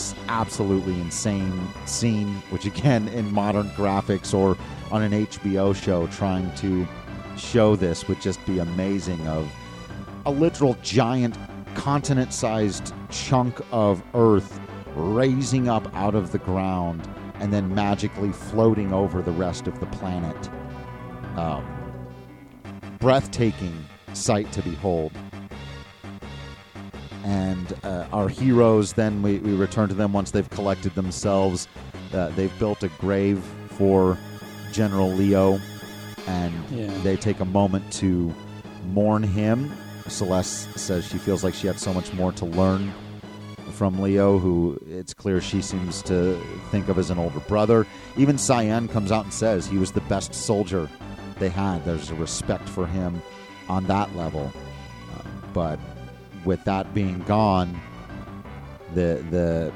this 0.00 0.14
absolutely 0.28 0.98
insane 0.98 1.68
scene, 1.84 2.34
which 2.48 2.64
again 2.64 3.06
in 3.08 3.30
modern 3.34 3.68
graphics 3.70 4.32
or 4.32 4.56
on 4.90 5.02
an 5.02 5.12
HBO 5.26 5.74
show 5.76 6.06
trying 6.06 6.50
to 6.54 6.88
show 7.36 7.76
this 7.76 8.08
would 8.08 8.18
just 8.18 8.44
be 8.46 8.60
amazing 8.60 9.20
of 9.28 9.46
a 10.24 10.30
literal 10.30 10.74
giant 10.82 11.36
continent 11.74 12.32
sized 12.32 12.94
chunk 13.10 13.60
of 13.72 14.02
earth 14.14 14.58
raising 14.94 15.68
up 15.68 15.94
out 15.94 16.14
of 16.14 16.32
the 16.32 16.38
ground 16.38 17.06
and 17.34 17.52
then 17.52 17.74
magically 17.74 18.32
floating 18.32 18.94
over 18.94 19.20
the 19.20 19.32
rest 19.32 19.66
of 19.66 19.78
the 19.80 19.86
planet. 19.86 20.48
Um, 21.36 21.62
breathtaking 22.98 23.84
sight 24.14 24.50
to 24.52 24.62
behold 24.62 25.12
and 27.30 27.78
uh, 27.84 28.06
our 28.12 28.28
heroes 28.28 28.94
then 28.94 29.22
we, 29.22 29.38
we 29.38 29.54
return 29.54 29.88
to 29.88 29.94
them 29.94 30.12
once 30.12 30.32
they've 30.32 30.50
collected 30.50 30.92
themselves. 30.96 31.68
Uh, 32.12 32.28
they've 32.30 32.56
built 32.58 32.82
a 32.82 32.88
grave 32.98 33.38
for 33.68 34.18
general 34.72 35.08
leo 35.12 35.58
and 36.26 36.52
Yeah. 36.70 36.90
they 37.02 37.16
take 37.16 37.38
a 37.38 37.44
moment 37.44 37.90
to 37.94 38.34
mourn 38.92 39.22
him. 39.22 39.70
Celes 40.08 40.66
says 40.74 41.06
she 41.06 41.18
feels 41.18 41.44
like 41.44 41.54
she 41.54 41.68
had 41.68 41.78
so 41.78 41.94
much 41.94 42.12
more 42.14 42.32
to 42.32 42.44
learn 42.46 42.92
from 43.72 44.00
leo 44.02 44.38
who 44.38 44.76
it's 44.88 45.14
clear 45.14 45.40
she 45.40 45.62
seems 45.62 46.02
to 46.02 46.36
think 46.72 46.88
of 46.88 46.98
as 46.98 47.10
an 47.10 47.18
older 47.18 47.40
brother. 47.40 47.86
Even 48.16 48.36
cyan 48.38 48.88
comes 48.88 49.12
out 49.12 49.22
and 49.24 49.32
says 49.32 49.66
he 49.68 49.78
was 49.78 49.92
the 49.92 50.00
best 50.02 50.34
soldier 50.34 50.88
they 51.38 51.48
had. 51.48 51.84
There's 51.84 52.10
a 52.10 52.14
respect 52.16 52.68
for 52.68 52.86
him 52.88 53.22
on 53.68 53.84
that 53.86 54.14
level. 54.16 54.52
Uh, 55.14 55.22
but 55.54 55.78
with 56.44 56.62
that 56.64 56.92
being 56.94 57.20
gone, 57.20 57.80
the 58.94 59.24
the 59.30 59.72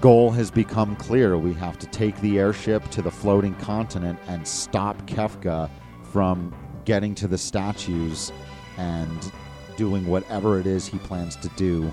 goal 0.00 0.30
has 0.30 0.50
become 0.50 0.96
clear. 0.96 1.36
We 1.36 1.52
have 1.54 1.78
to 1.78 1.86
take 1.86 2.18
the 2.20 2.38
airship 2.38 2.88
to 2.90 3.02
the 3.02 3.10
floating 3.10 3.54
continent 3.56 4.18
and 4.28 4.46
stop 4.46 4.96
Kefka 5.06 5.70
from 6.04 6.54
getting 6.84 7.14
to 7.16 7.28
the 7.28 7.38
statues 7.38 8.32
and 8.78 9.32
doing 9.76 10.06
whatever 10.06 10.58
it 10.58 10.66
is 10.66 10.86
he 10.86 10.98
plans 10.98 11.36
to 11.36 11.48
do 11.50 11.92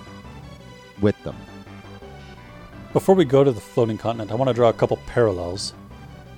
with 1.02 1.22
them. 1.24 1.36
Before 2.94 3.16
we 3.16 3.26
go 3.26 3.44
to 3.44 3.52
the 3.52 3.62
floating 3.62 3.98
continent, 3.98 4.32
I 4.32 4.36
want 4.36 4.48
to 4.48 4.54
draw 4.54 4.70
a 4.70 4.74
couple 4.74 4.98
parallels. 5.06 5.74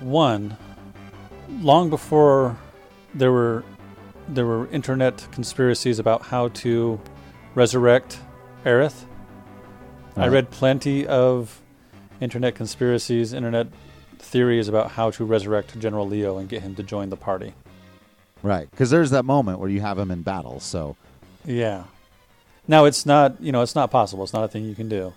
One, 0.00 0.56
long 1.60 1.90
before 1.90 2.58
there 3.14 3.32
were 3.32 3.64
there 4.28 4.46
were 4.46 4.68
internet 4.68 5.26
conspiracies 5.32 5.98
about 5.98 6.22
how 6.22 6.48
to 6.48 7.00
resurrect 7.54 8.20
Aerith. 8.64 9.04
I 10.16 10.28
read 10.28 10.50
plenty 10.50 11.06
of 11.06 11.60
internet 12.20 12.54
conspiracies, 12.54 13.32
internet 13.32 13.68
theories 14.18 14.68
about 14.68 14.92
how 14.92 15.10
to 15.12 15.24
resurrect 15.24 15.78
General 15.78 16.06
Leo 16.06 16.36
and 16.36 16.48
get 16.48 16.62
him 16.62 16.74
to 16.74 16.82
join 16.82 17.08
the 17.08 17.16
party. 17.16 17.54
Right, 18.42 18.70
because 18.70 18.90
there's 18.90 19.10
that 19.10 19.24
moment 19.24 19.58
where 19.60 19.68
you 19.68 19.80
have 19.80 19.98
him 19.98 20.10
in 20.10 20.22
battle. 20.22 20.60
So 20.60 20.96
Yeah. 21.44 21.84
Now 22.68 22.84
it's 22.84 23.04
not, 23.06 23.40
you 23.40 23.50
know, 23.52 23.62
it's 23.62 23.74
not 23.74 23.90
possible. 23.90 24.22
It's 24.24 24.32
not 24.32 24.44
a 24.44 24.48
thing 24.48 24.64
you 24.64 24.74
can 24.74 24.88
do. 24.88 25.14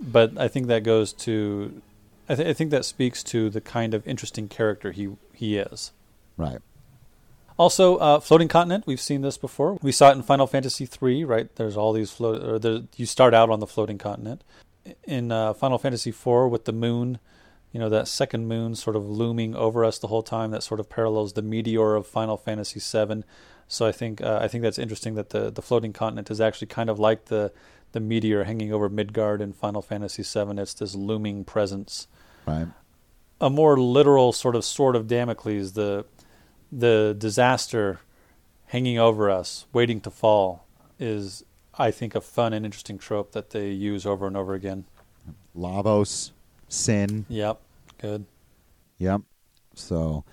But 0.00 0.36
I 0.38 0.48
think 0.48 0.66
that 0.66 0.82
goes 0.84 1.12
to, 1.14 1.80
I, 2.28 2.34
th- 2.34 2.48
I 2.48 2.52
think 2.52 2.70
that 2.70 2.84
speaks 2.84 3.22
to 3.24 3.48
the 3.48 3.60
kind 3.60 3.94
of 3.94 4.06
interesting 4.06 4.48
character 4.48 4.92
he 4.92 5.08
he 5.32 5.56
is. 5.56 5.92
right, 6.36 6.58
Also, 7.56 7.96
uh, 7.96 8.20
floating 8.20 8.48
continent. 8.48 8.84
We've 8.86 9.00
seen 9.00 9.22
this 9.22 9.38
before. 9.38 9.78
We 9.80 9.92
saw 9.92 10.10
it 10.10 10.16
in 10.16 10.22
Final 10.22 10.46
Fantasy 10.46 10.88
III. 11.00 11.24
Right? 11.24 11.54
There's 11.56 11.76
all 11.76 11.92
these 11.92 12.10
float. 12.10 12.42
Or 12.42 12.58
there, 12.58 12.80
you 12.96 13.06
start 13.06 13.34
out 13.34 13.50
on 13.50 13.60
the 13.60 13.66
floating 13.66 13.98
continent. 13.98 14.42
In 15.04 15.32
uh, 15.32 15.54
Final 15.54 15.78
Fantasy 15.78 16.10
IV, 16.10 16.50
with 16.50 16.64
the 16.64 16.72
moon, 16.72 17.18
you 17.72 17.80
know 17.80 17.88
that 17.88 18.06
second 18.06 18.48
moon 18.48 18.74
sort 18.74 18.96
of 18.96 19.08
looming 19.08 19.54
over 19.54 19.84
us 19.84 19.98
the 19.98 20.08
whole 20.08 20.22
time. 20.22 20.50
That 20.50 20.62
sort 20.62 20.80
of 20.80 20.88
parallels 20.88 21.32
the 21.32 21.42
meteor 21.42 21.94
of 21.94 22.06
Final 22.06 22.36
Fantasy 22.36 22.80
VII. 22.80 23.24
So 23.68 23.86
I 23.86 23.92
think 23.92 24.20
uh, 24.20 24.38
I 24.42 24.48
think 24.48 24.62
that's 24.62 24.78
interesting 24.78 25.14
that 25.14 25.30
the 25.30 25.50
the 25.50 25.62
floating 25.62 25.92
continent 25.92 26.30
is 26.30 26.40
actually 26.40 26.68
kind 26.68 26.90
of 26.90 26.98
like 26.98 27.26
the 27.26 27.52
the 27.92 28.00
meteor 28.00 28.44
hanging 28.44 28.72
over 28.72 28.90
Midgar 28.90 29.40
in 29.40 29.52
Final 29.52 29.80
Fantasy 29.80 30.22
VII. 30.22 30.60
It's 30.60 30.74
this 30.74 30.94
looming 30.94 31.44
presence 31.44 32.08
right, 32.46 32.66
a 33.40 33.50
more 33.50 33.78
literal 33.78 34.32
sort 34.32 34.56
of 34.56 34.64
sword 34.64 34.96
of 34.96 35.06
Damocles, 35.06 35.72
the 35.72 36.04
the 36.78 37.14
disaster 37.16 38.00
hanging 38.66 38.98
over 38.98 39.30
us, 39.30 39.66
waiting 39.72 40.00
to 40.00 40.10
fall, 40.10 40.66
is 40.98 41.44
I 41.78 41.90
think 41.90 42.14
a 42.14 42.20
fun 42.20 42.52
and 42.52 42.64
interesting 42.64 42.98
trope 42.98 43.32
that 43.32 43.50
they 43.50 43.70
use 43.70 44.04
over 44.06 44.26
and 44.26 44.36
over 44.36 44.54
again. 44.54 44.84
Lavos, 45.56 46.32
Sin. 46.68 47.26
Yep, 47.28 47.60
good. 47.98 48.24
Yep. 48.98 49.22
So 49.74 50.24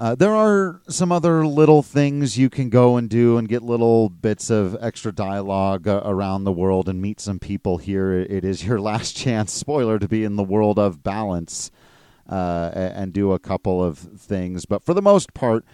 uh, 0.00 0.14
there 0.14 0.34
are 0.34 0.80
some 0.88 1.12
other 1.12 1.46
little 1.46 1.82
things 1.82 2.38
you 2.38 2.50
can 2.50 2.68
go 2.68 2.96
and 2.96 3.08
do 3.08 3.36
and 3.36 3.48
get 3.48 3.62
little 3.62 4.08
bits 4.08 4.50
of 4.50 4.76
extra 4.80 5.12
dialogue 5.12 5.86
uh, 5.86 6.02
around 6.04 6.44
the 6.44 6.52
world 6.52 6.88
and 6.88 7.00
meet 7.00 7.20
some 7.20 7.38
people 7.38 7.78
here. 7.78 8.12
It 8.12 8.44
is 8.44 8.64
your 8.64 8.80
last 8.82 9.16
chance, 9.16 9.52
spoiler, 9.52 9.98
to 9.98 10.08
be 10.08 10.24
in 10.24 10.36
the 10.36 10.42
world 10.42 10.78
of 10.78 11.02
balance 11.02 11.70
uh, 12.28 12.70
and 12.74 13.12
do 13.12 13.32
a 13.32 13.38
couple 13.38 13.82
of 13.82 13.98
things. 13.98 14.64
But 14.66 14.82
for 14.84 14.94
the 14.94 15.02
most 15.02 15.34
part, 15.34 15.64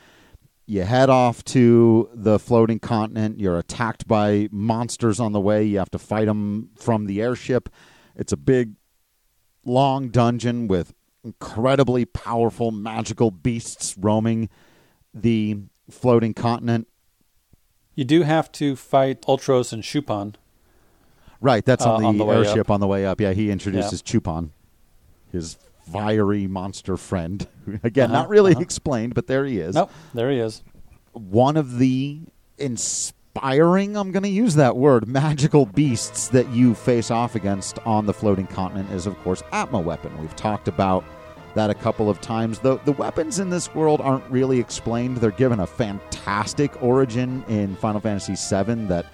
you 0.66 0.82
head 0.82 1.10
off 1.10 1.44
to 1.46 2.08
the 2.14 2.38
floating 2.38 2.78
continent. 2.78 3.40
You're 3.40 3.58
attacked 3.58 4.06
by 4.06 4.48
monsters 4.52 5.18
on 5.18 5.32
the 5.32 5.40
way. 5.40 5.64
You 5.64 5.78
have 5.78 5.90
to 5.90 5.98
fight 5.98 6.26
them 6.26 6.70
from 6.76 7.06
the 7.06 7.20
airship. 7.20 7.68
It's 8.16 8.32
a 8.32 8.36
big, 8.36 8.74
long 9.64 10.08
dungeon 10.10 10.68
with 10.68 10.94
incredibly 11.24 12.04
powerful 12.04 12.70
magical 12.70 13.30
beasts 13.30 13.96
roaming 13.98 14.48
the 15.12 15.58
floating 15.90 16.34
continent. 16.34 16.86
You 17.94 18.04
do 18.04 18.22
have 18.22 18.50
to 18.52 18.76
fight 18.76 19.22
Ultros 19.22 19.72
and 19.72 19.82
Chupon. 19.82 20.34
Right, 21.40 21.64
that's 21.64 21.84
Uh, 21.84 21.94
on 21.94 22.00
the, 22.02 22.08
on 22.08 22.16
the 22.18 22.26
airship 22.26 22.68
up. 22.68 22.70
on 22.70 22.80
the 22.80 22.86
way 22.86 23.04
up. 23.04 23.20
Yeah, 23.20 23.32
he 23.32 23.50
introduces 23.50 24.02
Chupon, 24.02 24.50
his 25.32 25.58
fiery 25.92 26.46
monster 26.46 26.96
friend. 26.96 27.46
Again, 27.82 28.10
Uh-huh, 28.10 28.22
not 28.22 28.28
really 28.28 28.52
uh-huh. 28.52 28.60
explained, 28.60 29.14
but 29.14 29.26
there 29.26 29.44
he 29.44 29.58
is. 29.58 29.74
Nope, 29.74 29.90
there 30.14 30.30
he 30.30 30.38
is. 30.38 30.62
One 31.12 31.56
of 31.56 31.78
the 31.78 32.20
inspiring, 32.58 33.96
I'm 33.96 34.12
going 34.12 34.22
to 34.22 34.28
use 34.28 34.54
that 34.56 34.76
word, 34.76 35.06
magical 35.08 35.66
beasts 35.66 36.28
that 36.28 36.48
you 36.50 36.74
face 36.74 37.10
off 37.10 37.34
against 37.34 37.78
on 37.80 38.06
the 38.06 38.14
floating 38.14 38.46
continent 38.46 38.90
is, 38.92 39.06
of 39.06 39.18
course, 39.20 39.42
Atma 39.52 39.80
Weapon. 39.80 40.16
We've 40.20 40.36
talked 40.36 40.68
about 40.68 41.04
that 41.54 41.68
a 41.70 41.74
couple 41.74 42.08
of 42.08 42.20
times. 42.20 42.60
The, 42.60 42.78
the 42.84 42.92
weapons 42.92 43.40
in 43.40 43.50
this 43.50 43.74
world 43.74 44.00
aren't 44.00 44.24
really 44.30 44.60
explained. 44.60 45.16
They're 45.16 45.32
given 45.32 45.58
a 45.60 45.66
fantastic 45.66 46.80
origin 46.82 47.42
in 47.48 47.74
Final 47.76 48.00
Fantasy 48.00 48.34
VII 48.34 48.84
that 48.86 49.06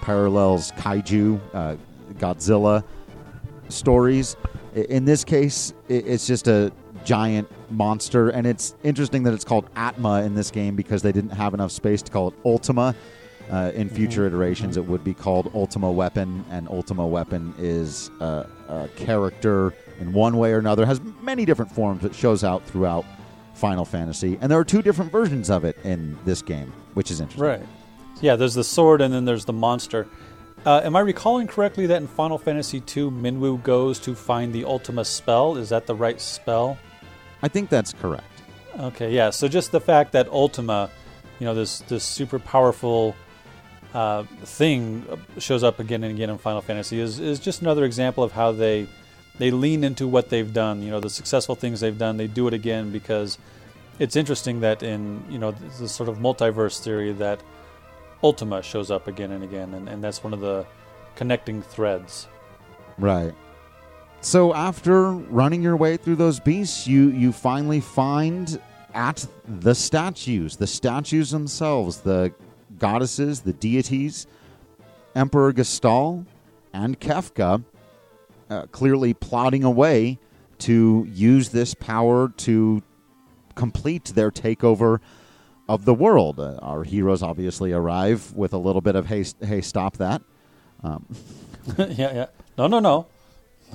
parallels 0.00 0.72
kaiju, 0.72 1.40
uh, 1.54 1.76
Godzilla 2.14 2.82
stories. 3.68 4.36
In 4.74 5.04
this 5.04 5.24
case, 5.24 5.72
it's 5.88 6.26
just 6.26 6.48
a 6.48 6.72
giant 7.04 7.48
monster. 7.70 8.30
And 8.30 8.46
it's 8.46 8.74
interesting 8.82 9.22
that 9.24 9.34
it's 9.34 9.44
called 9.44 9.68
Atma 9.76 10.22
in 10.22 10.34
this 10.34 10.50
game 10.50 10.74
because 10.74 11.02
they 11.02 11.12
didn't 11.12 11.30
have 11.30 11.54
enough 11.54 11.70
space 11.70 12.02
to 12.02 12.10
call 12.10 12.28
it 12.28 12.34
Ultima. 12.44 12.94
Uh, 13.50 13.70
in 13.74 13.90
future 13.90 14.26
iterations, 14.26 14.78
it 14.78 14.84
would 14.84 15.04
be 15.04 15.12
called 15.12 15.50
Ultima 15.54 15.92
Weapon, 15.92 16.46
and 16.50 16.66
Ultima 16.68 17.06
Weapon 17.06 17.52
is 17.58 18.10
a, 18.20 18.46
a 18.68 18.88
character 18.96 19.74
in 20.00 20.14
one 20.14 20.38
way 20.38 20.52
or 20.52 20.58
another, 20.58 20.86
has 20.86 20.98
many 21.20 21.44
different 21.44 21.70
forms 21.70 22.00
that 22.02 22.14
shows 22.14 22.42
out 22.42 22.64
throughout 22.64 23.04
Final 23.52 23.84
Fantasy. 23.84 24.38
And 24.40 24.50
there 24.50 24.58
are 24.58 24.64
two 24.64 24.80
different 24.80 25.12
versions 25.12 25.50
of 25.50 25.64
it 25.64 25.76
in 25.84 26.18
this 26.24 26.40
game, 26.40 26.72
which 26.94 27.10
is 27.10 27.20
interesting. 27.20 27.44
Right. 27.44 27.66
Yeah, 28.22 28.36
there's 28.36 28.54
the 28.54 28.64
sword 28.64 29.02
and 29.02 29.12
then 29.12 29.26
there's 29.26 29.44
the 29.44 29.52
monster. 29.52 30.08
Uh, 30.64 30.80
am 30.82 30.96
I 30.96 31.00
recalling 31.00 31.46
correctly 31.46 31.86
that 31.86 32.00
in 32.00 32.08
Final 32.08 32.38
Fantasy 32.38 32.78
II, 32.78 33.10
Minwu 33.10 33.62
goes 33.62 33.98
to 34.00 34.14
find 34.14 34.52
the 34.52 34.64
Ultima 34.64 35.04
spell? 35.04 35.56
Is 35.56 35.68
that 35.68 35.86
the 35.86 35.94
right 35.94 36.18
spell? 36.18 36.78
I 37.42 37.48
think 37.48 37.68
that's 37.68 37.92
correct. 37.92 38.24
Okay, 38.78 39.12
yeah. 39.12 39.28
So 39.28 39.46
just 39.46 39.72
the 39.72 39.80
fact 39.80 40.12
that 40.12 40.26
Ultima, 40.28 40.90
you 41.38 41.44
know, 41.44 41.54
this 41.54 41.80
this 41.80 42.02
super 42.02 42.38
powerful 42.38 43.14
uh, 43.92 44.22
thing 44.42 45.04
shows 45.38 45.62
up 45.62 45.80
again 45.80 46.02
and 46.02 46.14
again 46.14 46.30
in 46.30 46.38
Final 46.38 46.62
Fantasy 46.62 46.98
is 46.98 47.20
is 47.20 47.38
just 47.38 47.60
another 47.60 47.84
example 47.84 48.24
of 48.24 48.32
how 48.32 48.50
they 48.50 48.88
they 49.38 49.50
lean 49.50 49.84
into 49.84 50.08
what 50.08 50.30
they've 50.30 50.52
done. 50.52 50.82
You 50.82 50.90
know, 50.90 51.00
the 51.00 51.10
successful 51.10 51.54
things 51.54 51.80
they've 51.80 51.98
done, 51.98 52.16
they 52.16 52.26
do 52.26 52.48
it 52.48 52.54
again 52.54 52.90
because 52.90 53.36
it's 53.98 54.16
interesting 54.16 54.60
that 54.60 54.82
in 54.82 55.22
you 55.28 55.38
know 55.38 55.50
the 55.78 55.88
sort 55.88 56.08
of 56.08 56.16
multiverse 56.18 56.82
theory 56.82 57.12
that 57.12 57.40
Ultima 58.24 58.62
shows 58.62 58.90
up 58.90 59.06
again 59.06 59.32
and 59.32 59.44
again, 59.44 59.74
and, 59.74 59.86
and 59.86 60.02
that's 60.02 60.24
one 60.24 60.32
of 60.32 60.40
the 60.40 60.66
connecting 61.14 61.60
threads. 61.60 62.26
Right. 62.98 63.34
So 64.22 64.54
after 64.54 65.10
running 65.10 65.62
your 65.62 65.76
way 65.76 65.98
through 65.98 66.16
those 66.16 66.40
beasts, 66.40 66.86
you 66.86 67.10
you 67.10 67.30
finally 67.32 67.80
find 67.80 68.58
at 68.94 69.26
the 69.46 69.74
statues, 69.74 70.56
the 70.56 70.66
statues 70.66 71.30
themselves, 71.30 72.00
the 72.00 72.32
goddesses, 72.78 73.42
the 73.42 73.52
deities, 73.52 74.26
Emperor 75.14 75.52
Gestahl 75.52 76.24
and 76.72 76.98
Kefka, 76.98 77.62
uh, 78.48 78.62
clearly 78.72 79.12
plotting 79.12 79.64
away 79.64 80.18
to 80.60 81.06
use 81.12 81.50
this 81.50 81.74
power 81.74 82.30
to 82.38 82.82
complete 83.54 84.06
their 84.06 84.30
takeover 84.30 85.00
of 85.68 85.84
the 85.84 85.94
world. 85.94 86.38
Uh, 86.40 86.58
our 86.62 86.84
heroes 86.84 87.22
obviously 87.22 87.72
arrive 87.72 88.32
with 88.34 88.52
a 88.52 88.58
little 88.58 88.80
bit 88.80 88.96
of 88.96 89.06
hey, 89.06 89.24
hey, 89.40 89.60
stop 89.60 89.96
that. 89.98 90.22
Um. 90.82 91.06
yeah, 91.78 92.14
yeah. 92.14 92.26
No, 92.58 92.66
no, 92.66 92.80
no. 92.80 93.06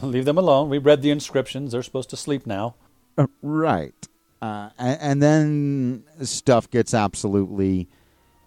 Leave 0.02 0.26
them 0.26 0.38
alone. 0.38 0.70
We 0.70 0.78
read 0.78 1.02
the 1.02 1.12
inscriptions. 1.12 1.72
They're 1.72 1.84
supposed 1.84 2.10
to 2.12 2.18
sleep 2.18 2.46
now. 2.46 2.76
Uh, 3.18 3.28
right. 3.42 4.08
Uh, 4.42 4.70
and, 4.78 5.02
and, 5.02 5.24
then 5.24 6.04
stuff 6.26 6.70
gets 6.70 6.94
absolutely 6.94 7.90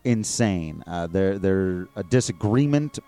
insane. 0.04 0.82
Uh, 0.86 1.06
there, 1.06 1.38
there, 1.38 1.86
a 1.96 2.02
disagreement 2.02 2.98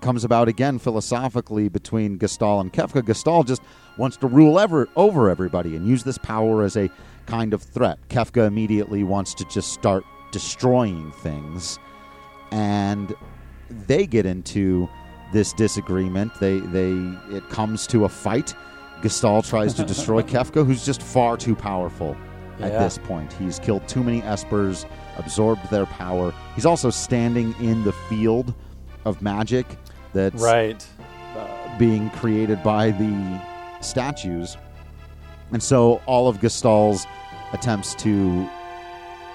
comes 0.00 0.24
about 0.24 0.48
again 0.48 0.78
philosophically 0.78 1.68
between 1.68 2.18
Gestahl 2.18 2.60
and 2.60 2.72
Kefka. 2.72 3.02
Gestahl 3.02 3.46
just 3.46 3.62
wants 3.96 4.16
to 4.18 4.26
rule 4.26 4.58
ever 4.58 4.88
over 4.96 5.28
everybody 5.28 5.76
and 5.76 5.86
use 5.86 6.04
this 6.04 6.18
power 6.18 6.62
as 6.62 6.76
a 6.76 6.90
kind 7.26 7.52
of 7.52 7.62
threat. 7.62 7.98
Kefka 8.08 8.46
immediately 8.46 9.04
wants 9.04 9.34
to 9.34 9.44
just 9.46 9.72
start 9.72 10.04
destroying 10.30 11.12
things, 11.12 11.78
and 12.50 13.14
they 13.70 14.06
get 14.06 14.26
into 14.26 14.88
this 15.32 15.52
disagreement. 15.52 16.32
They 16.40 16.60
they 16.60 16.92
it 17.30 17.48
comes 17.50 17.86
to 17.88 18.04
a 18.04 18.08
fight. 18.08 18.54
Gestahl 19.02 19.46
tries 19.48 19.74
to 19.74 19.84
destroy 19.84 20.22
Kefka, 20.34 20.66
who's 20.66 20.84
just 20.84 21.02
far 21.02 21.36
too 21.36 21.54
powerful 21.54 22.16
at 22.60 22.72
this 22.72 22.98
point. 22.98 23.32
He's 23.32 23.58
killed 23.58 23.86
too 23.86 24.02
many 24.02 24.20
Espers, 24.22 24.84
absorbed 25.16 25.70
their 25.70 25.86
power. 25.86 26.34
He's 26.54 26.66
also 26.66 26.90
standing 26.90 27.54
in 27.60 27.84
the 27.84 27.92
field 27.92 28.54
of 29.04 29.22
magic 29.22 29.66
that's 30.12 30.40
Right. 30.42 30.86
Uh, 31.36 31.78
being 31.78 32.10
created 32.10 32.62
by 32.62 32.90
the 32.90 33.40
statues. 33.80 34.56
And 35.52 35.62
so 35.62 36.00
all 36.06 36.28
of 36.28 36.38
Gestahl's 36.40 37.06
attempts 37.52 37.94
to 37.96 38.48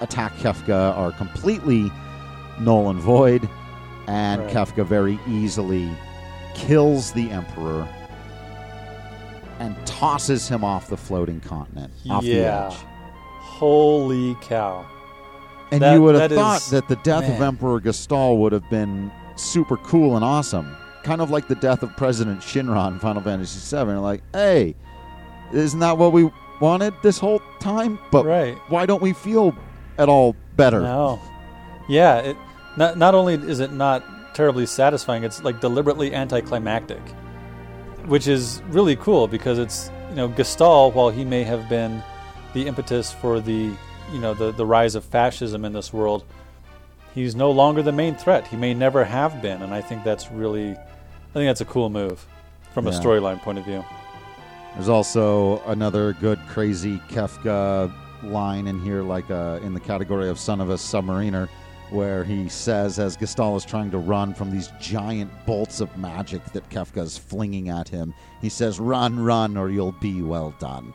attack 0.00 0.32
Kefka 0.36 0.96
are 0.96 1.12
completely 1.12 1.90
null 2.60 2.90
and 2.90 3.00
void, 3.00 3.48
and 4.06 4.42
Right. 4.42 4.52
Kefka 4.52 4.84
very 4.86 5.18
easily 5.28 5.88
kills 6.54 7.12
the 7.12 7.30
Emperor 7.30 7.88
and 9.58 9.74
tosses 9.86 10.48
him 10.48 10.62
off 10.64 10.88
the 10.88 10.96
floating 10.96 11.40
continent, 11.40 11.92
off 12.10 12.22
the 12.22 12.38
edge. 12.40 12.74
Holy 13.40 14.36
cow. 14.40 14.84
And 15.72 15.80
That- 15.82 15.94
you 15.94 16.02
would 16.02 16.14
have 16.16 16.30
thought 16.32 16.58
is- 16.58 16.70
that 16.70 16.88
the 16.88 16.96
death 16.96 17.28
of. 17.28 17.40
Emperor 17.40 17.80
Gestahl 17.80 18.36
would 18.38 18.52
have 18.52 18.68
been 18.68 19.10
super 19.36 19.76
cool 19.78 20.16
and 20.16 20.24
awesome. 20.24 20.76
Kind 21.02 21.20
of 21.20 21.30
like 21.30 21.48
the 21.48 21.54
death 21.56 21.82
of 21.82 21.94
President 21.96 22.40
Shinra 22.40 22.90
in 22.90 22.98
Final 22.98 23.22
Fantasy 23.22 23.76
VII. 23.76 23.92
Like, 23.94 24.22
hey, 24.32 24.74
isn't 25.52 25.80
that 25.80 25.98
what 25.98 26.12
we 26.12 26.30
wanted 26.60 26.94
this 27.02 27.18
whole 27.18 27.42
time? 27.60 27.98
But 28.10 28.24
Right. 28.24 28.56
why 28.68 28.86
don't 28.86 29.02
we 29.02 29.12
feel 29.12 29.54
at 29.98 30.08
all 30.08 30.34
better? 30.56 30.80
No. 30.80 31.20
Yeah, 31.88 32.18
it 32.18 32.36
not 32.76 32.96
not 32.96 33.14
only 33.14 33.34
is 33.34 33.60
it 33.60 33.72
not 33.72 34.02
terribly 34.34 34.66
satisfying, 34.66 35.22
it's 35.24 35.42
like 35.44 35.60
deliberately 35.60 36.14
anticlimactic. 36.14 37.02
Which 38.06 38.26
is 38.26 38.62
really 38.68 38.96
cool 38.96 39.28
because 39.28 39.58
it's 39.58 39.90
you 40.10 40.16
know, 40.16 40.28
Gestahl, 40.28 40.92
while 40.94 41.10
he 41.10 41.24
may 41.24 41.42
have 41.44 41.68
been 41.68 42.02
the 42.52 42.66
impetus 42.66 43.12
for 43.12 43.40
the 43.40 43.72
you 44.12 44.20
know, 44.20 44.34
the, 44.34 44.52
the 44.52 44.66
rise 44.66 44.94
of 44.94 45.04
fascism 45.04 45.64
in 45.64 45.72
this 45.72 45.92
world, 45.92 46.24
he's 47.14 47.34
no 47.34 47.50
longer 47.50 47.82
the 47.82 47.92
main 47.92 48.16
threat. 48.16 48.46
He 48.48 48.56
may 48.56 48.74
never 48.74 49.04
have 49.04 49.40
been, 49.40 49.62
and 49.62 49.72
I 49.72 49.80
think 49.80 50.04
that's 50.04 50.30
really 50.30 50.72
I 50.72 51.32
think 51.32 51.48
that's 51.48 51.60
a 51.60 51.66
cool 51.66 51.90
move 51.90 52.24
from 52.72 52.86
a 52.86 52.90
storyline 52.90 53.40
point 53.40 53.58
of 53.58 53.64
view. 53.64 53.84
There's 54.74 54.88
also 54.88 55.62
another 55.66 56.12
good, 56.14 56.38
crazy 56.48 56.98
Kefka 57.08 57.92
line 58.22 58.66
in 58.66 58.80
here, 58.80 59.02
like 59.02 59.30
uh, 59.30 59.60
in 59.62 59.74
the 59.74 59.80
category 59.80 60.28
of 60.28 60.38
Son 60.38 60.60
of 60.60 60.70
a 60.70 60.74
Submariner, 60.74 61.48
where 61.90 62.24
he 62.24 62.48
says, 62.48 62.98
as 62.98 63.16
Gestahl 63.16 63.56
is 63.56 63.64
trying 63.64 63.90
to 63.92 63.98
run 63.98 64.34
from 64.34 64.50
these 64.50 64.72
giant 64.80 65.30
bolts 65.46 65.80
of 65.80 65.96
magic 65.96 66.44
that 66.52 66.68
Kefka's 66.70 67.16
flinging 67.18 67.68
at 67.68 67.88
him, 67.88 68.14
he 68.40 68.48
says, 68.48 68.80
Run, 68.80 69.20
run, 69.20 69.56
or 69.56 69.70
you'll 69.70 69.92
be 69.92 70.22
well 70.22 70.54
done. 70.58 70.92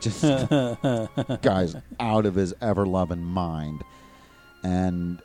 Just 0.00 0.22
guy's 1.42 1.76
out 2.00 2.26
of 2.26 2.34
his 2.34 2.54
ever 2.60 2.86
loving 2.86 3.22
mind. 3.22 3.82
And 4.62 5.22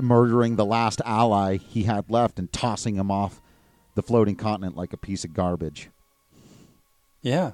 murdering 0.00 0.56
the 0.56 0.64
last 0.64 1.00
ally 1.04 1.56
he 1.56 1.84
had 1.84 2.10
left 2.10 2.38
and 2.38 2.52
tossing 2.52 2.96
him 2.96 3.10
off 3.10 3.40
the 3.94 4.02
floating 4.02 4.36
continent 4.36 4.76
like 4.76 4.92
a 4.92 4.98
piece 4.98 5.24
of 5.24 5.34
garbage. 5.34 5.90
Yeah. 7.22 7.52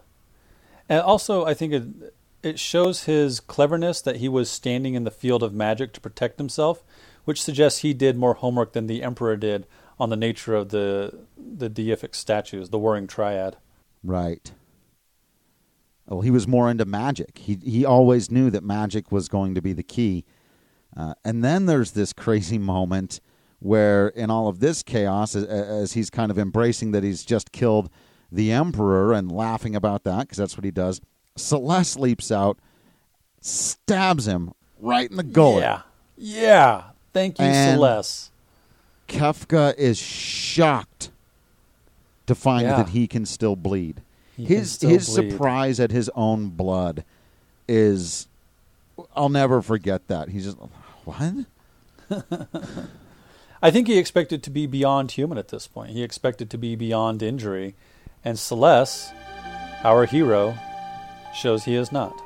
And 0.89 1.01
also, 1.01 1.47
I 1.47 1.55
think 1.55 1.73
it 1.73 2.15
it 2.43 2.59
shows 2.59 3.05
his 3.05 3.41
cleverness 3.41 4.03
that 4.03 4.17
he 4.17 4.29
was 4.29 4.51
standing 4.51 4.95
in 4.95 5.05
the 5.05 5.11
field 5.11 5.43
of 5.43 5.55
magic 5.55 5.93
to 5.93 6.01
protect 6.01 6.39
himself, 6.39 6.83
which 7.25 7.43
suggests 7.43 7.81
he 7.81 7.95
did 7.95 8.17
more 8.17 8.35
homework 8.35 8.73
than 8.73 8.89
the 8.89 9.03
emperor 9.03 9.37
did 9.37 9.67
on 9.99 10.11
the 10.11 10.17
nature 10.17 10.55
of 10.55 10.71
the 10.71 11.21
the 11.37 11.71
deific 11.71 12.15
statues, 12.15 12.71
the 12.71 12.79
warring 12.79 13.07
triad. 13.07 13.57
Right. 14.03 14.53
Well, 16.07 16.23
he 16.23 16.31
was 16.31 16.49
more 16.49 16.69
into 16.71 16.85
magic. 16.85 17.39
He 17.39 17.59
he 17.63 17.85
always 17.85 18.31
knew 18.31 18.51
that 18.51 18.65
magic 18.65 19.13
was 19.13 19.29
going 19.29 19.55
to 19.55 19.63
be 19.63 19.73
the 19.73 19.83
key. 19.83 20.25
Uh, 20.97 21.15
and 21.25 21.43
then 21.43 21.67
there's 21.67 21.93
this 21.93 22.13
crazy 22.13 22.59
moment 22.59 23.21
where, 23.61 24.09
in 24.09 24.31
all 24.31 24.49
of 24.49 24.61
this 24.61 24.83
chaos, 24.83 25.35
as, 25.35 25.45
as 25.45 25.93
he's 25.95 26.11
kind 26.11 26.31
of 26.31 26.39
embracing 26.39 26.93
that 26.93 27.03
he's 27.03 27.25
just 27.25 27.53
killed 27.53 27.89
the 28.31 28.51
emperor 28.53 29.13
and 29.13 29.31
laughing 29.31 29.75
about 29.77 30.05
that 30.05 30.21
because 30.23 30.39
that's 30.39 30.57
what 30.57 30.65
he 30.65 30.71
does. 30.71 31.01
Celes 31.37 31.97
leaps 31.97 32.31
out, 32.33 32.59
stabs 33.41 34.27
him 34.27 34.53
right 34.81 35.11
in 35.11 35.17
the 35.17 35.23
gullet. 35.23 35.63
Yeah. 35.63 35.83
Yeah. 36.17 36.83
Thank 37.13 37.39
you, 37.39 37.45
And- 37.45 37.79
Celes. 37.79 38.31
Kefka 39.09 39.77
is 39.77 39.99
shocked 39.99 41.11
to 42.27 42.35
find 42.35 42.63
Yeah. 42.63 42.77
that 42.77 42.91
he 42.91 43.07
can 43.07 43.27
still 43.27 43.57
bleed. 43.57 44.01
He 44.37 44.45
his 44.47 44.73
still 44.73 44.91
his 44.91 45.09
bleed. 45.15 45.31
surprise 45.33 45.79
at 45.81 45.91
his 45.91 46.11
own 46.15 46.49
blood 46.51 47.05
is 47.69 48.29
I'll 49.15 49.29
never 49.29 49.61
forget 49.61 50.07
that. 50.09 50.31
He's 50.31 50.45
just 50.45 50.57
what? 51.05 51.47
I 53.63 53.71
think 53.71 53.87
he 53.87 53.99
expected 53.99 54.43
to 54.43 54.51
be 54.51 54.67
beyond 54.67 55.13
human 55.13 55.39
at 55.39 55.49
this 55.49 55.67
point. 55.67 55.91
He 55.91 56.03
expected 56.03 56.51
to 56.51 56.59
be 56.59 56.75
beyond 56.75 57.23
injury, 57.23 57.77
and 58.25 58.39
Celes, 58.39 59.13
our 59.85 60.05
hero, 60.05 60.57
shows 61.35 61.65
he 61.65 61.75
is 61.77 61.93
not. 61.93 62.21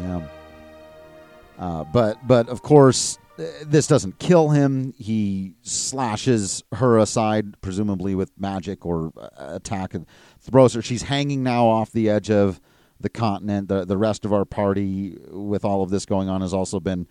Yeah. 0.00 0.22
Uh, 1.58 1.84
but 1.84 2.26
but 2.26 2.48
of 2.48 2.62
course 2.62 3.18
uh, 3.38 3.44
this 3.64 3.86
doesn't 3.86 4.18
kill 4.18 4.50
him. 4.50 4.94
He 4.98 5.54
slashes 5.62 6.62
her 6.72 6.98
aside, 6.98 7.60
presumably 7.60 8.14
with 8.14 8.30
magic 8.38 8.86
or 8.86 9.12
uh, 9.16 9.28
attack, 9.56 9.94
and 9.94 10.06
throws 10.40 10.74
her. 10.74 10.82
She's 10.82 11.02
hanging 11.02 11.42
now 11.42 11.66
off 11.66 11.92
the 11.92 12.08
edge 12.08 12.30
of 12.30 12.60
the 12.98 13.10
continent. 13.10 13.68
The 13.68 13.84
the 13.84 13.98
rest 13.98 14.24
of 14.24 14.32
our 14.32 14.44
party, 14.44 15.18
with 15.30 15.64
all 15.64 15.82
of 15.82 15.90
this 15.90 16.06
going 16.06 16.28
on, 16.28 16.40
has 16.40 16.54
also 16.54 16.80
been 16.80 17.06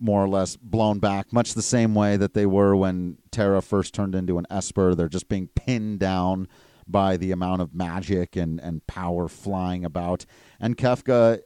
more 0.00 0.22
or 0.22 0.28
less 0.28 0.56
blown 0.56 0.98
back, 0.98 1.32
much 1.32 1.54
the 1.54 1.62
same 1.62 1.94
way 1.94 2.16
that 2.16 2.34
they 2.34 2.46
were 2.46 2.76
when 2.76 3.18
Terra 3.30 3.60
first 3.60 3.94
turned 3.94 4.14
into 4.14 4.38
an 4.38 4.46
Esper. 4.50 4.94
They're 4.94 5.08
just 5.08 5.28
being 5.28 5.48
pinned 5.48 5.98
down 5.98 6.48
by 6.86 7.16
the 7.16 7.32
amount 7.32 7.60
of 7.62 7.74
magic 7.74 8.36
and, 8.36 8.60
and 8.60 8.86
power 8.86 9.28
flying 9.28 9.84
about. 9.84 10.24
And 10.60 10.76
Kefka 10.76 11.40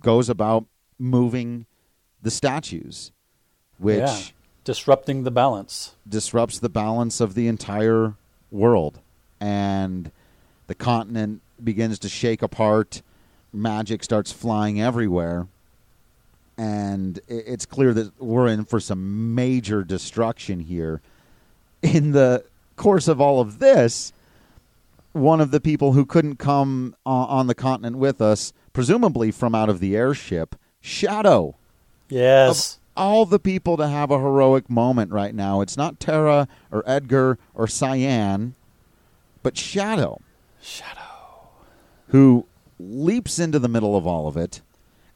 goes 0.00 0.28
about 0.28 0.66
moving 0.98 1.66
the 2.20 2.30
statues, 2.30 3.12
which 3.78 3.98
Yeah. 3.98 4.20
Disrupting 4.64 5.24
the 5.24 5.32
balance. 5.32 5.96
disrupts 6.08 6.60
the 6.60 6.68
balance 6.68 7.20
of 7.20 7.34
the 7.34 7.48
entire 7.48 8.14
world. 8.50 9.00
And 9.40 10.12
the 10.68 10.74
continent 10.76 11.42
begins 11.62 11.98
to 11.98 12.08
shake 12.08 12.42
apart. 12.42 13.02
Magic 13.52 14.04
starts 14.04 14.30
flying 14.30 14.80
everywhere. 14.80 15.48
And 16.58 17.18
it's 17.28 17.66
clear 17.66 17.94
that 17.94 18.20
we're 18.20 18.46
in 18.48 18.64
for 18.64 18.78
some 18.78 19.34
major 19.34 19.82
destruction 19.84 20.60
here. 20.60 21.00
In 21.82 22.12
the 22.12 22.44
course 22.76 23.08
of 23.08 23.20
all 23.20 23.40
of 23.40 23.58
this, 23.58 24.12
one 25.12 25.40
of 25.40 25.50
the 25.50 25.60
people 25.60 25.92
who 25.92 26.04
couldn't 26.06 26.36
come 26.36 26.94
on 27.04 27.46
the 27.46 27.54
continent 27.54 27.96
with 27.96 28.20
us, 28.20 28.52
presumably 28.72 29.30
from 29.30 29.54
out 29.54 29.68
of 29.68 29.80
the 29.80 29.96
airship, 29.96 30.54
Shadow 30.80 31.54
Yes. 32.08 32.78
all 32.96 33.24
the 33.24 33.38
people 33.38 33.76
to 33.78 33.88
have 33.88 34.10
a 34.10 34.18
heroic 34.18 34.68
moment 34.68 35.10
right 35.12 35.34
now. 35.34 35.60
It's 35.60 35.76
not 35.76 35.98
Terra 36.00 36.46
or 36.70 36.82
Edgar 36.86 37.38
or 37.54 37.66
Cyan, 37.66 38.54
but 39.42 39.56
Shadow, 39.56 40.20
Shadow. 40.60 41.00
who 42.08 42.46
leaps 42.78 43.38
into 43.38 43.58
the 43.58 43.68
middle 43.68 43.96
of 43.96 44.06
all 44.06 44.26
of 44.28 44.36
it 44.36 44.60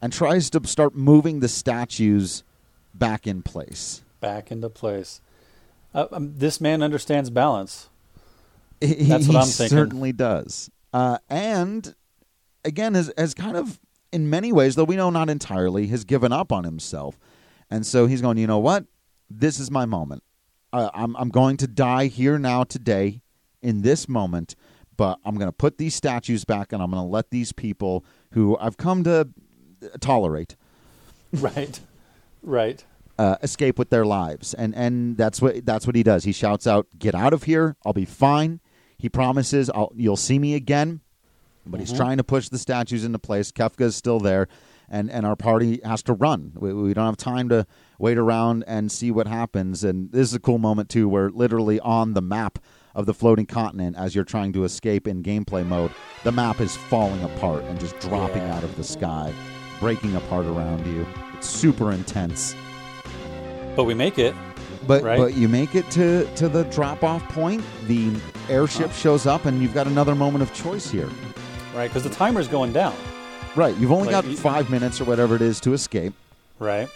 and 0.06 0.12
tries 0.12 0.50
to 0.50 0.64
start 0.68 0.94
moving 0.94 1.40
the 1.40 1.48
statues 1.48 2.44
back 2.94 3.26
in 3.26 3.42
place. 3.42 4.04
Back 4.20 4.52
into 4.52 4.70
place. 4.70 5.20
Uh, 5.92 6.06
um, 6.12 6.32
this 6.36 6.60
man 6.60 6.80
understands 6.80 7.28
balance. 7.28 7.88
He, 8.80 8.94
That's 8.94 9.26
what 9.26 9.36
I'm 9.36 9.48
thinking. 9.48 9.76
certainly 9.76 10.12
does. 10.12 10.70
Uh, 10.92 11.18
and 11.28 11.92
again, 12.64 12.94
has, 12.94 13.12
has 13.18 13.34
kind 13.34 13.56
of, 13.56 13.80
in 14.12 14.30
many 14.30 14.52
ways, 14.52 14.76
though 14.76 14.84
we 14.84 14.94
know 14.94 15.10
not 15.10 15.28
entirely, 15.28 15.88
has 15.88 16.04
given 16.04 16.30
up 16.30 16.52
on 16.52 16.62
himself. 16.62 17.18
And 17.68 17.84
so 17.84 18.06
he's 18.06 18.22
going, 18.22 18.38
you 18.38 18.46
know 18.46 18.60
what? 18.60 18.84
This 19.28 19.58
is 19.58 19.72
my 19.72 19.86
moment. 19.86 20.22
Uh, 20.72 20.88
I'm, 20.94 21.16
I'm 21.16 21.30
going 21.30 21.56
to 21.56 21.66
die 21.66 22.06
here 22.06 22.38
now 22.38 22.62
today 22.62 23.22
in 23.60 23.82
this 23.82 24.08
moment, 24.08 24.54
but 24.96 25.18
I'm 25.24 25.34
going 25.34 25.48
to 25.48 25.56
put 25.56 25.78
these 25.78 25.96
statues 25.96 26.44
back 26.44 26.72
and 26.72 26.80
I'm 26.80 26.92
going 26.92 27.02
to 27.02 27.08
let 27.08 27.30
these 27.30 27.50
people 27.50 28.04
who 28.34 28.56
I've 28.58 28.76
come 28.76 29.02
to 29.02 29.30
tolerate 30.00 30.56
Right. 31.32 31.80
right. 32.42 32.84
uh, 33.18 33.36
escape 33.42 33.78
with 33.78 33.90
their 33.90 34.04
lives, 34.04 34.54
and 34.54 34.74
and 34.74 35.16
that's 35.16 35.40
what 35.42 35.64
that's 35.66 35.86
what 35.86 35.96
he 35.96 36.02
does. 36.02 36.24
He 36.24 36.32
shouts 36.32 36.66
out, 36.66 36.86
"Get 36.98 37.14
out 37.14 37.32
of 37.32 37.44
here! 37.44 37.76
I'll 37.84 37.92
be 37.92 38.04
fine." 38.04 38.60
He 38.98 39.08
promises, 39.08 39.68
I'll, 39.70 39.92
"You'll 39.96 40.16
see 40.16 40.38
me 40.38 40.54
again," 40.54 41.00
but 41.66 41.80
he's 41.80 41.92
trying 41.92 42.16
to 42.18 42.24
push 42.24 42.48
the 42.48 42.58
statues 42.58 43.04
into 43.04 43.18
place. 43.18 43.50
Kefka's 43.52 43.96
still 43.96 44.20
there, 44.20 44.48
and 44.88 45.10
and 45.10 45.26
our 45.26 45.36
party 45.36 45.80
has 45.84 46.02
to 46.04 46.12
run. 46.12 46.52
We, 46.56 46.72
we 46.72 46.94
don't 46.94 47.06
have 47.06 47.16
time 47.16 47.48
to 47.50 47.66
wait 47.98 48.16
around 48.18 48.64
and 48.66 48.90
see 48.92 49.10
what 49.10 49.26
happens. 49.26 49.82
And 49.84 50.12
this 50.12 50.28
is 50.28 50.34
a 50.34 50.40
cool 50.40 50.58
moment 50.58 50.88
too, 50.88 51.08
where 51.08 51.30
literally 51.30 51.80
on 51.80 52.14
the 52.14 52.22
map 52.22 52.58
of 52.94 53.04
the 53.06 53.12
floating 53.14 53.46
continent, 53.46 53.96
as 53.98 54.14
you're 54.14 54.24
trying 54.24 54.52
to 54.54 54.64
escape 54.64 55.06
in 55.08 55.22
gameplay 55.22 55.66
mode, 55.66 55.90
the 56.24 56.32
map 56.32 56.60
is 56.60 56.76
falling 56.76 57.22
apart 57.22 57.62
and 57.64 57.78
just 57.80 57.98
dropping 57.98 58.42
Yeah. 58.42 58.56
out 58.56 58.64
of 58.64 58.74
the 58.76 58.84
sky, 58.84 59.32
breaking 59.80 60.14
apart 60.16 60.46
around 60.46 60.86
you. 60.86 61.06
It's 61.34 61.48
super 61.48 61.92
intense. 61.92 62.54
But 63.74 63.84
we 63.84 63.94
make 63.94 64.18
it. 64.18 64.34
But 64.86 65.02
Right. 65.02 65.18
but 65.18 65.34
you 65.34 65.48
make 65.48 65.74
it 65.74 65.90
to 65.92 66.26
to 66.36 66.48
the 66.48 66.64
drop 66.64 67.02
off 67.04 67.26
point. 67.30 67.62
The 67.86 68.12
airship 68.48 68.86
uh-huh. 68.86 68.94
shows 68.94 69.26
up, 69.26 69.44
and 69.44 69.60
you've 69.60 69.74
got 69.74 69.86
another 69.86 70.14
moment 70.14 70.42
of 70.42 70.52
choice 70.54 70.90
here. 70.90 71.08
Right. 71.74 71.88
Because 71.88 72.04
the 72.04 72.10
timer's 72.10 72.48
going 72.48 72.72
down. 72.72 72.94
Right, 73.56 73.74
you've 73.78 73.90
only 73.92 74.12
Like, 74.12 74.24
got 74.24 74.30
you- 74.30 74.36
five 74.36 74.68
minutes 74.70 75.00
or 75.00 75.04
whatever 75.04 75.34
it 75.34 75.40
is 75.40 75.60
to 75.60 75.72
escape, 75.72 76.12
Right. 76.58 76.88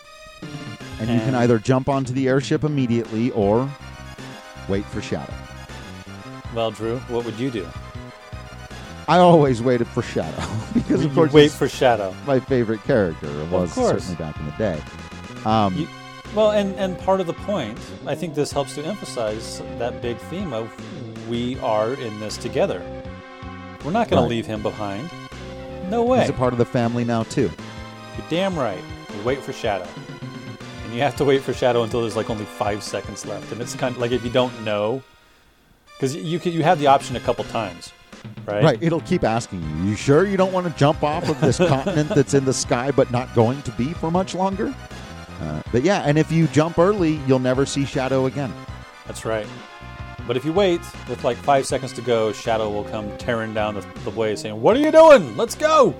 and 1.01 1.09
you 1.09 1.19
can 1.19 1.29
And- 1.29 1.37
either 1.37 1.59
jump 1.59 1.89
onto 1.89 2.13
the 2.13 2.29
airship 2.29 2.65
immediately 2.65 3.31
or 3.31 3.67
wait 4.69 4.85
for 4.85 5.01
Shadow. 5.01 5.33
Well, 6.55 6.71
Drew, 6.71 6.99
what 7.09 7.25
would 7.25 7.39
you 7.39 7.51
do? 7.51 7.67
I 9.11 9.19
always 9.19 9.61
waited 9.61 9.89
for 9.89 10.03
Shadow 10.03 10.41
because, 10.75 11.05
of 11.05 11.11
You 11.11 11.15
course, 11.15 11.33
wait 11.33 11.51
for 11.51 11.69
Shadow. 11.69 12.15
my 12.27 12.39
favorite 12.41 12.83
character. 12.85 13.27
It 13.27 13.51
was 13.51 13.73
certainly 13.73 14.15
back 14.15 14.39
in 14.39 14.47
the 14.47 14.53
day. 14.53 14.81
Um, 15.45 15.75
You- 15.77 15.89
Well, 16.35 16.53
and, 16.53 16.75
and 16.77 16.97
part 17.01 17.21
of 17.21 17.27
the 17.27 17.33
point, 17.35 17.77
I 18.07 18.15
think 18.15 18.35
this 18.37 18.53
helps 18.53 18.77
to 18.77 18.85
emphasize 18.85 19.61
that 19.79 20.01
big 20.01 20.17
theme 20.19 20.53
of 20.53 20.71
we 21.29 21.59
are 21.59 21.95
in 21.95 22.21
this 22.21 22.37
together. 22.37 22.81
We're 23.85 23.91
not 23.91 24.09
going 24.09 24.23
Right. 24.23 24.29
to 24.29 24.35
leave 24.35 24.47
him 24.47 24.63
behind. 24.63 25.11
No 25.91 26.05
way. 26.05 26.21
he's 26.21 26.29
a 26.31 26.33
part 26.35 26.53
of 26.53 26.59
the 26.61 26.65
family 26.65 27.03
now 27.05 27.25
too. 27.25 27.51
You're 28.17 28.27
damn 28.29 28.57
right. 28.57 28.83
You 29.17 29.23
wait 29.25 29.43
for 29.43 29.53
Shadow. 29.53 29.89
And 30.85 30.95
you 30.95 31.01
have 31.01 31.17
to 31.17 31.25
wait 31.25 31.43
for 31.43 31.53
Shadow 31.53 31.83
until 31.83 32.03
there's 32.03 32.15
like 32.17 32.31
only 32.31 32.45
five 32.45 32.83
seconds 32.85 33.27
left. 33.27 33.51
And 33.51 33.61
it's 33.61 33.75
kind 33.75 33.93
of 33.97 34.01
like 34.01 34.13
if 34.13 34.23
you 34.25 34.31
don't 34.31 34.57
know, 34.65 35.03
because 35.97 36.15
you 36.15 36.39
can, 36.39 36.53
you 36.53 36.63
have 36.63 36.79
the 36.79 36.87
option 36.87 37.17
a 37.17 37.21
couple 37.21 37.43
times, 37.47 37.93
right? 38.47 38.63
Right, 38.63 38.83
it'll 38.83 39.01
keep 39.01 39.25
asking 39.25 39.63
you. 39.63 39.91
You 39.91 39.97
sure 39.97 40.27
you 40.27 40.37
don't 40.37 40.53
want 40.53 40.67
to 40.67 40.73
jump 40.79 41.03
off 41.03 41.29
of 41.29 41.41
this 41.41 41.59
continent 41.75 42.09
that's 42.11 42.35
in 42.35 42.45
the 42.45 42.53
sky 42.53 42.91
but 42.91 43.11
not 43.11 43.33
going 43.35 43.63
to 43.63 43.71
be 43.73 43.93
for 43.93 44.11
much 44.11 44.35
longer? 44.35 44.75
Uh, 45.41 45.63
but 45.73 45.83
yeah, 45.83 46.03
and 46.07 46.19
if 46.19 46.31
you 46.31 46.47
jump 46.49 46.79
early, 46.79 47.21
you'll 47.27 47.39
never 47.39 47.65
see 47.65 47.85
Shadow 47.87 48.27
again. 48.27 48.53
That's 49.07 49.25
right. 49.25 49.47
But 50.27 50.37
if 50.37 50.45
you 50.45 50.53
wait 50.53 50.81
with 51.09 51.25
like 51.25 51.37
five 51.39 51.67
seconds 51.67 51.93
to 51.95 52.03
go, 52.03 52.33
Shadow 52.33 52.71
will 52.71 52.85
come 52.85 53.17
tearing 53.17 53.55
down 53.55 53.75
the, 53.75 53.81
the 54.05 54.11
way 54.11 54.37
saying, 54.37 54.61
What 54.61 54.77
are 54.77 54.81
you 54.81 54.93
doing? 54.93 55.37
Let's 55.37 55.55
go! 55.55 55.95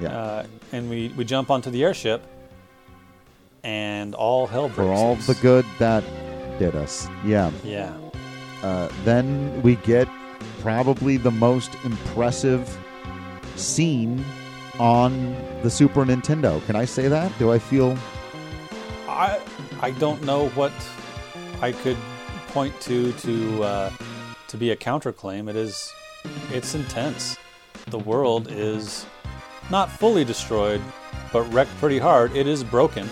Yeah. 0.00 0.08
Uh, 0.08 0.46
and 0.72 0.90
we, 0.90 1.08
we 1.16 1.24
jump 1.24 1.50
onto 1.50 1.70
the 1.70 1.82
airship, 1.84 2.26
and 3.62 4.14
all 4.14 4.46
hell 4.46 4.68
breaks 4.68 4.76
For 4.76 4.92
all 4.92 5.14
loose. 5.14 5.26
the 5.26 5.34
good 5.34 5.64
that 5.78 6.04
did 6.58 6.74
us. 6.74 7.08
Yeah. 7.24 7.50
Yeah. 7.64 7.96
Uh, 8.62 8.88
then 9.04 9.62
we 9.62 9.76
get 9.76 10.08
probably 10.60 11.16
the 11.16 11.30
most 11.30 11.74
impressive 11.84 12.76
scene 13.56 14.24
on 14.78 15.34
the 15.62 15.70
Super 15.70 16.04
Nintendo. 16.04 16.64
Can 16.66 16.76
I 16.76 16.84
say 16.84 17.08
that? 17.08 17.32
Do 17.38 17.50
I 17.52 17.58
feel 17.58 17.96
I 19.08 19.40
I 19.80 19.90
don't 19.92 20.22
know 20.24 20.48
what 20.50 20.72
I 21.62 21.72
could 21.72 21.96
point 22.48 22.78
to 22.82 23.12
to 23.12 23.62
uh, 23.62 23.90
to 24.48 24.56
be 24.56 24.70
a 24.70 24.76
counterclaim. 24.76 25.48
It 25.48 25.56
is 25.56 25.92
it's 26.50 26.74
intense. 26.74 27.36
The 27.86 27.98
world 27.98 28.48
is 28.50 29.06
not 29.70 29.90
fully 29.90 30.24
destroyed, 30.24 30.82
but 31.32 31.42
wrecked 31.52 31.74
pretty 31.78 31.98
hard. 31.98 32.34
It 32.36 32.46
is 32.46 32.62
broken. 32.64 33.08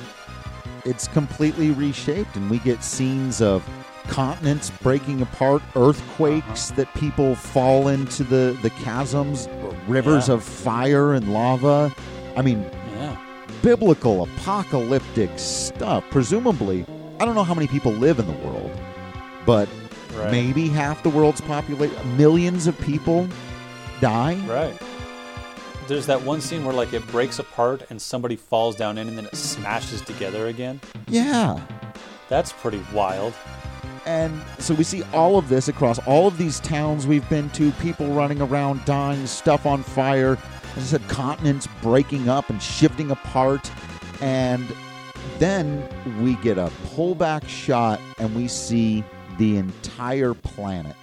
it's 0.85 1.09
completely 1.09 1.71
reshaped 1.71 2.37
and 2.37 2.51
we 2.51 2.59
get 2.59 2.85
scenes 2.85 3.41
of 3.41 3.67
continents 4.09 4.71
breaking 4.83 5.23
apart 5.23 5.63
earthquakes 5.77 6.71
Uh-huh. 6.71 6.77
that 6.83 6.95
people 6.95 7.35
fall 7.35 7.89
into 7.89 8.23
the 8.25 8.57
the 8.63 8.71
chasms 8.85 9.49
rivers 9.89 10.29
Yeah. 10.29 10.35
of 10.35 10.43
fire 10.43 11.15
and 11.15 11.33
lava 11.33 11.93
i 12.37 12.43
mean 12.43 12.65
Yeah. 12.97 13.17
biblical 13.63 14.23
apocalyptic 14.25 15.31
stuff 15.39 16.05
presumably 16.11 16.85
i 17.21 17.25
don't 17.25 17.35
know 17.35 17.45
how 17.45 17.55
many 17.55 17.67
people 17.67 17.93
live 17.93 18.19
in 18.19 18.27
the 18.27 18.39
world 18.47 18.71
but 19.47 19.69
Right. 20.17 20.31
maybe 20.31 20.69
half 20.69 21.03
the 21.03 21.09
world's 21.11 21.41
population 21.41 21.97
millions 22.17 22.67
of 22.69 22.79
people 22.81 23.27
die 24.01 24.37
Right. 24.47 24.79
There's 25.87 26.07
that 26.07 26.23
one 26.23 26.41
scene 26.41 26.65
where 26.65 26.73
like 26.73 26.93
it 26.95 27.07
breaks 27.09 27.39
apart 27.41 27.83
and 27.91 28.01
somebody 28.01 28.37
falls 28.37 28.75
down 28.75 28.97
in 28.97 29.07
and 29.09 29.19
then 29.19 29.27
it 29.27 29.37
smashes 29.37 30.01
together 30.03 30.47
again. 30.47 30.81
yeah 31.09 31.59
That's 32.31 32.53
pretty 32.53 32.81
wild. 32.95 33.35
And 34.07 34.43
so 34.59 34.75
we 34.75 34.85
see 34.85 35.03
all 35.13 35.39
of 35.39 35.49
this 35.49 35.69
across 35.69 35.99
all 36.07 36.27
of 36.27 36.37
these 36.39 36.61
towns 36.61 37.07
we've 37.07 37.29
been 37.29 37.51
to, 37.51 37.73
people 37.73 38.09
running 38.09 38.41
around, 38.41 38.85
dying, 38.85 39.27
stuff 39.27 39.67
on 39.67 39.83
fire. 39.83 40.39
As 40.77 40.95
I 40.95 40.99
said, 40.99 41.09
continents 41.09 41.69
breaking 41.83 42.29
up 42.29 42.51
and 42.51 42.63
shifting 42.63 43.11
apart. 43.11 43.71
And 44.21 44.67
then 45.39 45.89
we 46.23 46.35
get 46.37 46.59
a 46.59 46.71
pullback 46.89 47.49
shot 47.49 48.01
and 48.19 48.35
we 48.35 48.49
see 48.49 49.05
the 49.39 49.57
entire 49.57 50.35
planet 50.35 50.97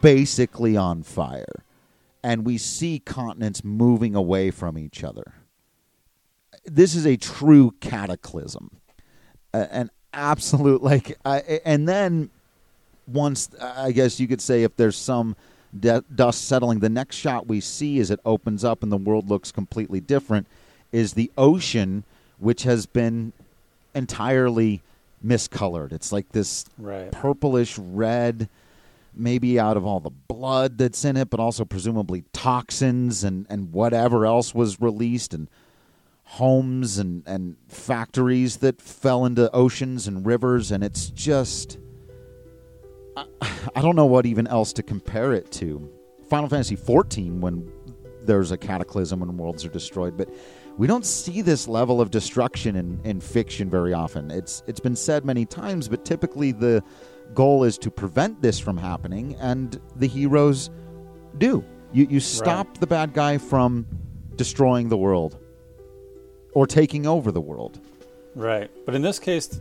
basically 0.00 0.76
on 0.76 1.02
fire. 1.02 1.64
And 2.22 2.44
we 2.44 2.58
see 2.58 2.98
continents 3.00 3.64
moving 3.64 4.14
away 4.14 4.50
from 4.50 4.78
each 4.78 5.02
other. 5.02 5.34
This 6.64 6.94
is 6.94 7.06
a 7.06 7.16
true 7.16 7.72
cataclysm 7.80 8.82
a- 9.52 9.74
an 9.74 9.90
absolute 10.12 10.82
like 10.82 11.18
I 11.24 11.60
and 11.64 11.88
then 11.88 12.30
once 13.08 13.48
i 13.60 13.90
guess 13.92 14.20
you 14.20 14.28
could 14.28 14.40
say 14.40 14.62
if 14.62 14.76
there's 14.76 14.96
some 14.96 15.34
de- 15.78 16.04
dust 16.14 16.46
settling. 16.46 16.80
The 16.80 16.88
next 16.88 17.16
shot 17.16 17.46
we 17.46 17.60
see 17.60 17.98
as 17.98 18.10
it 18.10 18.20
opens 18.24 18.64
up 18.64 18.82
and 18.82 18.92
the 18.92 18.96
world 18.96 19.28
looks 19.28 19.50
completely 19.52 20.00
different 20.00 20.46
is 20.90 21.14
the 21.14 21.30
ocean, 21.38 22.04
which 22.38 22.64
has 22.64 22.86
been 22.86 23.32
entirely 23.94 24.82
miscolored. 25.24 25.92
It's 25.92 26.12
like 26.12 26.30
this 26.32 26.64
Right. 26.78 27.10
purplish 27.10 27.78
red, 27.78 28.48
maybe 29.14 29.58
out 29.58 29.76
of 29.76 29.86
all 29.86 30.00
the 30.00 30.10
blood 30.10 30.78
that's 30.78 31.04
in 31.04 31.16
it, 31.16 31.30
but 31.30 31.40
also 31.40 31.64
presumably 31.64 32.24
toxins 32.32 33.24
and, 33.24 33.46
and 33.48 33.72
whatever 33.72 34.26
else 34.26 34.54
was 34.54 34.80
released 34.80 35.32
and 35.32 35.48
homes 36.32 36.96
and, 36.96 37.22
and 37.26 37.56
factories 37.68 38.56
that 38.56 38.80
fell 38.80 39.26
into 39.26 39.54
oceans 39.54 40.08
and 40.08 40.24
rivers. 40.24 40.72
And 40.72 40.82
it's 40.82 41.10
just. 41.10 41.78
I, 43.14 43.26
I 43.76 43.82
don't 43.82 43.96
know 43.96 44.06
what 44.06 44.24
even 44.24 44.46
else 44.46 44.72
to 44.74 44.82
compare 44.82 45.34
it 45.34 45.52
to. 45.52 45.90
Final 46.30 46.48
Fantasy 46.48 46.74
XIV, 46.74 47.40
when 47.40 47.70
there's 48.22 48.50
a 48.50 48.56
cataclysm 48.56 49.20
and 49.20 49.38
worlds 49.38 49.66
are 49.66 49.68
destroyed, 49.68 50.16
but 50.16 50.30
we 50.78 50.86
don't 50.86 51.04
see 51.04 51.42
this 51.42 51.68
level 51.68 52.00
of 52.00 52.10
destruction 52.10 52.76
in, 52.76 52.98
in 53.04 53.20
fiction 53.20 53.68
very 53.68 53.92
often. 53.92 54.30
It's 54.30 54.62
it's 54.66 54.80
been 54.80 54.96
said 54.96 55.26
many 55.26 55.44
times, 55.44 55.86
but 55.86 56.06
typically 56.06 56.52
the 56.52 56.82
goal 57.34 57.64
is 57.64 57.76
to 57.78 57.90
prevent 57.90 58.40
this 58.40 58.58
from 58.58 58.78
happening, 58.78 59.36
and 59.38 59.78
the 59.96 60.06
heroes 60.06 60.70
do. 61.36 61.62
You 61.92 62.06
you 62.08 62.20
stop 62.20 62.78
the 62.78 62.86
bad 62.86 63.12
guy 63.12 63.36
from 63.36 63.86
destroying 64.36 64.88
the 64.88 64.96
world 64.96 65.41
or 66.54 66.66
taking 66.66 67.06
over 67.06 67.30
the 67.32 67.40
world. 67.40 67.80
Right. 68.34 68.70
But 68.86 68.94
in 68.94 69.02
this 69.02 69.18
case, 69.18 69.60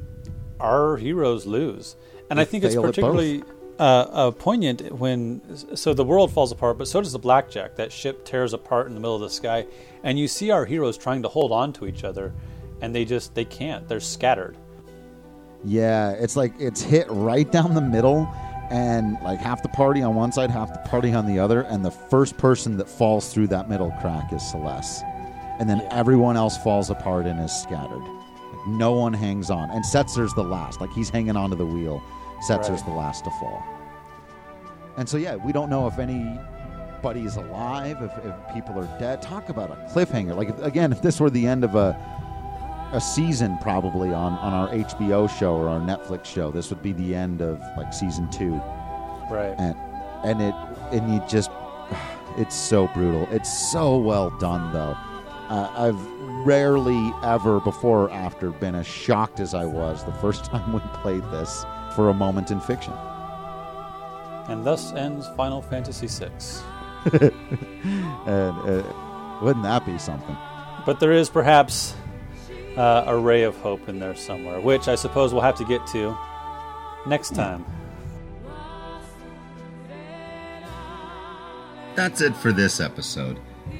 our 0.59 0.97
heroes 0.97 1.45
lose. 1.45 1.95
And 2.29 2.37
They 2.37 2.43
I 2.43 2.45
think 2.45 2.63
it's 2.63 2.75
fail 2.75 2.83
at 2.83 2.87
both. 2.87 2.95
particularly 2.95 3.43
uh, 3.79 3.83
uh, 3.83 4.31
poignant 4.31 4.91
when. 4.91 5.41
So 5.75 5.93
the 5.93 6.05
world 6.05 6.31
falls 6.31 6.51
apart, 6.51 6.77
but 6.77 6.87
so 6.87 7.01
does 7.01 7.11
the 7.11 7.19
Blackjack. 7.19 7.75
That 7.75 7.91
ship 7.91 8.25
tears 8.25 8.53
apart 8.53 8.87
in 8.87 8.93
the 8.93 8.99
middle 8.99 9.15
of 9.15 9.21
the 9.21 9.29
sky. 9.29 9.65
And 10.03 10.17
you 10.19 10.27
see 10.27 10.51
our 10.51 10.65
heroes 10.65 10.97
trying 10.97 11.23
to 11.23 11.27
hold 11.27 11.51
on 11.51 11.73
to 11.73 11.87
each 11.87 12.03
other, 12.03 12.33
and 12.81 12.95
they 12.95 13.05
just 13.05 13.35
they 13.35 13.45
can't. 13.45 13.87
They're 13.87 13.99
scattered. 13.99 14.55
Yeah, 15.63 16.11
it's 16.11 16.35
like 16.35 16.53
it's 16.59 16.81
hit 16.81 17.05
right 17.09 17.51
down 17.51 17.73
the 17.75 17.81
middle, 17.81 18.27
and 18.71 19.17
like 19.23 19.39
half 19.39 19.61
the 19.61 19.69
party 19.69 20.01
on 20.01 20.15
one 20.15 20.31
side, 20.31 20.49
half 20.49 20.71
the 20.71 20.89
party 20.89 21.13
on 21.13 21.27
the 21.27 21.37
other, 21.39 21.61
and 21.61 21.83
the 21.85 21.91
first 21.91 22.37
person 22.37 22.77
that 22.77 22.87
falls 22.89 23.31
through 23.33 23.47
that 23.47 23.69
middle 23.69 23.91
crack 24.01 24.31
is 24.33 24.41
Celes, 24.41 25.01
and 25.61 25.69
then 25.69 25.77
Yeah. 25.79 25.87
everyone 25.99 26.35
else 26.35 26.57
falls 26.57 26.89
apart 26.89 27.25
and 27.25 27.39
is 27.39 27.51
scattered. 27.53 28.01
Like, 28.03 28.67
no 28.67 28.91
one 28.91 29.13
hangs 29.13 29.49
on, 29.49 29.69
and 29.69 29.85
Setzer's 29.85 30.33
the 30.33 30.43
last. 30.43 30.81
Like 30.81 30.91
he's 30.91 31.09
hanging 31.09 31.37
onto 31.37 31.55
the 31.55 31.65
wheel. 31.65 32.01
Setzer's 32.49 32.81
Right. 32.81 32.85
the 32.87 32.91
last 32.91 33.23
to 33.23 33.29
fall. 33.39 33.63
And 34.97 35.07
so 35.07 35.17
yeah, 35.17 35.35
we 35.35 35.51
don't 35.53 35.69
know 35.69 35.87
if 35.87 35.99
anybody 35.99 37.21
is 37.21 37.37
alive, 37.37 37.97
if, 38.01 38.11
if 38.25 38.33
people 38.53 38.77
are 38.77 38.89
dead. 38.99 39.21
Talk 39.21 39.49
about 39.49 39.71
a 39.71 39.75
cliffhanger. 39.93 40.35
Like 40.35 40.49
if, 40.49 40.59
again, 40.63 40.91
if 40.91 41.01
this 41.01 41.19
were 41.19 41.29
the 41.29 41.47
end 41.47 41.63
of 41.63 41.75
a 41.75 41.95
a 42.93 42.99
season 42.99 43.57
probably 43.61 44.11
on, 44.13 44.33
on 44.39 44.53
our 44.53 44.67
HBO 44.67 45.25
show 45.29 45.55
or 45.55 45.69
our 45.69 45.79
Netflix 45.79 46.25
show. 46.25 46.51
This 46.51 46.69
would 46.71 46.81
be 46.83 46.91
the 46.91 47.15
end 47.15 47.41
of 47.41 47.61
like 47.77 47.93
season 47.93 48.29
two, 48.29 48.55
Right. 49.31 49.55
and 49.57 49.77
and 50.25 50.41
it 50.41 50.53
and 50.91 51.13
you 51.13 51.21
just 51.25 51.51
it's 52.37 52.53
so 52.55 52.87
brutal. 52.87 53.27
It's 53.31 53.71
so 53.71 53.95
well 53.97 54.29
done 54.39 54.73
though. 54.73 54.97
Uh, 55.51 55.69
I've 55.75 56.01
rarely 56.45 57.11
ever 57.25 57.59
before 57.59 58.03
or 58.03 58.11
after 58.11 58.51
been 58.51 58.73
as 58.73 58.87
shocked 58.87 59.41
as 59.41 59.53
I 59.53 59.65
was 59.65 60.05
the 60.05 60.13
first 60.13 60.45
time 60.51 60.71
we 60.71 60.79
played 61.01 61.23
this 61.23 61.65
for 61.93 62.07
a 62.07 62.13
moment 62.13 62.51
in 62.51 62.61
fiction. 62.61 62.93
And 64.47 64.65
thus 64.65 64.93
ends 64.93 65.27
Final 65.35 65.61
Fantasy 65.61 66.07
VI. 66.07 66.31
And 68.25 68.57
uh, 68.59 68.83
wouldn't 69.41 69.63
that 69.63 69.85
be 69.85 69.97
something? 69.97 70.37
But 70.85 71.01
there 71.01 71.11
is 71.11 71.29
perhaps 71.29 71.95
uh, 72.77 73.03
a 73.07 73.17
ray 73.17 73.43
of 73.43 73.57
hope 73.57 73.89
in 73.89 73.99
there 73.99 74.15
somewhere, 74.15 74.61
which 74.61 74.87
I 74.87 74.95
suppose 74.95 75.33
we'll 75.33 75.41
have 75.41 75.57
to 75.57 75.65
get 75.65 75.85
to 75.87 76.15
next 77.07 77.35
time. 77.35 77.65
That's 81.95 82.21
it 82.21 82.37
for 82.37 82.53
this 82.53 82.79
episode. 82.79 83.37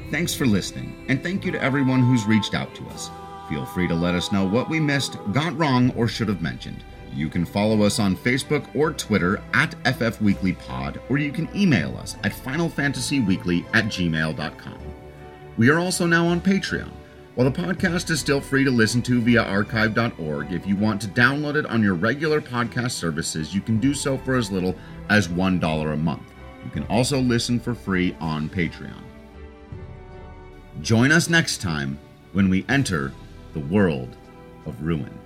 Thanks 0.10 0.34
for 0.34 0.46
listening, 0.46 1.06
and 1.08 1.22
thank 1.24 1.46
you 1.46 1.52
to 1.52 1.62
everyone 1.62 2.02
who's 2.02 2.26
reached 2.26 2.54
out 2.54 2.74
to 2.76 2.88
us. 2.88 3.10
Feel 3.50 3.66
free 3.66 3.88
to 3.88 3.96
let 3.96 4.16
us 4.16 4.32
know 4.32 4.46
what 4.46 4.70
we 4.70 4.80
missed, 4.80 5.18
got 5.34 5.58
wrong, 5.58 5.92
or 5.98 6.08
should 6.08 6.28
have 6.28 6.42
mentioned. 6.42 6.84
You 7.14 7.30
can 7.30 7.46
follow 7.46 7.84
us 7.84 8.00
on 8.00 8.16
Facebook 8.16 8.74
or 8.76 8.94
Twitter 8.94 9.42
at 9.54 9.72
FFWeeklyPod, 9.84 11.02
or 11.10 11.18
you 11.18 11.32
can 11.32 11.50
email 11.56 11.98
us 11.98 12.16
at 12.24 12.32
FinalFantasyWeekly 12.32 13.66
at 13.74 13.86
gmail.com. 13.86 14.80
We 15.58 15.70
are 15.70 15.80
also 15.80 16.06
now 16.06 16.28
on 16.28 16.40
Patreon. 16.40 16.92
While 17.36 17.50
the 17.50 17.62
podcast 17.62 18.10
is 18.10 18.20
still 18.20 18.42
free 18.42 18.64
to 18.64 18.72
listen 18.72 19.02
to 19.04 19.22
via 19.22 19.44
archive.org, 19.44 20.52
if 20.52 20.68
you 20.68 20.76
want 20.76 21.02
to 21.02 21.08
download 21.08 21.56
it 21.56 21.66
on 21.66 21.82
your 21.82 21.96
regular 21.96 22.42
podcast 22.42 22.92
services, 22.92 23.54
you 23.56 23.62
can 23.62 23.80
do 23.80 23.94
so 23.94 24.18
for 24.18 24.36
as 24.36 24.52
little 24.52 24.76
as 25.10 25.28
$1 25.28 25.94
a 25.94 25.98
month. 25.98 26.34
You 26.64 26.72
can 26.72 26.84
also 26.84 27.20
listen 27.20 27.60
for 27.60 27.74
free 27.74 28.16
on 28.20 28.50
Patreon. 28.50 29.02
Join 30.82 31.12
us 31.12 31.30
next 31.30 31.62
time 31.62 32.00
when 32.34 32.50
we 32.50 32.66
enter 32.68 33.14
the 33.54 33.60
world 33.60 34.18
of 34.66 34.82
ruin. 34.82 35.21